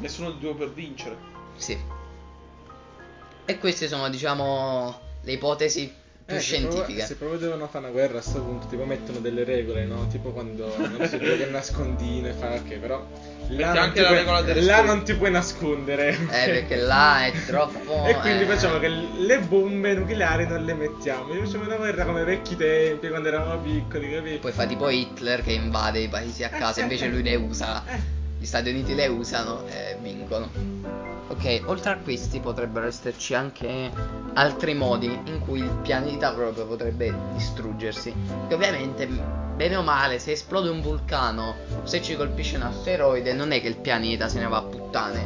Nessuno 0.01 0.33
di 0.33 0.41
due 0.41 0.55
per 0.57 0.73
vincere. 0.73 1.17
Sì. 1.57 1.79
E 3.45 3.59
queste 3.59 3.87
sono, 3.87 4.09
diciamo, 4.09 4.99
le 5.23 5.33
ipotesi 5.33 5.93
più 6.25 6.37
Eh, 6.37 6.41
se 6.41 6.59
proprio- 6.61 6.71
scientifiche. 6.73 7.07
se 7.07 7.15
proprio 7.17 7.39
devono 7.39 7.67
fare 7.69 7.85
una 7.85 7.93
guerra 7.93 8.19
a 8.19 8.23
sto 8.23 8.41
punto, 8.43 8.67
tipo 8.67 8.85
mettono 8.85 9.21
delle 9.21 9.45
regole, 9.45 9.85
no? 9.85 10.09
Tipo 10.09 10.31
quando 10.33 10.75
non 10.77 11.07
si 11.07 11.19
gioca 11.23 11.45
a 11.45 11.51
nascondino 11.51 12.27
e 12.29 12.33
fa 12.33 12.53
ok, 12.55 12.75
però 12.79 13.05
là, 13.57 13.69
non 13.69 13.77
anche 13.77 13.95
ti, 13.95 14.01
la 14.01 14.07
puoi, 14.07 14.19
regola 14.19 14.43
del 14.43 14.65
là 14.65 14.83
non 14.83 15.03
ti 15.05 15.15
puoi 15.15 15.31
nascondere. 15.31 16.11
Eh, 16.11 16.51
perché 16.51 16.77
là 16.77 17.27
è 17.27 17.33
troppo. 17.47 18.07
E 18.07 18.15
quindi 18.17 18.43
eh. 18.43 18.47
facciamo 18.47 18.79
che 18.79 18.89
le 18.89 19.39
bombe 19.41 19.95
nucleari 19.95 20.47
non 20.47 20.65
le 20.65 20.75
mettiamo. 20.75 21.33
Io 21.35 21.45
facciamo 21.45 21.65
una 21.65 21.77
guerra 21.77 22.05
come 22.05 22.25
vecchi 22.25 22.57
tempi, 22.57 23.09
quando 23.09 23.29
eravamo 23.29 23.61
piccoli, 23.61 24.13
capito? 24.13 24.41
Poi 24.41 24.53
fa 24.53 24.67
tipo 24.67 24.89
Hitler 24.89 25.43
che 25.43 25.53
invade 25.53 26.01
i 26.01 26.09
paesi 26.09 26.45
a 26.45 26.49
caso, 26.49 26.81
invece 26.81 27.09
lui 27.09 27.23
le 27.23 27.35
usa. 27.37 27.83
Gli 28.39 28.47
Stati 28.47 28.71
Uniti 28.71 28.95
le 28.95 29.07
usano 29.07 29.65
e 29.69 29.97
vincono. 30.01 31.12
Ok, 31.33 31.63
oltre 31.65 31.93
a 31.93 31.97
questi 31.97 32.41
potrebbero 32.41 32.87
esserci 32.87 33.33
anche 33.33 33.91
altri 34.35 34.75
modi 34.75 35.07
in 35.07 35.41
cui 35.41 35.61
il 35.61 35.79
pianeta 35.81 36.31
proprio 36.35 36.67
potrebbe 36.67 37.11
distruggersi. 37.33 38.15
Che 38.49 38.55
ovviamente, 38.55 39.07
bene 39.07 39.77
o 39.77 39.83
male, 39.83 40.19
se 40.19 40.33
esplode 40.33 40.69
un 40.69 40.83
vulcano, 40.83 41.55
se 41.85 42.03
ci 42.03 42.17
colpisce 42.17 42.57
un 42.57 42.63
asteroide, 42.63 43.33
non 43.33 43.51
è 43.51 43.63
che 43.63 43.69
il 43.69 43.79
pianeta 43.79 44.29
se 44.29 44.41
ne 44.41 44.47
va 44.47 44.59
a 44.59 44.63
puttane. 44.63 45.21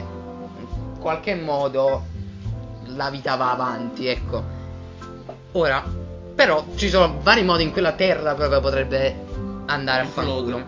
In 0.94 1.00
qualche 1.00 1.34
modo 1.34 2.04
la 2.84 3.10
vita 3.10 3.34
va 3.34 3.50
avanti, 3.50 4.06
ecco. 4.06 4.44
Ora, 5.52 5.82
però 6.36 6.64
ci 6.76 6.88
sono 6.88 7.18
vari 7.20 7.42
modi 7.42 7.64
in 7.64 7.72
cui 7.72 7.82
la 7.82 7.94
Terra 7.94 8.34
proprio 8.34 8.60
potrebbe 8.60 9.24
andare 9.66 10.02
a 10.02 10.06
fanculo. 10.06 10.64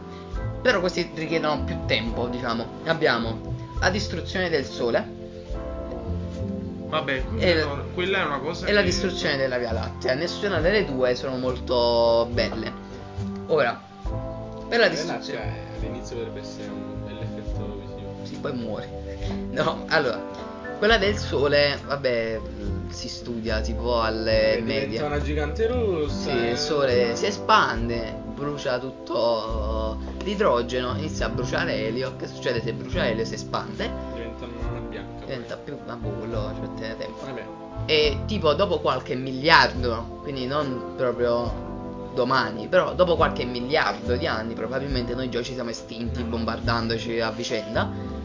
Però 0.60 0.80
questi 0.80 1.08
richiedono 1.14 1.62
più 1.62 1.76
tempo, 1.86 2.26
diciamo. 2.26 2.80
Abbiamo 2.86 3.54
la 3.78 3.88
distruzione 3.88 4.48
del 4.48 4.64
Sole 4.64 5.17
Vabbè, 6.88 7.12
E- 7.12 7.52
quella, 7.52 7.84
quella 7.94 8.18
è 8.22 8.24
una 8.24 8.38
cosa. 8.38 8.66
e 8.66 8.72
la 8.72 8.80
che- 8.80 8.86
distruzione 8.86 9.36
della 9.36 9.58
Via 9.58 9.72
Lattea. 9.72 10.14
Nessuna 10.14 10.60
delle 10.60 10.84
due 10.84 11.14
sono 11.14 11.36
molto 11.36 12.26
belle. 12.32 12.72
Ora, 13.48 13.80
per 14.68 14.78
la 14.78 14.88
distruzione... 14.88 15.38
cioè, 15.40 15.52
all'inizio 15.86 16.16
potrebbe 16.16 16.40
essere 16.40 16.68
un 16.68 17.04
bell'effetto 17.06 17.80
visivo. 17.80 18.14
Sì, 18.24 18.34
poi 18.36 18.52
muore. 18.52 18.88
No, 19.50 19.84
allora, 19.88 20.18
quella 20.78 20.96
del 20.98 21.16
Sole, 21.16 21.78
vabbè, 21.84 22.40
si 22.88 23.08
studia 23.08 23.60
tipo 23.60 24.00
alle 24.00 24.56
diventa 24.60 24.86
medie. 24.86 25.02
una 25.02 25.20
gigante 25.20 25.66
rossa. 25.66 26.14
Sì, 26.16 26.30
eh. 26.30 26.50
il 26.52 26.56
sole 26.58 27.16
si 27.16 27.26
espande, 27.26 28.14
brucia 28.34 28.78
tutto 28.78 29.98
l'idrogeno, 30.22 30.94
inizia 30.96 31.26
a 31.26 31.28
bruciare 31.28 31.74
elio. 31.86 32.16
Che 32.16 32.26
succede 32.26 32.62
se 32.62 32.72
brucia 32.72 33.06
elio? 33.06 33.24
Si 33.26 33.34
espande, 33.34 33.90
Diventa. 34.14 34.46
Diventa 35.28 35.56
più. 35.56 35.76
Vabbè, 35.84 36.08
quello 36.18 36.52
ci 36.54 36.60
mette 36.60 36.96
tempo. 36.96 37.24
Vabbè. 37.24 37.44
E 37.86 38.18
tipo 38.26 38.54
dopo 38.54 38.80
qualche 38.80 39.14
miliardo, 39.14 40.20
quindi 40.22 40.46
non 40.46 40.94
proprio 40.96 41.66
domani, 42.14 42.66
però 42.66 42.94
dopo 42.94 43.14
qualche 43.16 43.44
miliardo 43.44 44.16
di 44.16 44.26
anni, 44.26 44.54
probabilmente 44.54 45.14
noi 45.14 45.28
già 45.30 45.42
ci 45.42 45.54
siamo 45.54 45.70
estinti 45.70 46.22
bombardandoci 46.22 47.20
a 47.20 47.30
vicenda. 47.30 48.16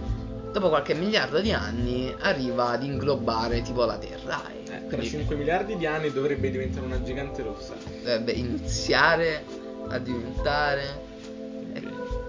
Dopo 0.51 0.69
qualche 0.69 0.93
miliardo 0.93 1.39
di 1.39 1.51
anni 1.51 2.13
arriva 2.21 2.69
ad 2.69 2.83
inglobare 2.83 3.61
tipo 3.61 3.85
la 3.85 3.97
Terra 3.97 4.41
e 4.49 4.61
Eh, 4.71 4.87
tra 4.87 4.97
quindi 4.97 5.07
5 5.07 5.35
miliardi 5.35 5.75
di 5.77 5.85
anni 5.87 6.11
dovrebbe 6.11 6.51
diventare 6.51 6.85
una 6.85 7.01
gigante 7.01 7.41
rossa. 7.41 7.73
dovrebbe 8.03 8.31
iniziare 8.33 9.43
a 9.89 9.97
diventare. 9.97 11.11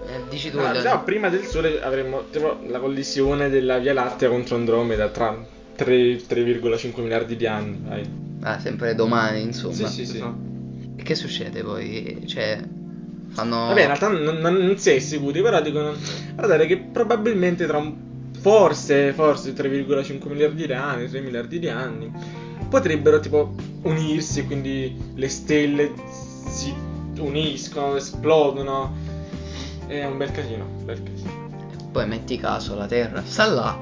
Eh, 0.07 0.21
dici 0.29 0.51
tu, 0.51 0.57
No, 0.57 0.71
Leo- 0.71 0.81
già 0.81 0.97
prima 0.99 1.29
del 1.29 1.43
Sole 1.45 1.81
avremmo 1.81 2.23
tipo 2.31 2.59
la 2.67 2.79
collisione 2.79 3.49
della 3.49 3.77
Via 3.79 3.93
Lattea 3.93 4.29
contro 4.29 4.55
Andromeda 4.55 5.09
tra 5.09 5.35
3 5.75 6.17
3,5 6.27 7.01
miliardi 7.01 7.35
di 7.35 7.45
anni. 7.47 7.81
Dai. 7.87 8.09
Ah, 8.41 8.59
sempre 8.59 8.95
domani, 8.95 9.41
insomma. 9.41 9.73
Sì, 9.73 9.85
sì, 9.87 10.05
sì. 10.05 10.15
Esatto. 10.17 10.35
E 10.97 11.03
che 11.03 11.15
succede 11.15 11.63
poi? 11.63 12.23
Cioè, 12.25 12.59
fanno. 13.29 13.67
Vabbè, 13.67 13.79
in 13.81 13.85
realtà 13.87 14.07
non, 14.07 14.37
non- 14.37 14.53
non 14.55 14.77
si 14.77 14.91
è 14.91 14.99
sicuri, 14.99 15.41
però 15.41 15.61
dicono 15.61 15.93
guardate 16.35 16.65
che 16.67 16.77
probabilmente 16.77 17.65
tra 17.65 17.77
un 17.77 18.03
forse, 18.39 19.11
forse 19.13 19.53
3,5 19.53 20.29
miliardi 20.29 20.65
di 20.67 20.73
anni, 20.73 21.07
3 21.09 21.19
miliardi 21.21 21.57
di 21.59 21.67
anni 21.67 22.11
potrebbero 22.69 23.19
tipo 23.19 23.53
unirsi, 23.83 24.45
quindi 24.45 24.95
le 25.15 25.27
stelle 25.29 25.91
si 26.47 26.73
uniscono, 27.17 27.95
esplodono. 27.95 29.04
È 29.87 30.03
un 30.03 30.17
bel 30.17 30.31
casino, 30.31 30.65
bel 30.83 31.03
casino. 31.03 31.47
Poi 31.91 32.07
metti 32.07 32.37
caso, 32.37 32.75
la 32.75 32.87
Terra 32.87 33.21
sta 33.23 33.45
là, 33.45 33.79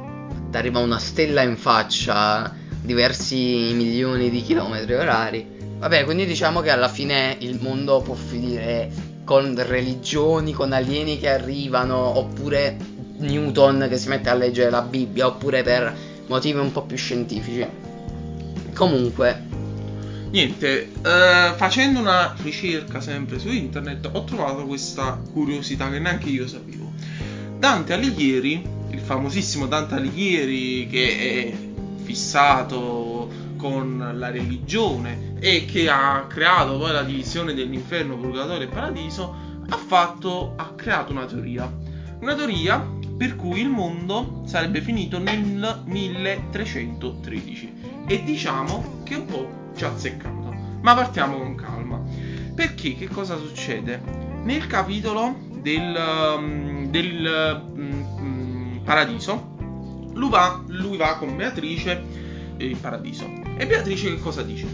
ti 0.51 0.57
arriva 0.57 0.79
una 0.79 0.99
stella 0.99 1.43
in 1.43 1.55
faccia 1.55 2.53
diversi 2.81 3.71
milioni 3.73 4.29
di 4.29 4.41
chilometri 4.41 4.93
orari. 4.95 5.47
Vabbè, 5.79 6.03
quindi 6.03 6.25
diciamo 6.25 6.59
che 6.59 6.71
alla 6.71 6.89
fine 6.89 7.37
il 7.39 7.59
mondo 7.61 8.01
può 8.01 8.15
finire 8.15 8.91
con 9.23 9.55
religioni, 9.65 10.51
con 10.51 10.73
alieni 10.73 11.17
che 11.17 11.29
arrivano, 11.29 12.17
oppure 12.17 12.75
Newton 13.19 13.87
che 13.89 13.97
si 13.97 14.09
mette 14.09 14.29
a 14.29 14.33
leggere 14.33 14.69
la 14.69 14.81
Bibbia, 14.81 15.27
oppure 15.27 15.63
per 15.63 15.95
motivi 16.27 16.59
un 16.59 16.73
po' 16.73 16.83
più 16.83 16.97
scientifici. 16.97 17.65
Comunque, 18.73 19.41
Niente, 20.33 20.89
eh, 21.05 21.53
facendo 21.55 21.99
una 21.99 22.33
ricerca 22.41 22.99
sempre 23.01 23.37
su 23.37 23.49
internet 23.49 24.09
ho 24.11 24.23
trovato 24.23 24.65
questa 24.65 25.21
curiosità 25.31 25.91
che 25.91 25.99
neanche 25.99 26.29
io 26.29 26.47
sapevo. 26.47 26.91
Dante 27.59 27.93
Alighieri, 27.93 28.65
il 28.89 28.99
famosissimo 28.99 29.67
Dante 29.67 29.93
Alighieri 29.93 30.87
che 30.89 31.17
è 31.19 31.53
fissato 32.03 33.29
con 33.57 34.13
la 34.15 34.31
religione 34.31 35.35
e 35.39 35.65
che 35.65 35.87
ha 35.87 36.25
creato 36.27 36.79
poi 36.79 36.93
la 36.93 37.03
divisione 37.03 37.53
dell'inferno, 37.53 38.17
purgatorio 38.17 38.67
e 38.67 38.71
paradiso, 38.71 39.35
ha 39.69 39.77
fatto 39.77 40.53
ha 40.55 40.73
creato 40.75 41.11
una 41.11 41.25
teoria. 41.25 41.71
Una 42.21 42.33
teoria 42.33 42.83
per 43.15 43.35
cui 43.35 43.59
il 43.59 43.69
mondo 43.69 44.41
sarebbe 44.47 44.81
finito 44.81 45.19
nel 45.19 45.83
1313 45.85 47.73
e 48.07 48.23
diciamo 48.23 49.01
che 49.03 49.13
un 49.13 49.25
po' 49.25 49.62
ci 49.75 49.83
ha 49.83 49.89
azzeccata. 49.89 50.51
Ma 50.81 50.95
partiamo 50.95 51.37
con 51.37 51.55
calma. 51.55 52.01
Perché 52.53 52.95
che 52.95 53.07
cosa 53.07 53.37
succede? 53.37 54.01
Nel 54.43 54.67
capitolo 54.67 55.35
del, 55.61 55.95
um, 56.37 56.89
del 56.89 57.61
um, 57.75 58.81
paradiso, 58.83 59.51
lui 60.13 60.29
va, 60.29 60.61
lui 60.67 60.97
va, 60.97 61.15
con 61.17 61.35
Beatrice 61.35 62.03
eh, 62.57 62.67
in 62.67 62.79
paradiso. 62.79 63.31
E 63.57 63.65
Beatrice 63.65 64.13
che 64.13 64.19
cosa 64.19 64.43
dice? 64.43 64.67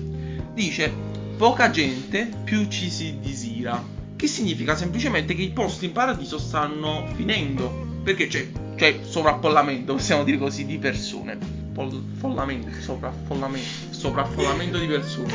Dice, 0.53 0.91
poca 1.37 1.69
gente 1.69 2.29
più 2.43 2.67
ci 2.67 2.89
si 2.89 3.19
disira. 3.19 3.81
Che 4.15 4.27
significa 4.27 4.75
semplicemente 4.75 5.33
che 5.33 5.43
i 5.43 5.51
posti 5.51 5.85
in 5.85 5.91
paradiso 5.93 6.37
stanno 6.37 7.07
finendo. 7.13 7.87
Perché 8.03 8.27
c'è, 8.27 8.49
c'è 8.75 8.99
sovrapfollamento, 9.03 9.93
possiamo 9.93 10.23
dire 10.23 10.37
così, 10.37 10.65
di 10.65 10.77
persone. 10.77 11.37
Fol- 11.73 12.03
follamento, 12.17 12.69
sovraffollamento 12.81 13.88
sovraffollamento 13.99 14.77
di 14.77 14.87
persone. 14.87 15.33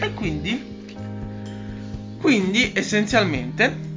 E 0.00 0.14
quindi, 0.14 0.96
quindi 2.20 2.72
essenzialmente, 2.74 3.88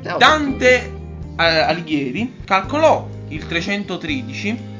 Dante 0.00 0.92
eh, 1.38 1.42
Alighieri 1.42 2.40
calcolò 2.44 3.08
il 3.28 3.46
313 3.46 4.72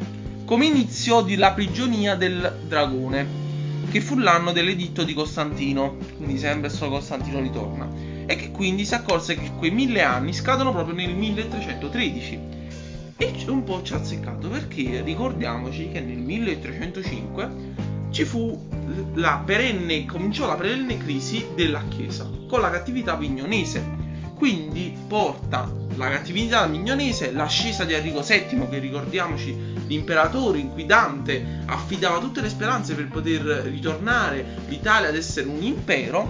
come 0.45 0.67
inizio 0.67 1.21
della 1.21 1.53
prigionia 1.53 2.17
del 2.17 2.63
dragone, 2.67 3.43
che 3.91 4.01
fu 4.01 4.19
l'anno 4.19 4.51
dell'editto 4.51 5.05
di 5.05 5.15
Costantino, 5.15 5.97
quindi 6.17 6.37
sempre 6.37 6.69
solo 6.71 6.97
Costantino 6.97 7.41
ritorna, 7.41 7.89
e 8.27 8.35
che 8.35 8.51
quindi 8.51 8.85
si 8.85 8.95
accorse 8.95 9.37
che 9.37 9.53
quei 9.57 9.71
mille 9.71 10.03
anni 10.03 10.35
scadono 10.35 10.73
proprio 10.73 10.97
nel 10.97 11.15
1313. 11.15 12.64
E 13.17 13.45
un 13.47 13.63
po' 13.63 13.83
ci 13.83 13.93
ha 13.93 13.97
azzeccato 13.97 14.49
perché 14.49 15.03
ricordiamoci 15.03 15.89
che 15.91 16.01
nel 16.01 16.19
1305 16.19 17.51
ci 18.11 18.25
fu 18.25 18.69
la 19.15 19.43
perenne, 19.45 20.05
cominciò 20.07 20.47
la 20.47 20.55
perenne 20.55 20.99
crisi 20.99 21.47
della 21.55 21.83
Chiesa 21.89 22.29
con 22.49 22.61
la 22.61 22.71
cattività 22.71 23.15
vignonese. 23.15 24.03
Quindi 24.35 24.97
porta 25.07 25.71
la 25.97 26.11
cattività 26.11 26.67
mignonese, 26.67 27.33
l'ascesa 27.33 27.85
di 27.85 27.93
Enrico 27.93 28.21
VII, 28.21 28.69
che 28.69 28.79
ricordiamoci 28.79 29.57
l'imperatore 29.87 30.59
in 30.59 30.73
cui 30.73 30.87
Dante 30.87 31.63
affidava 31.67 32.19
tutte 32.19 32.41
le 32.41 32.49
speranze 32.49 32.95
per 32.95 33.09
poter 33.09 33.41
ritornare 33.43 34.45
l'Italia 34.69 35.09
ad 35.09 35.17
essere 35.17 35.49
un 35.49 35.63
impero, 35.63 36.29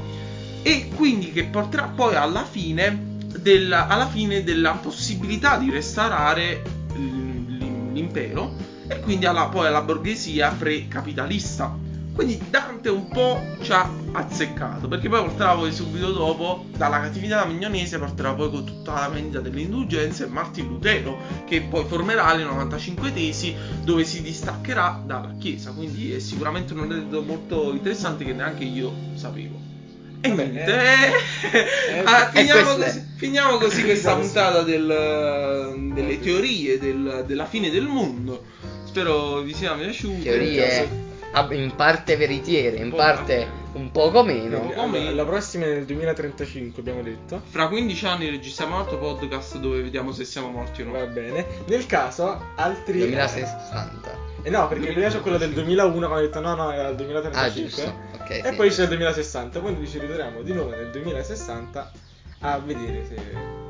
e 0.63 0.89
quindi 0.95 1.33
che 1.33 1.45
porterà 1.45 1.85
poi 1.85 2.15
alla 2.15 2.45
fine 2.45 3.13
della, 3.39 3.87
alla 3.87 4.09
fine 4.09 4.43
della 4.43 4.73
possibilità 4.73 5.57
di 5.57 5.71
restaurare 5.71 6.74
l'impero 6.95 8.53
e 8.87 9.01
quindi 9.01 9.27
alla, 9.27 9.47
poi 9.47 9.67
alla 9.67 9.83
borghesia 9.83 10.51
pre-capitalista. 10.51 11.93
Quindi 12.15 12.41
Dante 12.49 12.91
un 12.91 13.09
po' 13.09 13.41
ci 13.61 13.73
ha 13.73 13.91
azzeccato, 14.13 14.87
perché 14.87 15.09
poi 15.09 15.25
porterà 15.25 15.55
poi 15.55 15.73
subito 15.73 16.13
dopo, 16.13 16.67
dalla 16.77 17.01
cattività 17.01 17.45
mignonese, 17.45 17.99
porterà 17.99 18.33
poi 18.35 18.51
con 18.51 18.65
tutta 18.65 18.93
la 18.93 19.09
vendita 19.09 19.41
delle 19.41 19.63
indulgenze 19.63 20.27
Martin 20.27 20.69
Lutero, 20.69 21.19
che 21.45 21.63
poi 21.63 21.85
formerà 21.87 22.33
le 22.35 22.45
95 22.45 23.13
tesi 23.13 23.53
dove 23.83 24.05
si 24.05 24.23
distaccherà 24.23 25.03
dalla 25.05 25.35
Chiesa. 25.39 25.73
Quindi 25.73 26.13
è 26.13 26.21
sicuramente 26.21 26.73
un 26.73 26.81
aneddoto 26.81 27.27
molto 27.27 27.73
interessante 27.73 28.25
che 28.25 28.33
neanche 28.33 28.63
io 28.63 28.93
sapevo. 29.15 29.74
E 30.25 30.29
niente, 30.29 30.65
eh, 30.65 32.03
ah, 32.05 32.31
e 32.33 32.39
finiamo, 32.39 32.63
queste- 32.75 32.85
così, 32.85 33.03
finiamo 33.17 33.57
così 33.59 33.83
questa 33.85 34.15
puntata 34.17 34.63
del- 34.63 35.91
delle 35.93 36.19
teorie 36.21 36.79
del- 36.79 37.25
della 37.27 37.45
fine 37.45 37.71
del 37.71 37.85
mondo. 37.87 38.43
Spero 38.87 39.41
vi 39.41 39.53
siano 39.55 39.81
piaciute. 39.83 40.23
teorie 40.23 40.89
in 41.51 41.75
parte 41.75 42.17
veritiere, 42.17 42.77
in 42.77 42.93
parte 42.93 43.63
un 43.73 43.91
poco 43.91 44.23
meno. 44.23 44.73
Allora, 44.77 45.11
la 45.11 45.25
prossima 45.25 45.65
è 45.65 45.69
nel 45.69 45.85
2035, 45.85 46.81
abbiamo 46.81 47.03
detto. 47.03 47.43
Fra 47.47 47.69
15 47.69 48.07
anni 48.07 48.31
registriamo 48.31 48.75
un 48.75 48.81
altro 48.81 48.99
podcast 48.99 49.59
dove 49.59 49.83
vediamo 49.83 50.13
se 50.13 50.25
siamo 50.25 50.49
morti 50.49 50.83
o 50.83 50.87
no. 50.87 50.93
Va 50.93 51.07
bene. 51.07 51.45
Nel 51.67 51.87
caso, 51.87 52.41
altri. 52.57 52.99
2060. 52.99 54.33
Eh 54.43 54.51
no, 54.51 54.69
perché 54.69 54.93
prima 54.93 55.09
c'è 55.09 55.21
quello 55.21 55.39
del 55.39 55.53
2001, 55.53 56.07
quando 56.07 56.17
ho 56.17 56.21
detto 56.21 56.41
no, 56.41 56.55
no, 56.55 56.71
era 56.71 56.89
il 56.89 56.97
2035. 56.97 57.41
Ah, 57.41 57.51
giusto. 57.51 58.23
Ok. 58.23 58.31
E 58.31 58.43
sì. 58.51 58.55
poi 58.57 58.71
c'è 58.71 58.83
il 58.83 58.89
2060, 58.89 59.61
quindi 59.61 59.89
ci 59.89 59.99
ritroviamo 59.99 60.43
di 60.43 60.53
nuovo 60.53 60.71
nel 60.71 60.91
2060 60.91 61.93
a 62.41 62.59
vedere 62.59 63.05
se 63.07 63.64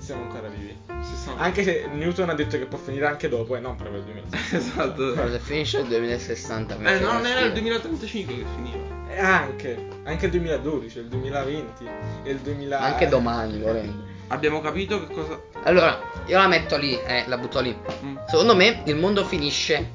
siamo 0.00 0.22
ancora 0.22 0.48
vivi. 0.48 0.76
Siamo- 1.22 1.38
Anche 1.40 1.62
se 1.62 1.88
Newton 1.92 2.30
ha 2.30 2.34
detto 2.34 2.58
che 2.58 2.66
può 2.66 2.78
finire 2.78 3.06
anche 3.06 3.28
dopo 3.28 3.56
e 3.56 3.60
non 3.60 3.76
proprio 3.76 3.98
il 3.98 4.04
2060. 4.04 4.56
esatto. 4.56 5.12
Però 5.12 5.28
se 5.30 5.38
finisce 5.38 5.78
il 5.80 5.86
2060 5.88 6.76
mi 6.76 6.86
Eh, 6.86 6.98
no, 6.98 7.12
non 7.12 7.26
era 7.26 7.40
il 7.40 7.50
schifo. 7.50 7.60
2035 7.60 8.34
che 8.34 8.44
finiva. 8.54 8.78
E 9.10 9.18
anche, 9.18 9.88
anche 10.04 10.24
il 10.26 10.30
2012, 10.30 10.98
il 10.98 11.08
2020 11.08 11.88
e 12.22 12.30
il 12.30 12.38
2000... 12.38 12.80
Anche 12.80 13.08
domani, 13.08 13.58
volendo. 13.58 14.08
Abbiamo 14.28 14.60
capito 14.60 15.04
che 15.06 15.12
cosa. 15.12 15.40
Allora, 15.64 16.00
io 16.26 16.38
la 16.38 16.46
metto 16.46 16.76
lì, 16.76 16.96
eh, 17.00 17.24
la 17.26 17.36
butto 17.36 17.58
lì. 17.60 17.76
Mm. 18.04 18.16
Secondo 18.28 18.54
me 18.54 18.82
il 18.84 18.94
mondo 18.94 19.24
finisce 19.24 19.90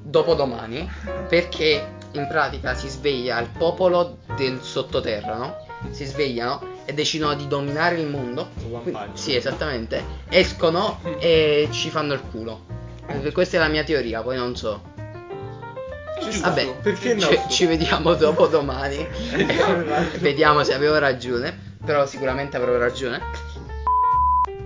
dopo 0.00 0.34
domani 0.34 0.88
perché 1.28 1.96
in 2.12 2.26
pratica 2.28 2.74
si 2.74 2.88
sveglia 2.88 3.40
il 3.40 3.48
popolo 3.56 4.18
del 4.36 4.60
sottoterra, 4.62 5.36
no? 5.36 5.56
Si 5.90 6.04
svegliano 6.04 6.78
e 6.90 6.94
decidono 6.94 7.34
di 7.34 7.46
dominare 7.46 8.00
il 8.00 8.08
mondo. 8.08 8.48
Quindi- 8.82 8.98
sì, 9.12 9.34
esattamente. 9.34 10.02
Escono 10.28 11.00
e 11.18 11.68
ci 11.70 11.88
fanno 11.88 12.12
il 12.14 12.20
culo. 12.30 12.78
Questa 13.32 13.56
è 13.56 13.60
la 13.60 13.68
mia 13.68 13.84
teoria, 13.84 14.22
poi 14.22 14.36
non 14.36 14.56
so. 14.56 14.82
Giusto. 16.20 16.48
Vabbè, 16.48 16.76
Perché 16.82 17.14
no? 17.14 17.20
ci, 17.20 17.40
ci 17.48 17.66
vediamo 17.66 18.14
dopo 18.14 18.46
domani. 18.46 19.06
Vediamo 20.20 20.62
se 20.64 20.74
avevo 20.74 20.98
ragione. 20.98 21.68
Però 21.84 22.06
sicuramente 22.06 22.56
avrò 22.56 22.76
ragione. 22.76 23.20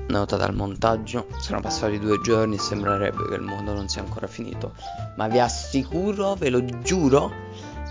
Nota 0.09 0.37
dal 0.37 0.55
montaggio, 0.55 1.27
sono 1.39 1.61
passati 1.61 1.99
due 1.99 2.21
giorni 2.21 2.57
e 2.57 2.59
sembrerebbe 2.59 3.29
che 3.29 3.35
il 3.35 3.41
mondo 3.41 3.73
non 3.73 3.89
sia 3.89 4.03
ancora 4.03 4.27
finito. 4.27 4.73
Ma 5.17 5.29
vi 5.29 5.39
assicuro, 5.39 6.35
ve 6.35 6.51
lo 6.51 6.65
giuro, 6.83 7.33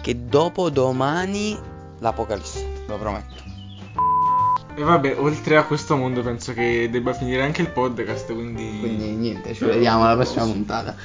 che 0.02 0.26
dopo 0.26 0.70
domani 0.70 1.58
l'apocalisse, 2.00 2.84
lo 2.88 2.98
prometto. 2.98 3.53
E 4.76 4.82
vabbè, 4.82 5.20
oltre 5.20 5.58
a 5.58 5.66
questo 5.66 5.96
mondo 5.96 6.22
penso 6.22 6.54
che 6.54 6.90
debba 6.90 7.14
finire 7.14 7.44
anche 7.44 7.62
il 7.62 7.70
podcast, 7.70 8.34
quindi... 8.34 8.80
Quindi 8.80 9.12
niente, 9.12 9.54
ci 9.54 9.66
vediamo 9.66 10.04
alla 10.04 10.16
prossima 10.16 10.46
puntata. 10.46 10.96